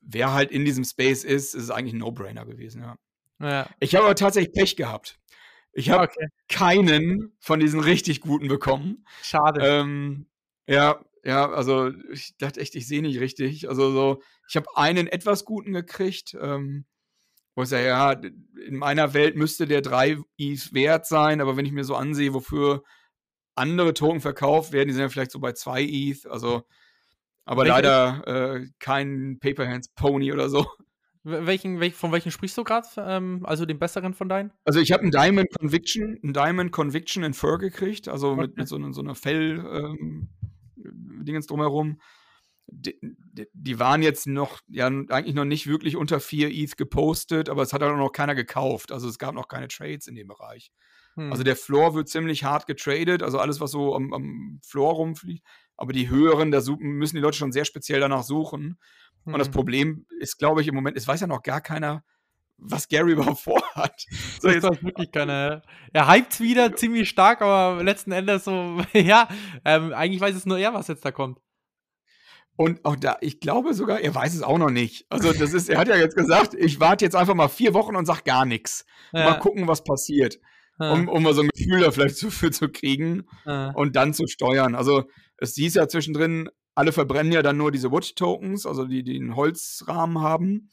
wer 0.00 0.32
halt 0.32 0.50
in 0.50 0.64
diesem 0.64 0.84
Space 0.84 1.24
ist, 1.24 1.54
ist 1.54 1.64
es 1.64 1.70
eigentlich 1.70 1.94
ein 1.94 1.98
No-Brainer 1.98 2.46
gewesen, 2.46 2.82
ja. 2.82 2.96
Ja. 3.40 3.68
Ich 3.80 3.94
habe 3.94 4.04
aber 4.04 4.14
tatsächlich 4.14 4.54
Pech 4.54 4.76
gehabt. 4.76 5.18
Ich 5.72 5.90
habe 5.90 6.04
okay. 6.04 6.28
keinen 6.48 7.36
von 7.40 7.58
diesen 7.58 7.80
richtig 7.80 8.20
guten 8.20 8.46
bekommen. 8.46 9.04
Schade. 9.22 9.60
Ähm, 9.62 10.26
ja, 10.68 11.04
ja, 11.24 11.50
also 11.50 11.90
ich 12.12 12.36
dachte 12.36 12.60
echt, 12.60 12.76
ich 12.76 12.86
sehe 12.86 13.02
nicht 13.02 13.18
richtig. 13.18 13.68
Also 13.68 13.90
so, 13.90 14.22
ich 14.48 14.56
habe 14.56 14.68
einen 14.76 15.08
etwas 15.08 15.44
guten 15.44 15.72
gekriegt. 15.72 16.36
Ähm, 16.40 16.84
wo 17.54 17.62
ich 17.62 17.68
sage, 17.68 17.86
ja, 17.86 18.12
in 18.66 18.76
meiner 18.76 19.14
Welt 19.14 19.36
müsste 19.36 19.66
der 19.66 19.80
3 19.80 20.18
ETH 20.38 20.74
wert 20.74 21.06
sein, 21.06 21.40
aber 21.40 21.56
wenn 21.56 21.66
ich 21.66 21.72
mir 21.72 21.84
so 21.84 21.94
ansehe, 21.94 22.34
wofür 22.34 22.82
andere 23.54 23.94
Token 23.94 24.20
verkauft 24.20 24.72
werden, 24.72 24.88
die 24.88 24.94
sind 24.94 25.02
ja 25.02 25.08
vielleicht 25.08 25.30
so 25.30 25.38
bei 25.38 25.52
2 25.52 25.82
ETH, 25.82 26.26
also 26.26 26.64
aber 27.44 27.62
Welche? 27.62 27.72
leider 27.72 28.26
äh, 28.26 28.66
kein 28.78 29.38
Paperhands 29.38 29.88
Pony 29.88 30.32
oder 30.32 30.48
so. 30.48 30.66
Welchen, 31.26 31.80
welch, 31.80 31.94
von 31.94 32.12
welchen 32.12 32.30
sprichst 32.30 32.56
du 32.58 32.64
gerade? 32.64 32.86
Ähm, 32.98 33.40
also 33.44 33.64
den 33.64 33.78
besseren 33.78 34.12
von 34.12 34.28
deinen? 34.28 34.52
Also 34.64 34.80
ich 34.80 34.92
habe 34.92 35.02
einen 35.02 35.10
Diamond 35.10 35.48
Conviction, 35.58 36.18
einen 36.22 36.34
Diamond 36.34 36.70
Conviction 36.70 37.22
in 37.22 37.32
Fur 37.32 37.58
gekriegt, 37.58 38.08
also 38.08 38.32
okay. 38.32 38.42
mit, 38.42 38.56
mit 38.58 38.68
so, 38.68 38.92
so 38.92 39.00
einer 39.00 39.14
Fell 39.14 39.58
ähm, 39.58 40.28
Dingens 40.76 41.46
drumherum. 41.46 41.98
die, 42.66 42.98
die, 43.54 43.78
waren 43.78 44.02
jetzt 44.02 44.26
noch, 44.26 44.60
ja, 44.68 44.86
eigentlich 44.86 45.34
noch 45.34 45.46
nicht 45.46 45.66
wirklich 45.66 45.96
unter 45.96 46.20
4 46.20 46.50
ETH 46.50 46.76
gepostet, 46.76 47.48
aber 47.48 47.62
es 47.62 47.72
hat 47.72 47.82
auch 47.82 47.96
noch 47.96 48.12
keiner 48.12 48.34
gekauft. 48.34 48.92
Also 48.92 49.08
es 49.08 49.18
gab 49.18 49.34
noch 49.34 49.48
keine 49.48 49.68
Trades 49.68 50.06
in 50.06 50.14
dem 50.14 50.28
Bereich. 50.28 50.70
Hm. 51.14 51.30
Also 51.30 51.44
der 51.44 51.56
Floor 51.56 51.94
wird 51.94 52.08
ziemlich 52.08 52.44
hart 52.44 52.66
getradet, 52.66 53.22
also 53.22 53.38
alles, 53.38 53.60
was 53.60 53.70
so 53.70 53.94
am, 53.94 54.12
am 54.12 54.60
Floor 54.64 54.94
rumfliegt. 54.94 55.44
Aber 55.76 55.92
die 55.92 56.08
höheren, 56.08 56.50
da 56.50 56.60
müssen 56.78 57.16
die 57.16 57.22
Leute 57.22 57.36
schon 57.36 57.52
sehr 57.52 57.64
speziell 57.64 58.00
danach 58.00 58.22
suchen. 58.22 58.78
Hm. 59.24 59.34
Und 59.34 59.38
das 59.38 59.48
hm. 59.48 59.54
Problem 59.54 60.06
ist, 60.20 60.38
glaube 60.38 60.60
ich, 60.60 60.68
im 60.68 60.74
Moment, 60.74 60.96
es 60.96 61.08
weiß 61.08 61.20
ja 61.20 61.26
noch 61.26 61.42
gar 61.42 61.60
keiner, 61.60 62.04
was 62.58 62.88
Gary 62.88 63.12
überhaupt 63.12 63.40
vorhat. 63.40 64.04
So, 64.40 64.48
das 64.48 64.62
jetzt 64.62 64.84
wirklich 64.84 65.10
keiner. 65.10 65.62
Er 65.92 66.12
hypt 66.12 66.40
wieder 66.40 66.74
ziemlich 66.74 67.08
stark, 67.08 67.42
aber 67.42 67.82
letzten 67.82 68.12
Endes 68.12 68.44
so, 68.44 68.80
ja, 68.92 69.28
ähm, 69.64 69.92
eigentlich 69.92 70.20
weiß 70.20 70.34
es 70.34 70.46
nur 70.46 70.58
er, 70.58 70.74
was 70.74 70.88
jetzt 70.88 71.04
da 71.04 71.10
kommt. 71.10 71.38
Und 72.56 72.84
auch 72.84 72.94
da, 72.94 73.16
ich 73.20 73.40
glaube 73.40 73.74
sogar, 73.74 74.00
er 74.00 74.14
weiß 74.14 74.32
es 74.32 74.42
auch 74.42 74.58
noch 74.58 74.70
nicht. 74.70 75.06
Also, 75.08 75.32
das 75.32 75.52
ist, 75.52 75.68
er 75.68 75.78
hat 75.78 75.88
ja 75.88 75.96
jetzt 75.96 76.16
gesagt, 76.16 76.54
ich 76.54 76.78
warte 76.78 77.04
jetzt 77.04 77.16
einfach 77.16 77.34
mal 77.34 77.48
vier 77.48 77.74
Wochen 77.74 77.96
und 77.96 78.06
sag 78.06 78.24
gar 78.24 78.44
nichts. 78.44 78.86
Ja. 79.12 79.24
Mal 79.24 79.38
gucken, 79.40 79.66
was 79.66 79.82
passiert. 79.82 80.38
Ja. 80.78 80.92
Um, 80.92 81.08
um 81.08 81.22
mal 81.22 81.34
so 81.34 81.42
ein 81.42 81.48
Gefühl 81.54 81.80
da 81.80 81.90
vielleicht 81.92 82.18
für 82.18 82.50
zu 82.50 82.68
kriegen 82.68 83.24
ja. 83.46 83.70
und 83.70 83.94
dann 83.96 84.12
zu 84.12 84.26
steuern. 84.26 84.74
Also, 84.74 85.04
es 85.36 85.54
hieß 85.54 85.74
ja 85.74 85.88
zwischendrin, 85.88 86.48
alle 86.74 86.92
verbrennen 86.92 87.32
ja 87.32 87.42
dann 87.42 87.56
nur 87.56 87.70
diese 87.70 87.92
Watch-Tokens, 87.92 88.66
also 88.66 88.84
die, 88.84 89.04
die 89.04 89.16
einen 89.16 89.36
Holzrahmen 89.36 90.20
haben. 90.20 90.70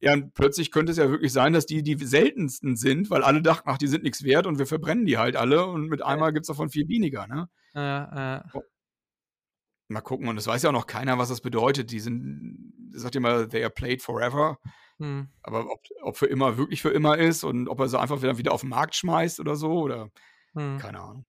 Ja, 0.00 0.12
und 0.12 0.34
plötzlich 0.34 0.70
könnte 0.70 0.92
es 0.92 0.98
ja 0.98 1.10
wirklich 1.10 1.32
sein, 1.32 1.52
dass 1.52 1.66
die 1.66 1.82
die 1.82 1.96
seltensten 1.96 2.76
sind, 2.76 3.10
weil 3.10 3.22
alle 3.22 3.42
dachten, 3.42 3.68
ach, 3.70 3.78
die 3.78 3.86
sind 3.86 4.02
nichts 4.02 4.24
wert 4.24 4.46
und 4.46 4.58
wir 4.58 4.66
verbrennen 4.66 5.06
die 5.06 5.18
halt 5.18 5.36
alle 5.36 5.66
und 5.66 5.88
mit 5.88 6.02
einmal 6.02 6.32
gibt 6.32 6.44
es 6.44 6.48
davon 6.48 6.68
viel 6.68 6.88
weniger, 6.88 7.26
ne? 7.26 7.48
Ja, 7.74 8.42
ja. 8.44 8.62
Mal 9.88 10.00
gucken, 10.00 10.28
und 10.28 10.36
es 10.36 10.46
weiß 10.46 10.62
ja 10.62 10.70
auch 10.70 10.74
noch 10.74 10.86
keiner, 10.86 11.18
was 11.18 11.28
das 11.28 11.40
bedeutet. 11.40 11.90
Die 11.90 12.00
sind, 12.00 12.72
sagt 12.92 13.16
immer, 13.16 13.48
they 13.48 13.62
are 13.62 13.70
played 13.70 14.02
forever. 14.02 14.58
Hm. 14.98 15.28
Aber 15.42 15.70
ob, 15.70 15.80
ob 16.02 16.16
für 16.16 16.26
immer 16.26 16.56
wirklich 16.56 16.82
für 16.82 16.90
immer 16.90 17.18
ist 17.18 17.44
und 17.44 17.68
ob 17.68 17.80
er 17.80 17.88
sie 17.88 18.00
einfach 18.00 18.22
wieder, 18.22 18.38
wieder 18.38 18.52
auf 18.52 18.62
den 18.62 18.70
Markt 18.70 18.94
schmeißt 18.94 19.40
oder 19.40 19.54
so, 19.54 19.82
oder 19.82 20.10
hm. 20.54 20.78
keine 20.78 21.00
Ahnung. 21.00 21.26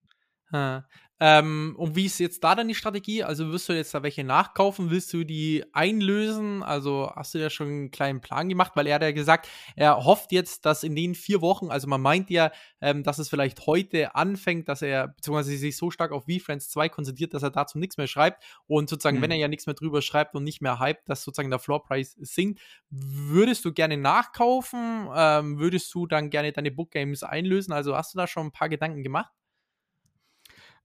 Ähm, 1.19 1.75
und 1.77 1.95
wie 1.95 2.05
ist 2.05 2.19
jetzt 2.19 2.43
da 2.43 2.53
dann 2.53 2.67
die 2.67 2.75
Strategie? 2.75 3.23
Also 3.23 3.51
wirst 3.51 3.67
du 3.69 3.73
jetzt 3.73 3.93
da 3.93 4.03
welche 4.03 4.23
nachkaufen? 4.23 4.91
Willst 4.91 5.11
du 5.13 5.23
die 5.23 5.65
einlösen? 5.73 6.61
Also 6.61 7.11
hast 7.15 7.33
du 7.33 7.39
ja 7.39 7.49
schon 7.49 7.67
einen 7.67 7.91
kleinen 7.91 8.21
Plan 8.21 8.49
gemacht, 8.49 8.73
weil 8.75 8.85
er 8.85 8.95
hat 8.95 9.01
ja 9.01 9.11
gesagt, 9.11 9.49
er 9.75 10.05
hofft 10.05 10.31
jetzt, 10.31 10.65
dass 10.65 10.83
in 10.83 10.95
den 10.95 11.15
vier 11.15 11.41
Wochen, 11.41 11.71
also 11.71 11.87
man 11.87 12.01
meint 12.01 12.29
ja, 12.29 12.51
ähm, 12.81 13.03
dass 13.03 13.17
es 13.17 13.29
vielleicht 13.29 13.65
heute 13.65 14.13
anfängt, 14.13 14.69
dass 14.69 14.83
er 14.83 15.07
beziehungsweise 15.07 15.57
sich 15.57 15.75
so 15.75 15.89
stark 15.89 16.11
auf 16.11 16.25
VFriends 16.25 16.69
2 16.69 16.89
konzentriert, 16.89 17.33
dass 17.33 17.41
er 17.41 17.49
dazu 17.49 17.79
nichts 17.79 17.97
mehr 17.97 18.07
schreibt 18.07 18.43
und 18.67 18.87
sozusagen, 18.87 19.17
mhm. 19.17 19.23
wenn 19.23 19.31
er 19.31 19.37
ja 19.37 19.47
nichts 19.47 19.65
mehr 19.65 19.75
drüber 19.75 20.03
schreibt 20.03 20.35
und 20.35 20.43
nicht 20.43 20.61
mehr 20.61 20.79
hypt, 20.79 21.09
dass 21.09 21.23
sozusagen 21.23 21.49
der 21.49 21.59
Floorpreis 21.59 22.15
sinkt. 22.19 22.61
Würdest 22.91 23.65
du 23.65 23.73
gerne 23.73 23.97
nachkaufen? 23.97 25.09
Ähm, 25.15 25.57
würdest 25.57 25.93
du 25.95 26.05
dann 26.05 26.29
gerne 26.29 26.51
deine 26.51 26.69
Bookgames 26.69 27.23
einlösen? 27.23 27.73
Also 27.73 27.95
hast 27.95 28.13
du 28.13 28.19
da 28.19 28.27
schon 28.27 28.47
ein 28.47 28.51
paar 28.51 28.69
Gedanken 28.69 29.01
gemacht? 29.01 29.31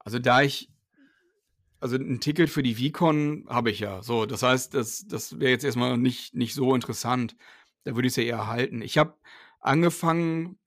Also 0.05 0.19
da 0.19 0.43
ich, 0.43 0.71
also 1.81 1.97
ein 1.97 2.21
Ticket 2.21 2.51
für 2.51 2.63
die 2.63 2.75
VCon 2.75 3.47
habe 3.49 3.71
ich 3.71 3.81
ja. 3.81 4.03
So, 4.03 4.27
das 4.27 4.43
heißt, 4.43 4.75
das, 4.75 5.07
das 5.07 5.39
wäre 5.39 5.51
jetzt 5.51 5.65
erstmal 5.65 5.97
nicht, 5.99 6.35
nicht 6.35 6.55
so 6.55 6.75
interessant. 6.75 7.37
Da 7.85 7.95
würde 7.95 8.07
ich 8.07 8.13
es 8.13 8.17
ja 8.17 8.23
eher 8.23 8.47
halten. 8.47 8.83
Ich 8.83 8.99
habe 8.99 9.17
angefangen, 9.61 10.59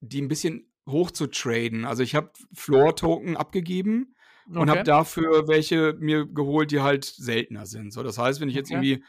die 0.00 0.20
ein 0.20 0.28
bisschen 0.28 0.72
hoch 0.88 1.10
zu 1.10 1.26
traden. 1.26 1.84
Also 1.84 2.02
ich 2.02 2.14
habe 2.14 2.32
Floor-Token 2.54 3.36
abgegeben 3.36 4.14
okay. 4.48 4.58
und 4.58 4.70
habe 4.70 4.82
dafür 4.82 5.48
welche 5.48 5.96
mir 5.98 6.26
geholt, 6.26 6.70
die 6.70 6.80
halt 6.80 7.04
seltener 7.04 7.66
sind. 7.66 7.92
So, 7.92 8.02
das 8.02 8.18
heißt, 8.18 8.40
wenn 8.40 8.48
ich 8.48 8.54
jetzt 8.54 8.70
okay. 8.70 8.74
irgendwie 8.74 9.04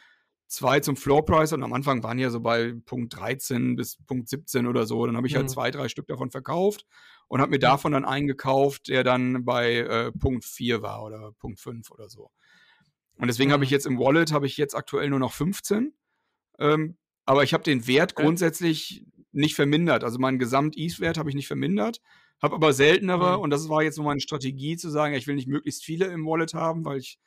zwei 0.47 0.79
zum 0.79 0.95
Floor-Price 0.95 1.53
und 1.53 1.63
am 1.63 1.73
Anfang 1.73 2.03
waren 2.03 2.19
ja 2.19 2.29
so 2.29 2.39
bei 2.39 2.73
Punkt 2.85 3.15
13 3.17 3.75
bis 3.75 3.97
Punkt 4.05 4.29
17 4.29 4.67
oder 4.67 4.85
so, 4.85 5.05
dann 5.05 5.17
habe 5.17 5.27
ich 5.27 5.33
halt 5.35 5.45
mhm. 5.45 5.47
halt 5.47 5.51
zwei, 5.51 5.71
drei 5.71 5.89
Stück 5.89 6.07
davon 6.07 6.29
verkauft 6.29 6.85
und 7.33 7.41
habe 7.41 7.49
mir 7.49 7.57
davon 7.57 7.93
dann 7.93 8.05
eingekauft, 8.05 8.89
der 8.89 9.03
dann 9.03 9.43
bei 9.43 9.77
äh, 9.77 10.11
Punkt 10.11 10.45
4 10.45 10.83
war 10.83 11.03
oder 11.03 11.31
Punkt 11.39 11.59
5 11.59 11.89
oder 11.89 12.07
so. 12.07 12.29
Und 13.15 13.27
deswegen 13.27 13.49
mhm. 13.49 13.53
habe 13.53 13.63
ich 13.63 13.71
jetzt 13.71 13.87
im 13.87 13.97
Wallet, 13.97 14.31
habe 14.31 14.45
ich 14.45 14.55
jetzt 14.55 14.75
aktuell 14.75 15.09
nur 15.09 15.17
noch 15.17 15.33
15. 15.33 15.95
Ähm, 16.59 16.95
aber 17.25 17.41
ich 17.43 17.55
habe 17.55 17.63
den 17.63 17.87
Wert 17.87 18.13
grundsätzlich 18.13 19.07
nicht 19.31 19.55
vermindert. 19.55 20.03
Also 20.03 20.19
meinen 20.19 20.37
Gesamt-ETH-Wert 20.37 21.17
habe 21.17 21.27
ich 21.27 21.35
nicht 21.35 21.47
vermindert, 21.47 22.01
habe 22.39 22.53
aber 22.53 22.71
seltenere, 22.71 23.37
mhm. 23.37 23.41
und 23.41 23.49
das 23.49 23.67
war 23.67 23.81
jetzt 23.81 23.95
so 23.95 24.03
meine 24.03 24.19
Strategie, 24.19 24.77
zu 24.77 24.91
sagen, 24.91 25.15
ich 25.15 25.25
will 25.25 25.33
nicht 25.33 25.47
möglichst 25.47 25.83
viele 25.83 26.05
im 26.05 26.27
Wallet 26.27 26.53
haben, 26.53 26.85
weil 26.85 26.99
ich 26.99 27.17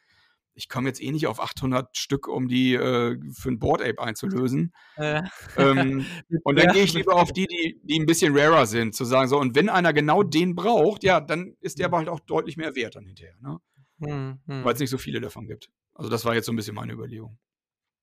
ich 0.57 0.69
komme 0.69 0.89
jetzt 0.89 1.03
eh 1.03 1.13
nicht 1.13 1.27
auf 1.27 1.41
800 1.41 1.97
Stück, 1.97 2.27
um 2.29 2.49
die 2.49 2.75
äh, 2.75 3.19
für 3.33 3.51
ein 3.51 3.59
Board 3.59 3.83
Ape 3.83 4.01
einzulösen. 4.01 4.73
Äh. 4.97 5.23
Ähm, 5.57 6.07
und 6.45 6.59
dann 6.59 6.73
gehe 6.73 6.83
ich 6.83 6.95
lieber 6.95 7.15
auf 7.15 7.31
die, 7.33 7.47
die, 7.47 7.79
die 7.83 8.01
ein 8.01 8.07
bisschen 8.07 8.37
rarer 8.37 8.67
sind, 8.67 8.95
zu 8.95 9.05
sagen, 9.05 9.29
so, 9.29 9.39
und 9.39 9.55
wenn 9.55 9.69
einer 9.69 9.93
genau 9.93 10.23
den 10.23 10.55
braucht, 10.55 11.05
ja, 11.05 11.21
dann 11.21 11.55
ist 11.61 11.79
der 11.79 11.87
aber 11.87 11.99
halt 11.99 12.09
auch 12.09 12.21
deutlich 12.21 12.57
mehr 12.57 12.75
wert 12.75 12.97
dann 12.97 13.05
hinterher, 13.05 13.37
ne? 13.41 13.59
Hm, 14.01 14.41
hm. 14.47 14.65
Weil 14.65 14.75
es 14.75 14.81
nicht 14.81 14.91
so 14.91 14.99
viele 14.99 15.21
davon 15.21 15.47
gibt. 15.47 15.71
Also 15.95 16.11
das 16.11 16.25
war 16.25 16.35
jetzt 16.35 16.47
so 16.47 16.53
ein 16.53 16.57
bisschen 16.57 16.75
meine 16.75 16.93
Überlegung. 16.93 17.39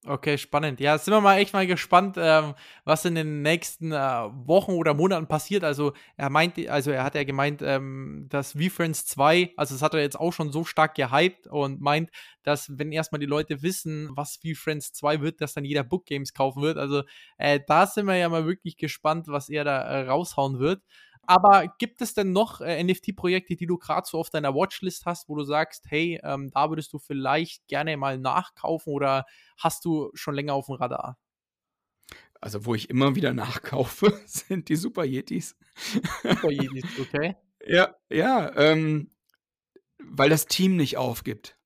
Okay, 0.05 0.37
spannend. 0.37 0.81
Ja, 0.81 0.97
sind 0.97 1.13
wir 1.13 1.21
mal 1.21 1.37
echt 1.37 1.53
mal 1.53 1.65
gespannt, 1.65 2.17
ähm, 2.19 2.55
was 2.83 3.05
in 3.05 3.15
den 3.15 3.41
nächsten 3.41 3.93
äh, 3.93 3.95
Wochen 3.95 4.73
oder 4.73 4.93
Monaten 4.93 5.27
passiert. 5.27 5.63
Also 5.63 5.93
er 6.17 6.29
meint, 6.29 6.57
also 6.67 6.91
er 6.91 7.05
hat 7.05 7.15
ja 7.15 7.23
gemeint, 7.23 7.61
ähm, 7.61 8.25
dass 8.27 8.51
VFriends 8.51 9.05
2, 9.05 9.53
also 9.55 9.73
das 9.75 9.81
hat 9.81 9.93
er 9.93 10.01
jetzt 10.01 10.19
auch 10.19 10.33
schon 10.33 10.51
so 10.51 10.65
stark 10.65 10.95
gehypt 10.95 11.47
und 11.47 11.79
meint, 11.79 12.09
dass 12.43 12.69
wenn 12.77 12.91
erstmal 12.91 13.19
die 13.19 13.25
Leute 13.27 13.61
wissen, 13.61 14.09
was 14.11 14.39
VFriends 14.45 14.91
2 14.91 15.21
wird, 15.21 15.39
dass 15.39 15.53
dann 15.53 15.63
jeder 15.63 15.85
Book 15.85 16.05
Games 16.05 16.33
kaufen 16.33 16.61
wird. 16.61 16.77
Also 16.77 17.03
äh, 17.37 17.61
da 17.65 17.87
sind 17.87 18.05
wir 18.05 18.17
ja 18.17 18.27
mal 18.27 18.45
wirklich 18.45 18.75
gespannt, 18.75 19.27
was 19.29 19.47
er 19.47 19.63
da 19.63 19.83
äh, 19.83 20.07
raushauen 20.09 20.59
wird. 20.59 20.81
Aber 21.25 21.67
gibt 21.77 22.01
es 22.01 22.13
denn 22.13 22.33
noch 22.33 22.59
äh, 22.59 22.83
NFT-Projekte, 22.83 23.55
die 23.55 23.65
du 23.65 23.77
gerade 23.77 24.07
so 24.09 24.19
auf 24.19 24.29
deiner 24.29 24.53
Watchlist 24.53 25.05
hast, 25.05 25.29
wo 25.29 25.35
du 25.35 25.43
sagst, 25.43 25.85
hey, 25.87 26.19
ähm, 26.23 26.51
da 26.51 26.69
würdest 26.69 26.91
du 26.91 26.99
vielleicht 26.99 27.67
gerne 27.67 27.95
mal 27.95 28.17
nachkaufen 28.17 28.91
oder 28.91 29.25
hast 29.57 29.85
du 29.85 30.11
schon 30.13 30.35
länger 30.35 30.53
auf 30.53 30.65
dem 30.65 30.75
Radar? 30.75 31.17
Also, 32.41 32.65
wo 32.65 32.75
ich 32.75 32.89
immer 32.89 33.15
wieder 33.15 33.33
nachkaufe, 33.33 34.19
sind 34.25 34.67
die 34.67 34.75
Super 34.75 35.05
Yetis. 35.05 35.55
Super 36.23 36.51
Yetis, 36.51 36.83
okay. 36.99 37.35
ja, 37.65 37.95
ja, 38.09 38.51
ähm, 38.57 39.11
weil 40.03 40.29
das 40.29 40.45
Team 40.45 40.75
nicht 40.75 40.97
aufgibt. 40.97 41.57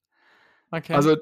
Okay. 0.70 0.94
Also, 0.94 1.16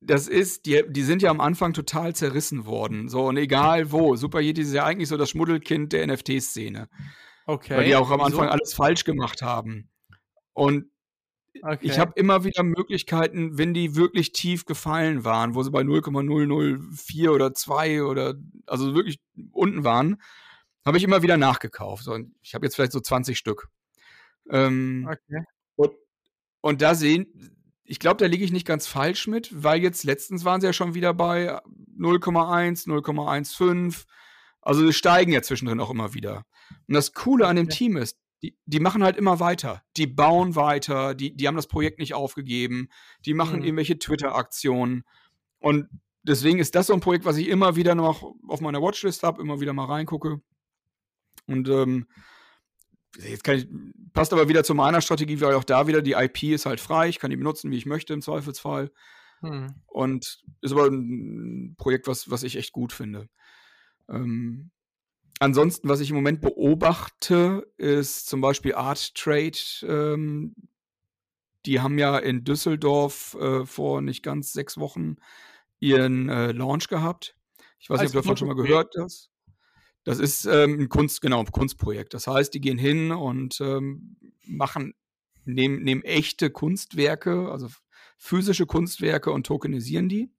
das 0.00 0.28
ist, 0.28 0.66
die, 0.66 0.84
die 0.88 1.02
sind 1.02 1.22
ja 1.22 1.30
am 1.30 1.40
Anfang 1.40 1.72
total 1.72 2.14
zerrissen 2.14 2.66
worden. 2.66 3.08
So, 3.08 3.26
und 3.26 3.36
egal 3.36 3.90
wo. 3.90 4.14
Super 4.14 4.40
Yetis 4.40 4.68
ist 4.68 4.74
ja 4.74 4.84
eigentlich 4.84 5.08
so 5.08 5.16
das 5.16 5.30
Schmuddelkind 5.30 5.92
der 5.92 6.06
NFT-Szene. 6.06 6.88
Okay. 7.48 7.78
Weil 7.78 7.84
die 7.86 7.96
auch 7.96 8.10
am 8.10 8.20
Anfang 8.20 8.44
Wieso? 8.44 8.52
alles 8.52 8.74
falsch 8.74 9.04
gemacht 9.04 9.40
haben. 9.40 9.88
Und 10.52 10.90
okay. 11.62 11.78
ich 11.80 11.98
habe 11.98 12.12
immer 12.16 12.44
wieder 12.44 12.62
Möglichkeiten, 12.62 13.56
wenn 13.56 13.72
die 13.72 13.96
wirklich 13.96 14.32
tief 14.32 14.66
gefallen 14.66 15.24
waren, 15.24 15.54
wo 15.54 15.62
sie 15.62 15.70
bei 15.70 15.82
0,004 15.82 17.32
oder 17.32 17.54
2 17.54 18.02
oder 18.02 18.34
also 18.66 18.94
wirklich 18.94 19.18
unten 19.50 19.82
waren, 19.82 20.20
habe 20.84 20.98
ich 20.98 21.04
immer 21.04 21.22
wieder 21.22 21.38
nachgekauft. 21.38 22.04
So, 22.04 22.12
und 22.12 22.34
ich 22.42 22.54
habe 22.54 22.66
jetzt 22.66 22.74
vielleicht 22.74 22.92
so 22.92 23.00
20 23.00 23.38
Stück. 23.38 23.68
Ähm, 24.50 25.08
okay. 25.10 25.42
Und, 25.76 25.92
und 26.60 26.82
da 26.82 26.94
sehen, 26.94 27.56
ich 27.82 27.98
glaube, 27.98 28.18
da 28.18 28.26
liege 28.26 28.44
ich 28.44 28.52
nicht 28.52 28.66
ganz 28.66 28.86
falsch 28.86 29.26
mit, 29.26 29.48
weil 29.64 29.82
jetzt 29.82 30.04
letztens 30.04 30.44
waren 30.44 30.60
sie 30.60 30.66
ja 30.66 30.74
schon 30.74 30.92
wieder 30.92 31.14
bei 31.14 31.54
0,1, 31.98 32.86
0,15. 32.86 34.04
Also 34.68 34.86
sie 34.86 34.92
steigen 34.92 35.32
ja 35.32 35.40
zwischendrin 35.40 35.80
auch 35.80 35.88
immer 35.88 36.12
wieder. 36.12 36.44
Und 36.88 36.92
das 36.92 37.14
Coole 37.14 37.46
an 37.46 37.56
dem 37.56 37.70
Team 37.70 37.96
ist, 37.96 38.18
die, 38.42 38.54
die 38.66 38.80
machen 38.80 39.02
halt 39.02 39.16
immer 39.16 39.40
weiter. 39.40 39.82
Die 39.96 40.06
bauen 40.06 40.56
weiter, 40.56 41.14
die, 41.14 41.34
die 41.34 41.48
haben 41.48 41.56
das 41.56 41.68
Projekt 41.68 41.98
nicht 41.98 42.12
aufgegeben, 42.12 42.90
die 43.24 43.32
machen 43.32 43.60
mhm. 43.60 43.64
irgendwelche 43.64 43.98
Twitter-Aktionen. 43.98 45.04
Und 45.58 45.88
deswegen 46.22 46.58
ist 46.58 46.74
das 46.74 46.88
so 46.88 46.92
ein 46.92 47.00
Projekt, 47.00 47.24
was 47.24 47.38
ich 47.38 47.48
immer 47.48 47.76
wieder 47.76 47.94
noch 47.94 48.34
auf 48.46 48.60
meiner 48.60 48.82
Watchlist 48.82 49.22
habe, 49.22 49.40
immer 49.40 49.58
wieder 49.58 49.72
mal 49.72 49.86
reingucke. 49.86 50.42
Und 51.46 51.66
ähm, 51.70 52.06
jetzt 53.16 53.44
kann 53.44 53.56
ich, 53.56 53.68
passt 54.12 54.34
aber 54.34 54.50
wieder 54.50 54.64
zu 54.64 54.74
meiner 54.74 55.00
Strategie, 55.00 55.40
weil 55.40 55.54
auch 55.54 55.64
da 55.64 55.86
wieder 55.86 56.02
die 56.02 56.12
IP 56.12 56.42
ist 56.42 56.66
halt 56.66 56.80
frei, 56.80 57.08
ich 57.08 57.18
kann 57.18 57.30
die 57.30 57.38
benutzen, 57.38 57.70
wie 57.70 57.78
ich 57.78 57.86
möchte 57.86 58.12
im 58.12 58.20
Zweifelsfall. 58.20 58.90
Mhm. 59.40 59.76
Und 59.86 60.42
ist 60.60 60.72
aber 60.72 60.88
ein 60.88 61.74
Projekt, 61.78 62.06
was, 62.06 62.30
was 62.30 62.42
ich 62.42 62.56
echt 62.56 62.72
gut 62.72 62.92
finde. 62.92 63.30
Ähm, 64.08 64.70
ansonsten, 65.40 65.88
was 65.88 66.00
ich 66.00 66.10
im 66.10 66.16
Moment 66.16 66.40
beobachte, 66.40 67.66
ist 67.76 68.28
zum 68.28 68.40
Beispiel 68.40 68.74
Art 68.74 69.14
Trade. 69.14 69.58
Ähm, 69.82 70.54
die 71.66 71.80
haben 71.80 71.98
ja 71.98 72.18
in 72.18 72.44
Düsseldorf 72.44 73.36
äh, 73.40 73.66
vor 73.66 74.00
nicht 74.00 74.22
ganz 74.22 74.52
sechs 74.52 74.78
Wochen 74.78 75.16
ihren 75.80 76.28
äh, 76.28 76.52
Launch 76.52 76.88
gehabt. 76.88 77.36
Ich 77.78 77.90
weiß 77.90 78.00
nicht, 78.00 78.08
ob 78.08 78.12
du 78.12 78.18
davon 78.20 78.36
schon 78.36 78.48
mal 78.48 78.54
gehört 78.54 78.94
hast. 78.98 79.30
Das 80.04 80.18
ist 80.18 80.46
ähm, 80.46 80.80
ein 80.80 80.88
Kunst, 80.88 81.20
genau, 81.20 81.40
ein 81.40 81.52
Kunstprojekt. 81.52 82.14
Das 82.14 82.26
heißt, 82.26 82.54
die 82.54 82.60
gehen 82.60 82.78
hin 82.78 83.12
und 83.12 83.60
ähm, 83.60 84.16
machen, 84.46 84.94
nehmen, 85.44 85.82
nehmen 85.82 86.02
echte 86.02 86.50
Kunstwerke, 86.50 87.50
also 87.50 87.68
physische 88.16 88.66
Kunstwerke 88.66 89.30
und 89.30 89.46
tokenisieren 89.46 90.08
die. 90.08 90.30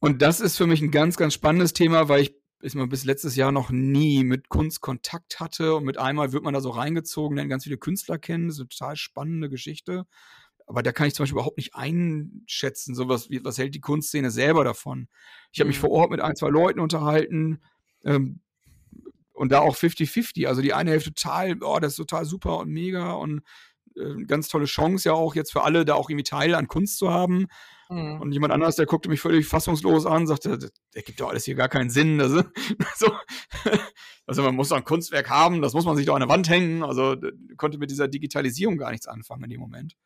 Und 0.00 0.22
das 0.22 0.40
ist 0.40 0.56
für 0.56 0.66
mich 0.66 0.80
ein 0.80 0.90
ganz, 0.90 1.16
ganz 1.16 1.34
spannendes 1.34 1.72
Thema, 1.72 2.08
weil 2.08 2.22
ich 2.22 2.40
ist 2.62 2.74
man 2.74 2.88
bis 2.88 3.04
letztes 3.04 3.36
Jahr 3.36 3.52
noch 3.52 3.70
nie 3.70 4.22
mit 4.22 4.48
Kunst 4.48 4.80
Kontakt 4.80 5.40
hatte 5.40 5.74
und 5.74 5.84
mit 5.84 5.98
einmal 5.98 6.32
wird 6.32 6.44
man 6.44 6.52
da 6.54 6.60
so 6.60 6.70
reingezogen, 6.70 7.36
lernt 7.36 7.50
ganz 7.50 7.64
viele 7.64 7.78
Künstler 7.78 8.18
kennen, 8.18 8.48
das 8.48 8.56
ist 8.56 8.60
eine 8.60 8.68
total 8.68 8.96
spannende 8.96 9.48
Geschichte. 9.48 10.04
Aber 10.66 10.82
da 10.82 10.92
kann 10.92 11.08
ich 11.08 11.14
zum 11.14 11.24
Beispiel 11.24 11.36
überhaupt 11.36 11.56
nicht 11.56 11.74
einschätzen, 11.74 12.94
so 12.94 13.08
was, 13.08 13.28
was 13.42 13.58
hält 13.58 13.74
die 13.74 13.80
Kunstszene 13.80 14.30
selber 14.30 14.62
davon. 14.62 15.08
Ich 15.52 15.60
habe 15.60 15.68
mich 15.68 15.78
mhm. 15.78 15.80
vor 15.80 15.90
Ort 15.90 16.10
mit 16.10 16.20
ein, 16.20 16.36
zwei 16.36 16.48
Leuten 16.48 16.80
unterhalten 16.80 17.60
ähm, 18.04 18.40
und 19.32 19.50
da 19.50 19.60
auch 19.60 19.74
50-50. 19.74 20.46
Also 20.46 20.62
die 20.62 20.74
eine 20.74 20.90
Hälfte 20.90 21.12
total, 21.12 21.60
oh, 21.62 21.80
das 21.80 21.92
ist 21.92 21.96
total 21.96 22.24
super 22.24 22.58
und 22.58 22.68
mega 22.70 23.12
und 23.12 23.42
äh, 23.96 24.24
ganz 24.26 24.48
tolle 24.48 24.66
Chance 24.66 25.08
ja 25.08 25.14
auch 25.14 25.34
jetzt 25.34 25.50
für 25.50 25.62
alle, 25.62 25.84
da 25.84 25.94
auch 25.94 26.08
irgendwie 26.08 26.24
Teil 26.24 26.54
an 26.54 26.68
Kunst 26.68 26.98
zu 26.98 27.10
haben. 27.10 27.48
Mhm. 27.90 28.20
Und 28.20 28.32
jemand 28.32 28.52
anderes, 28.52 28.76
der 28.76 28.86
guckte 28.86 29.08
mich 29.08 29.20
völlig 29.20 29.46
fassungslos 29.46 30.06
an, 30.06 30.26
sagte, 30.26 30.70
der 30.94 31.02
gibt 31.02 31.20
doch 31.20 31.28
alles 31.28 31.44
hier 31.44 31.56
gar 31.56 31.68
keinen 31.68 31.90
Sinn. 31.90 32.20
Also, 32.20 32.44
so, 32.96 33.12
also 34.26 34.42
man 34.42 34.54
muss 34.54 34.68
doch 34.68 34.76
ein 34.76 34.84
Kunstwerk 34.84 35.28
haben, 35.28 35.60
das 35.60 35.74
muss 35.74 35.84
man 35.84 35.96
sich 35.96 36.06
doch 36.06 36.14
an 36.14 36.20
der 36.20 36.28
Wand 36.28 36.48
hängen. 36.48 36.84
Also 36.84 37.16
konnte 37.56 37.78
mit 37.78 37.90
dieser 37.90 38.06
Digitalisierung 38.06 38.78
gar 38.78 38.92
nichts 38.92 39.08
anfangen 39.08 39.42
in 39.44 39.50
dem 39.50 39.60
Moment. 39.60 39.96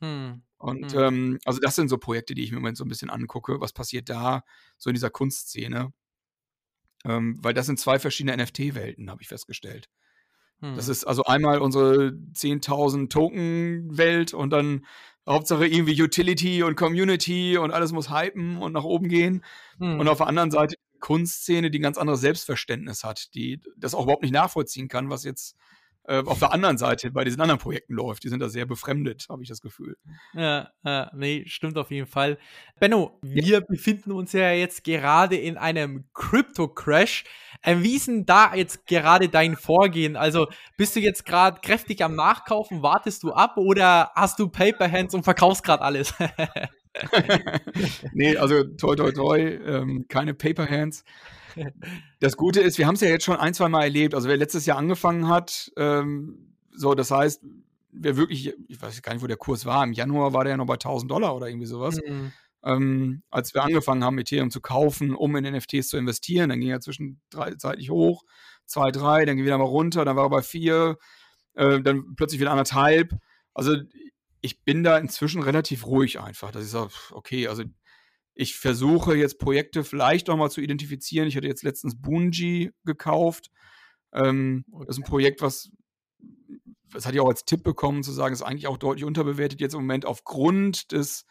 Mhm. 0.00 0.42
Und 0.58 0.94
mhm. 0.94 0.98
Ähm, 0.98 1.38
also 1.44 1.58
das 1.60 1.74
sind 1.74 1.88
so 1.88 1.98
Projekte, 1.98 2.34
die 2.34 2.44
ich 2.44 2.52
mir 2.52 2.58
im 2.58 2.62
Moment 2.62 2.76
so 2.76 2.84
ein 2.84 2.88
bisschen 2.88 3.10
angucke. 3.10 3.60
Was 3.60 3.72
passiert 3.72 4.08
da 4.08 4.44
so 4.78 4.90
in 4.90 4.94
dieser 4.94 5.10
Kunstszene? 5.10 5.92
Ähm, 7.04 7.36
weil 7.42 7.52
das 7.52 7.66
sind 7.66 7.80
zwei 7.80 7.98
verschiedene 7.98 8.42
NFT-Welten, 8.42 9.10
habe 9.10 9.22
ich 9.22 9.28
festgestellt. 9.28 9.90
Das 10.60 10.86
hm. 10.86 10.92
ist 10.92 11.04
also 11.04 11.24
einmal 11.24 11.58
unsere 11.58 12.12
10.000 12.32 13.10
Token-Welt 13.10 14.32
und 14.34 14.50
dann 14.50 14.86
Hauptsache 15.26 15.66
irgendwie 15.66 16.00
Utility 16.00 16.62
und 16.62 16.76
Community 16.76 17.56
und 17.56 17.70
alles 17.70 17.92
muss 17.92 18.10
hypen 18.10 18.58
und 18.58 18.72
nach 18.72 18.84
oben 18.84 19.08
gehen. 19.08 19.44
Mhm. 19.78 20.00
Und 20.00 20.08
auf 20.08 20.18
der 20.18 20.26
anderen 20.26 20.50
Seite 20.50 20.76
Kunstszene, 21.00 21.70
die 21.70 21.78
ein 21.78 21.82
ganz 21.82 21.98
anderes 21.98 22.20
Selbstverständnis 22.20 23.04
hat, 23.04 23.34
die 23.34 23.60
das 23.76 23.94
auch 23.94 24.04
überhaupt 24.04 24.22
nicht 24.22 24.32
nachvollziehen 24.32 24.88
kann, 24.88 25.10
was 25.10 25.24
jetzt 25.24 25.56
äh, 26.06 26.22
auf 26.24 26.38
der 26.38 26.52
anderen 26.52 26.78
Seite 26.78 27.10
bei 27.10 27.24
diesen 27.24 27.40
anderen 27.40 27.60
Projekten 27.60 27.94
läuft. 27.94 28.24
Die 28.24 28.28
sind 28.28 28.40
da 28.40 28.48
sehr 28.48 28.66
befremdet, 28.66 29.26
habe 29.30 29.42
ich 29.42 29.48
das 29.48 29.60
Gefühl. 29.60 29.96
Ja, 30.34 30.70
ja, 30.84 31.10
nee, 31.14 31.44
stimmt 31.46 31.78
auf 31.78 31.90
jeden 31.90 32.06
Fall. 32.06 32.38
Benno, 32.78 33.18
wir 33.22 33.62
befinden 33.62 34.12
uns 34.12 34.32
ja 34.32 34.52
jetzt 34.52 34.84
gerade 34.84 35.36
in 35.36 35.56
einem 35.56 36.04
Crypto-Crash. 36.12 37.24
Ähm, 37.62 37.82
wie 37.82 37.96
ist 37.96 38.08
denn 38.08 38.26
da 38.26 38.54
jetzt 38.54 38.86
gerade 38.86 39.28
dein 39.28 39.56
Vorgehen? 39.56 40.16
Also 40.16 40.48
bist 40.76 40.94
du 40.94 41.00
jetzt 41.00 41.24
gerade 41.24 41.60
kräftig 41.62 42.04
am 42.04 42.14
Nachkaufen, 42.14 42.82
wartest 42.82 43.22
du 43.22 43.32
ab 43.32 43.56
oder 43.56 44.10
hast 44.14 44.38
du 44.38 44.48
Paper 44.48 44.90
Hands 44.90 45.14
und 45.14 45.22
verkaufst 45.22 45.64
gerade 45.64 45.82
alles? 45.82 46.12
nee, 48.12 48.36
also 48.36 48.64
toi 48.64 48.94
toi 48.94 49.10
toi, 49.12 49.40
ähm, 49.40 50.06
keine 50.08 50.34
Paper 50.34 50.68
Hands. 50.68 51.04
Das 52.20 52.36
Gute 52.36 52.60
ist, 52.60 52.78
wir 52.78 52.86
haben 52.86 52.94
es 52.94 53.00
ja 53.00 53.08
jetzt 53.08 53.24
schon 53.24 53.36
ein, 53.36 53.54
zwei 53.54 53.68
Mal 53.68 53.84
erlebt. 53.84 54.14
Also 54.14 54.28
wer 54.28 54.36
letztes 54.36 54.66
Jahr 54.66 54.78
angefangen 54.78 55.28
hat, 55.28 55.70
ähm, 55.76 56.56
so, 56.72 56.94
das 56.94 57.10
heißt, 57.10 57.44
wer 57.92 58.16
wirklich, 58.16 58.52
ich 58.68 58.82
weiß 58.82 59.00
gar 59.02 59.12
nicht, 59.12 59.22
wo 59.22 59.26
der 59.26 59.36
Kurs 59.36 59.64
war, 59.64 59.84
im 59.84 59.92
Januar 59.92 60.32
war 60.32 60.44
der 60.44 60.52
ja 60.52 60.56
noch 60.56 60.66
bei 60.66 60.74
1000 60.74 61.10
Dollar 61.10 61.36
oder 61.36 61.48
irgendwie 61.48 61.66
sowas. 61.66 61.98
Mhm. 62.04 62.32
Ähm, 62.64 63.22
als 63.30 63.54
wir 63.54 63.62
angefangen 63.62 64.02
haben, 64.02 64.18
Ethereum 64.18 64.50
zu 64.50 64.60
kaufen, 64.60 65.14
um 65.14 65.36
in 65.36 65.44
NFTs 65.44 65.88
zu 65.88 65.96
investieren, 65.96 66.48
dann 66.48 66.60
ging 66.60 66.70
er 66.70 66.80
zwischenzeitlich 66.80 67.90
hoch, 67.90 68.24
zwei, 68.64 68.90
drei, 68.90 69.24
dann 69.24 69.36
ging 69.36 69.44
wieder 69.44 69.58
mal 69.58 69.64
runter, 69.64 70.04
dann 70.04 70.16
war 70.16 70.26
er 70.26 70.30
bei 70.30 70.42
vier, 70.42 70.96
äh, 71.54 71.80
dann 71.82 72.14
plötzlich 72.16 72.40
wieder 72.40 72.50
anderthalb. 72.50 73.14
Also 73.52 73.76
ich 74.44 74.62
bin 74.62 74.84
da 74.84 74.98
inzwischen 74.98 75.42
relativ 75.42 75.86
ruhig 75.86 76.20
einfach, 76.20 76.50
dass 76.50 76.66
ich 76.66 76.70
sage, 76.70 76.92
okay, 77.12 77.48
also 77.48 77.64
ich 78.34 78.56
versuche 78.56 79.16
jetzt 79.16 79.38
Projekte 79.38 79.84
vielleicht 79.84 80.28
auch 80.28 80.36
mal 80.36 80.50
zu 80.50 80.60
identifizieren. 80.60 81.26
Ich 81.26 81.36
hatte 81.36 81.46
jetzt 81.46 81.62
letztens 81.62 81.98
Bungie 81.98 82.70
gekauft. 82.84 83.50
Ähm. 84.12 84.66
Das 84.80 84.98
ist 84.98 84.98
ein 84.98 85.08
Projekt, 85.08 85.40
was, 85.40 85.70
das 86.92 87.06
hatte 87.06 87.16
ich 87.16 87.22
auch 87.22 87.28
als 87.28 87.46
Tipp 87.46 87.62
bekommen, 87.62 88.02
zu 88.02 88.12
sagen, 88.12 88.34
ist 88.34 88.42
eigentlich 88.42 88.66
auch 88.66 88.76
deutlich 88.76 89.06
unterbewertet 89.06 89.62
jetzt 89.62 89.72
im 89.72 89.80
Moment 89.80 90.04
aufgrund 90.04 90.92
des, 90.92 91.24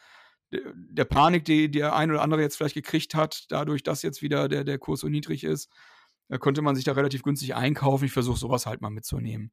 der 0.49 1.06
Panik, 1.06 1.45
die 1.45 1.69
der 1.69 1.95
ein 1.95 2.10
oder 2.10 2.23
andere 2.23 2.41
jetzt 2.41 2.58
vielleicht 2.58 2.73
gekriegt 2.73 3.13
hat, 3.13 3.45
dadurch, 3.49 3.84
dass 3.84 4.02
jetzt 4.02 4.23
wieder 4.23 4.47
der, 4.47 4.63
der 4.63 4.80
Kurs 4.80 5.02
so 5.02 5.08
niedrig 5.08 5.43
ist. 5.43 5.69
Da 6.30 6.39
konnte 6.39 6.63
man 6.63 6.76
sich 6.76 6.86
da 6.86 6.93
relativ 6.93 7.21
günstig 7.21 7.54
einkaufen. 7.54 8.06
Ich 8.06 8.12
versuche 8.12 8.39
sowas 8.39 8.65
halt 8.65 8.82
mal 8.82 8.89
mitzunehmen. 8.89 9.52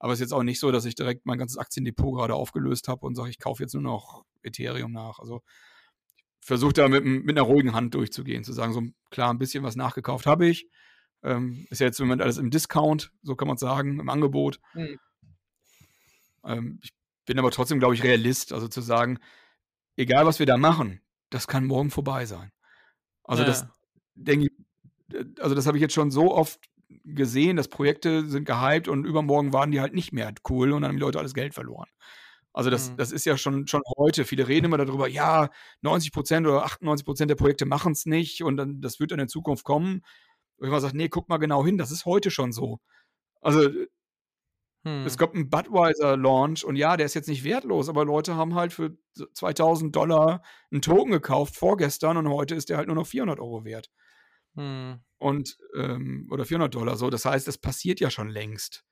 Aber 0.00 0.12
es 0.14 0.18
ist 0.18 0.24
jetzt 0.24 0.32
auch 0.32 0.42
nicht 0.42 0.58
so, 0.58 0.72
dass 0.72 0.86
ich 0.86 0.94
direkt 0.94 1.26
mein 1.26 1.38
ganzes 1.38 1.58
Aktiendepot 1.58 2.16
gerade 2.16 2.34
aufgelöst 2.34 2.88
habe 2.88 3.06
und 3.06 3.14
sage, 3.14 3.30
ich 3.30 3.38
kaufe 3.38 3.62
jetzt 3.62 3.74
nur 3.74 3.82
noch 3.82 4.24
Ethereum 4.42 4.92
nach. 4.92 5.18
Also 5.18 5.42
versuche 6.40 6.72
da 6.72 6.88
mit, 6.88 7.04
mit 7.04 7.36
einer 7.36 7.46
ruhigen 7.46 7.74
Hand 7.74 7.94
durchzugehen, 7.94 8.42
zu 8.42 8.54
sagen, 8.54 8.72
so 8.72 8.82
klar, 9.10 9.30
ein 9.30 9.38
bisschen 9.38 9.62
was 9.62 9.76
nachgekauft 9.76 10.24
habe 10.24 10.48
ich. 10.48 10.68
Ähm, 11.22 11.66
ist 11.68 11.80
ja 11.80 11.86
jetzt 11.86 12.00
im 12.00 12.06
Moment 12.06 12.22
alles 12.22 12.38
im 12.38 12.50
Discount, 12.50 13.12
so 13.22 13.36
kann 13.36 13.46
man 13.46 13.58
sagen, 13.58 14.00
im 14.00 14.08
Angebot. 14.08 14.58
Mhm. 14.72 14.98
Ähm, 16.44 16.78
ich 16.82 16.94
bin 17.26 17.38
aber 17.38 17.50
trotzdem, 17.50 17.78
glaube 17.78 17.94
ich, 17.94 18.02
Realist, 18.02 18.54
also 18.54 18.68
zu 18.68 18.80
sagen, 18.80 19.18
egal 19.96 20.24
was 20.24 20.38
wir 20.38 20.46
da 20.46 20.56
machen, 20.56 21.02
das 21.28 21.46
kann 21.46 21.66
morgen 21.66 21.90
vorbei 21.90 22.24
sein. 22.24 22.50
Also 23.22 23.42
ja. 23.42 23.48
das 23.48 23.66
denke 24.14 24.46
ich, 24.46 25.14
äh, 25.14 25.24
also 25.40 25.54
das 25.54 25.66
habe 25.66 25.76
ich 25.76 25.82
jetzt 25.82 25.92
schon 25.92 26.10
so 26.10 26.34
oft 26.34 26.58
gesehen, 27.04 27.56
dass 27.56 27.68
Projekte 27.68 28.26
sind 28.26 28.44
gehypt 28.44 28.88
und 28.88 29.04
übermorgen 29.04 29.52
waren 29.52 29.70
die 29.70 29.80
halt 29.80 29.94
nicht 29.94 30.12
mehr 30.12 30.32
cool 30.48 30.72
und 30.72 30.82
dann 30.82 30.90
haben 30.90 30.96
die 30.96 31.02
Leute 31.02 31.18
alles 31.18 31.34
Geld 31.34 31.54
verloren. 31.54 31.88
Also 32.52 32.70
das, 32.70 32.90
mhm. 32.90 32.96
das 32.96 33.12
ist 33.12 33.24
ja 33.24 33.36
schon, 33.36 33.66
schon 33.66 33.82
heute. 33.96 34.24
Viele 34.24 34.48
reden 34.48 34.66
immer 34.66 34.78
darüber, 34.78 35.08
ja, 35.08 35.50
90 35.82 36.12
Prozent 36.12 36.46
oder 36.46 36.64
98 36.64 37.04
Prozent 37.04 37.30
der 37.30 37.36
Projekte 37.36 37.64
machen 37.64 37.92
es 37.92 38.06
nicht 38.06 38.42
und 38.42 38.56
dann, 38.56 38.80
das 38.80 38.98
wird 38.98 39.12
dann 39.12 39.20
in 39.20 39.28
Zukunft 39.28 39.64
kommen. 39.64 40.02
Und 40.56 40.66
ich 40.66 40.70
mal 40.70 40.80
sage, 40.80 40.96
nee, 40.96 41.08
guck 41.08 41.28
mal 41.28 41.38
genau 41.38 41.64
hin, 41.64 41.78
das 41.78 41.90
ist 41.90 42.04
heute 42.06 42.30
schon 42.30 42.52
so. 42.52 42.80
Also 43.40 43.70
hm. 44.84 45.06
es 45.06 45.16
kommt 45.16 45.34
ein 45.34 45.48
Budweiser-Launch 45.48 46.64
und 46.64 46.76
ja, 46.76 46.96
der 46.96 47.06
ist 47.06 47.14
jetzt 47.14 47.28
nicht 47.28 47.44
wertlos, 47.44 47.88
aber 47.88 48.04
Leute 48.04 48.34
haben 48.34 48.54
halt 48.54 48.72
für 48.72 48.96
2000 49.34 49.94
Dollar 49.94 50.42
einen 50.70 50.82
Token 50.82 51.12
gekauft 51.12 51.54
vorgestern 51.54 52.16
und 52.16 52.28
heute 52.28 52.54
ist 52.54 52.68
der 52.68 52.78
halt 52.78 52.88
nur 52.88 52.96
noch 52.96 53.06
400 53.06 53.38
Euro 53.38 53.64
wert. 53.64 53.90
Hm. 54.56 55.00
Und, 55.20 55.56
ähm, 55.76 56.26
oder 56.30 56.44
400 56.44 56.74
Dollar 56.74 56.96
so. 56.96 57.10
Das 57.10 57.24
heißt, 57.24 57.46
es 57.46 57.58
passiert 57.58 58.00
ja 58.00 58.10
schon 58.10 58.28
längst. 58.28 58.84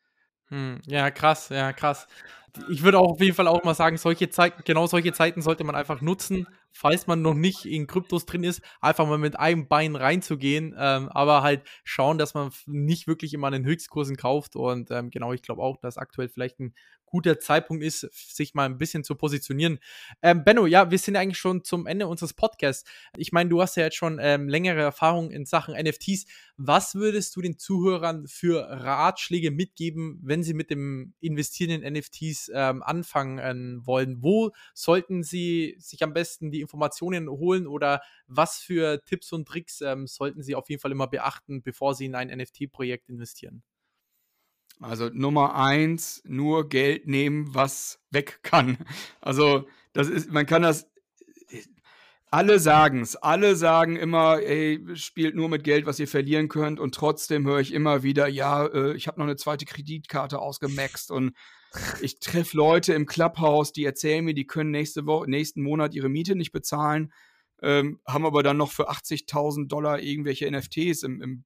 Hm. 0.49 0.81
Ja, 0.87 1.11
krass, 1.11 1.49
ja, 1.49 1.73
krass 1.73 2.07
ich 2.69 2.83
würde 2.83 2.99
auch 2.99 3.13
auf 3.13 3.21
jeden 3.21 3.35
Fall 3.35 3.47
auch 3.47 3.63
mal 3.65 3.75
sagen, 3.75 3.97
solche 3.97 4.31
Zeiten, 4.31 4.63
genau 4.65 4.87
solche 4.87 5.13
Zeiten 5.13 5.43
sollte 5.43 5.65
man 5.65 5.75
einfach 5.75 6.01
nutzen, 6.01 6.47
falls 6.73 7.07
man 7.07 7.23
noch 7.23 7.35
nicht 7.35 7.65
in 7.65 7.87
Kryptos 7.87 8.27
drin 8.27 8.45
ist, 8.45 8.63
einfach 8.81 9.07
mal 9.07 9.19
mit 9.19 9.39
einem 9.39 9.69
Bein 9.69 9.97
reinzugehen, 9.97 10.75
ähm, 10.79 11.09
aber 11.11 11.43
halt 11.43 11.63
schauen, 11.85 12.19
dass 12.19 12.35
man 12.35 12.51
nicht 12.67 13.07
wirklich 13.07 13.35
immer 13.35 13.49
an 13.49 13.53
den 13.53 13.65
Höchstkursen 13.65 14.17
kauft 14.17 14.57
und 14.57 14.91
ähm, 14.91 15.11
genau, 15.11 15.33
ich 15.33 15.43
glaube 15.43 15.63
auch, 15.63 15.77
dass 15.79 15.99
aktuell 15.99 16.29
vielleicht 16.29 16.59
ein 16.61 16.75
guter 17.09 17.41
Zeitpunkt 17.41 17.83
ist, 17.83 18.09
sich 18.13 18.55
mal 18.55 18.67
ein 18.67 18.79
bisschen 18.79 19.05
zu 19.05 19.15
positionieren. 19.15 19.79
Ähm, 20.23 20.45
Benno, 20.45 20.67
ja, 20.67 20.91
wir 20.91 20.99
sind 20.99 21.17
eigentlich 21.17 21.39
schon 21.39 21.65
zum 21.65 21.87
Ende 21.87 22.07
unseres 22.07 22.35
Podcasts. 22.35 22.89
Ich 23.17 23.33
meine, 23.33 23.51
du 23.51 23.61
hast 23.61 23.77
ja 23.77 23.85
jetzt 23.85 23.97
schon 23.97 24.19
ähm, 24.21 24.49
längere 24.49 24.81
Erfahrung 24.81 25.31
in 25.31 25.47
Sachen 25.47 25.75
NFTs. 25.75 26.27
Was 26.57 26.95
würdest 26.95 27.35
du 27.37 27.41
den 27.41 27.59
Zuhörern 27.59 28.27
für 28.27 28.63
Ratschläge 28.69 29.51
mitgeben, 29.51 30.21
wenn 30.23 30.43
sie 30.43 30.55
mit 30.55 30.71
dem 30.71 31.15
Investieren 31.21 31.83
in 31.83 31.93
NFTs 31.95 32.51
ähm, 32.55 32.83
anfangen 32.83 33.87
wollen? 33.87 34.23
Wo 34.23 34.51
sollten 34.75 35.23
sie 35.23 35.77
sich 35.79 36.03
am 36.03 36.13
besten 36.13 36.51
die 36.51 36.61
Informationen 36.61 37.29
holen 37.29 37.67
oder 37.67 38.03
was 38.27 38.59
für 38.59 39.03
Tipps 39.05 39.33
und 39.33 39.47
Tricks 39.47 39.81
ähm, 39.81 40.07
sollten 40.07 40.43
sie 40.43 40.55
auf 40.55 40.69
jeden 40.69 40.81
Fall 40.81 40.93
immer 40.93 41.07
beachten, 41.07 41.63
bevor 41.63 41.95
sie 41.95 42.07
in 42.07 42.15
ein 42.15 42.29
NFT-Projekt 42.29 43.09
investieren? 43.09 43.63
Also 44.81 45.11
Nummer 45.13 45.55
eins, 45.55 46.23
nur 46.25 46.69
Geld 46.69 47.07
nehmen, 47.07 47.55
was 47.55 48.01
weg 48.11 48.41
kann. 48.43 48.79
Also 49.21 49.67
das 49.93 50.09
ist, 50.09 50.31
man 50.31 50.47
kann 50.47 50.63
das, 50.63 50.89
alle 52.31 52.59
sagen 52.59 53.01
es, 53.01 53.17
alle 53.17 53.57
sagen 53.57 53.97
immer, 53.97 54.41
ey, 54.43 54.81
spielt 54.95 55.35
nur 55.35 55.49
mit 55.49 55.65
Geld, 55.65 55.87
was 55.87 55.99
ihr 55.99 56.09
verlieren 56.09 56.49
könnt. 56.49 56.79
Und 56.79 56.95
trotzdem 56.95 57.47
höre 57.47 57.61
ich 57.61 57.73
immer 57.73 58.03
wieder, 58.03 58.29
ja, 58.29 58.67
äh, 58.67 58.95
ich 58.95 59.09
habe 59.09 59.19
noch 59.19 59.27
eine 59.27 59.37
zweite 59.37 59.65
Kreditkarte 59.65 60.39
ausgemaxt. 60.39 61.11
Und 61.11 61.33
ich 62.03 62.19
treffe 62.19 62.57
Leute 62.57 62.93
im 62.93 63.07
Clubhouse, 63.07 63.73
die 63.73 63.85
erzählen 63.85 64.25
mir, 64.25 64.35
die 64.35 64.47
können 64.47 64.71
nächste 64.71 65.07
Woche, 65.07 65.29
nächsten 65.29 65.63
Monat 65.63 65.95
ihre 65.95 66.09
Miete 66.09 66.35
nicht 66.35 66.53
bezahlen, 66.53 67.13
ähm, 67.63 68.01
haben 68.07 68.27
aber 68.27 68.43
dann 68.43 68.59
noch 68.59 68.71
für 68.71 68.91
80.000 68.91 69.69
Dollar 69.69 70.01
irgendwelche 70.01 70.51
NFTs 70.51 71.03
im, 71.03 71.23
im 71.23 71.45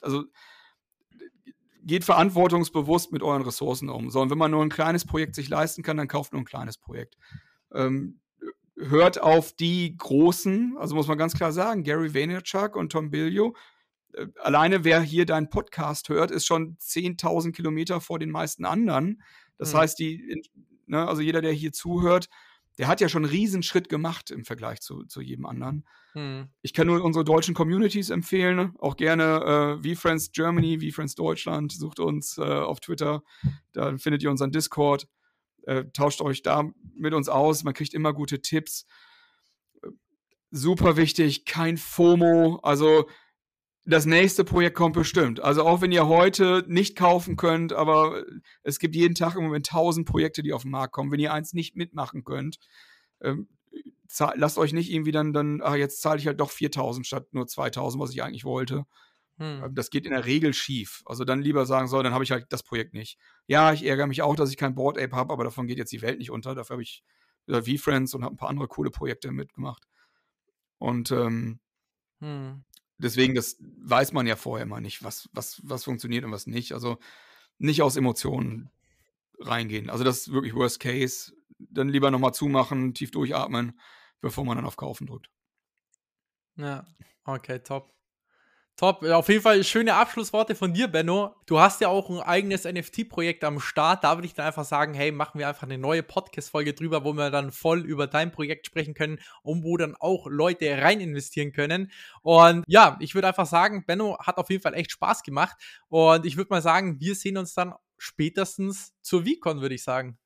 also 0.00 0.24
geht 1.82 2.04
verantwortungsbewusst 2.04 3.12
mit 3.12 3.22
euren 3.22 3.42
Ressourcen 3.42 3.88
um. 3.88 4.10
So, 4.10 4.20
und 4.20 4.30
wenn 4.30 4.38
man 4.38 4.50
nur 4.50 4.62
ein 4.62 4.70
kleines 4.70 5.04
Projekt 5.04 5.34
sich 5.34 5.48
leisten 5.48 5.82
kann, 5.82 5.96
dann 5.96 6.08
kauft 6.08 6.32
nur 6.32 6.42
ein 6.42 6.46
kleines 6.46 6.78
Projekt. 6.78 7.16
Ähm, 7.72 8.20
hört 8.76 9.20
auf 9.20 9.52
die 9.52 9.96
Großen, 9.96 10.76
also 10.78 10.94
muss 10.94 11.08
man 11.08 11.18
ganz 11.18 11.34
klar 11.34 11.52
sagen, 11.52 11.84
Gary 11.84 12.14
Vaynerchuk 12.14 12.76
und 12.76 12.92
Tom 12.92 13.10
Billio. 13.10 13.54
Äh, 14.12 14.26
alleine 14.42 14.84
wer 14.84 15.00
hier 15.00 15.26
deinen 15.26 15.50
Podcast 15.50 16.08
hört, 16.08 16.30
ist 16.30 16.46
schon 16.46 16.76
10.000 16.78 17.52
Kilometer 17.52 18.00
vor 18.00 18.18
den 18.18 18.30
meisten 18.30 18.64
anderen. 18.64 19.22
Das 19.58 19.74
mhm. 19.74 19.78
heißt, 19.78 19.98
die, 19.98 20.42
ne, 20.86 21.06
also 21.06 21.22
jeder, 21.22 21.42
der 21.42 21.52
hier 21.52 21.72
zuhört, 21.72 22.28
der 22.80 22.88
hat 22.88 23.02
ja 23.02 23.10
schon 23.10 23.26
einen 23.26 23.30
Riesenschritt 23.30 23.90
gemacht 23.90 24.30
im 24.30 24.46
Vergleich 24.46 24.80
zu, 24.80 25.04
zu 25.04 25.20
jedem 25.20 25.44
anderen. 25.44 25.84
Hm. 26.14 26.48
Ich 26.62 26.72
kann 26.72 26.86
nur 26.86 27.04
unsere 27.04 27.26
deutschen 27.26 27.54
Communities 27.54 28.08
empfehlen, 28.08 28.72
auch 28.78 28.96
gerne 28.96 29.78
äh, 29.84 29.94
VFriends 29.94 30.32
Germany, 30.32 30.80
VFriends 30.80 31.14
Deutschland, 31.14 31.72
sucht 31.72 32.00
uns 32.00 32.38
äh, 32.38 32.40
auf 32.40 32.80
Twitter, 32.80 33.22
da 33.72 33.98
findet 33.98 34.22
ihr 34.22 34.30
unseren 34.30 34.50
Discord, 34.50 35.06
äh, 35.64 35.84
tauscht 35.92 36.22
euch 36.22 36.40
da 36.40 36.70
mit 36.94 37.12
uns 37.12 37.28
aus, 37.28 37.64
man 37.64 37.74
kriegt 37.74 37.92
immer 37.92 38.14
gute 38.14 38.40
Tipps. 38.40 38.86
Super 40.50 40.96
wichtig, 40.96 41.44
kein 41.44 41.76
FOMO, 41.76 42.60
also 42.62 43.10
das 43.90 44.06
nächste 44.06 44.44
Projekt 44.44 44.76
kommt 44.76 44.94
bestimmt. 44.94 45.40
Also 45.40 45.64
auch 45.64 45.80
wenn 45.80 45.92
ihr 45.92 46.06
heute 46.08 46.64
nicht 46.66 46.96
kaufen 46.96 47.36
könnt, 47.36 47.72
aber 47.72 48.24
es 48.62 48.78
gibt 48.78 48.96
jeden 48.96 49.14
Tag 49.14 49.36
im 49.36 49.42
Moment 49.42 49.66
tausend 49.66 50.06
Projekte, 50.06 50.42
die 50.42 50.52
auf 50.52 50.62
den 50.62 50.70
Markt 50.70 50.92
kommen. 50.92 51.12
Wenn 51.12 51.20
ihr 51.20 51.32
eins 51.32 51.52
nicht 51.52 51.76
mitmachen 51.76 52.24
könnt, 52.24 52.58
ähm, 53.20 53.48
lasst 54.34 54.58
euch 54.58 54.72
nicht 54.72 54.90
irgendwie 54.90 55.12
dann, 55.12 55.32
dann 55.32 55.60
ach, 55.62 55.74
jetzt 55.74 56.00
zahle 56.00 56.18
ich 56.18 56.26
halt 56.26 56.40
doch 56.40 56.50
4000 56.50 57.06
statt 57.06 57.28
nur 57.32 57.46
2000, 57.46 58.02
was 58.02 58.10
ich 58.12 58.22
eigentlich 58.22 58.44
wollte. 58.44 58.86
Hm. 59.38 59.64
Ähm, 59.64 59.74
das 59.74 59.90
geht 59.90 60.06
in 60.06 60.12
der 60.12 60.24
Regel 60.24 60.54
schief. 60.54 61.02
Also 61.04 61.24
dann 61.24 61.42
lieber 61.42 61.66
sagen, 61.66 61.88
so, 61.88 62.02
dann 62.02 62.14
habe 62.14 62.24
ich 62.24 62.30
halt 62.30 62.46
das 62.50 62.62
Projekt 62.62 62.94
nicht. 62.94 63.18
Ja, 63.46 63.72
ich 63.72 63.84
ärgere 63.84 64.06
mich 64.06 64.22
auch, 64.22 64.36
dass 64.36 64.50
ich 64.50 64.56
kein 64.56 64.74
Board 64.74 64.98
Ape 64.98 65.16
habe, 65.16 65.32
aber 65.32 65.44
davon 65.44 65.66
geht 65.66 65.78
jetzt 65.78 65.92
die 65.92 66.02
Welt 66.02 66.18
nicht 66.18 66.30
unter. 66.30 66.54
Dafür 66.54 66.74
habe 66.74 66.82
ich 66.82 67.02
V-Friends 67.46 68.14
und 68.14 68.24
habe 68.24 68.34
ein 68.34 68.38
paar 68.38 68.48
andere 68.48 68.68
coole 68.68 68.90
Projekte 68.90 69.32
mitgemacht. 69.32 69.84
Und 70.78 71.10
ähm, 71.10 71.60
hm 72.20 72.64
deswegen, 73.02 73.34
das 73.34 73.56
weiß 73.60 74.12
man 74.12 74.26
ja 74.26 74.36
vorher 74.36 74.66
mal 74.66 74.80
nicht, 74.80 75.02
was, 75.02 75.28
was, 75.32 75.60
was 75.64 75.84
funktioniert 75.84 76.24
und 76.24 76.32
was 76.32 76.46
nicht. 76.46 76.72
Also 76.72 76.98
nicht 77.58 77.82
aus 77.82 77.96
Emotionen 77.96 78.70
reingehen. 79.38 79.90
Also 79.90 80.04
das 80.04 80.18
ist 80.18 80.32
wirklich 80.32 80.54
Worst 80.54 80.80
Case. 80.80 81.32
Dann 81.58 81.88
lieber 81.88 82.10
nochmal 82.10 82.32
zumachen, 82.32 82.94
tief 82.94 83.10
durchatmen, 83.10 83.78
bevor 84.20 84.44
man 84.44 84.56
dann 84.56 84.66
auf 84.66 84.76
Kaufen 84.76 85.06
drückt. 85.06 85.30
Ja, 86.56 86.86
okay, 87.24 87.58
top. 87.58 87.94
Top. 88.80 89.02
Auf 89.02 89.28
jeden 89.28 89.42
Fall 89.42 89.62
schöne 89.62 89.92
Abschlussworte 89.92 90.54
von 90.54 90.72
dir, 90.72 90.88
Benno. 90.88 91.34
Du 91.44 91.60
hast 91.60 91.82
ja 91.82 91.88
auch 91.88 92.08
ein 92.08 92.20
eigenes 92.20 92.64
NFT-Projekt 92.64 93.44
am 93.44 93.60
Start. 93.60 94.04
Da 94.04 94.16
würde 94.16 94.26
ich 94.26 94.32
dann 94.32 94.46
einfach 94.46 94.64
sagen, 94.64 94.94
hey, 94.94 95.12
machen 95.12 95.38
wir 95.38 95.48
einfach 95.48 95.64
eine 95.64 95.76
neue 95.76 96.02
Podcast-Folge 96.02 96.72
drüber, 96.72 97.04
wo 97.04 97.12
wir 97.12 97.28
dann 97.28 97.52
voll 97.52 97.80
über 97.84 98.06
dein 98.06 98.32
Projekt 98.32 98.64
sprechen 98.64 98.94
können 98.94 99.18
und 99.42 99.64
wo 99.64 99.76
dann 99.76 99.96
auch 99.96 100.26
Leute 100.28 100.78
rein 100.80 100.98
investieren 101.00 101.52
können. 101.52 101.92
Und 102.22 102.64
ja, 102.66 102.96
ich 103.00 103.14
würde 103.14 103.28
einfach 103.28 103.44
sagen, 103.44 103.84
Benno 103.86 104.16
hat 104.18 104.38
auf 104.38 104.48
jeden 104.48 104.62
Fall 104.62 104.72
echt 104.72 104.92
Spaß 104.92 105.24
gemacht. 105.24 105.58
Und 105.90 106.24
ich 106.24 106.38
würde 106.38 106.48
mal 106.48 106.62
sagen, 106.62 106.98
wir 107.00 107.14
sehen 107.14 107.36
uns 107.36 107.52
dann 107.52 107.74
spätestens 107.98 108.94
zur 109.02 109.26
VCon, 109.26 109.60
würde 109.60 109.74
ich 109.74 109.82
sagen. 109.82 110.16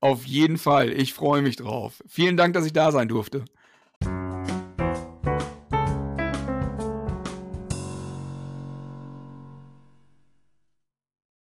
Auf 0.00 0.24
jeden 0.24 0.58
Fall. 0.58 0.92
Ich 0.92 1.14
freue 1.14 1.40
mich 1.40 1.54
drauf. 1.54 2.02
Vielen 2.08 2.36
Dank, 2.36 2.54
dass 2.54 2.66
ich 2.66 2.72
da 2.72 2.90
sein 2.90 3.06
durfte. 3.06 3.44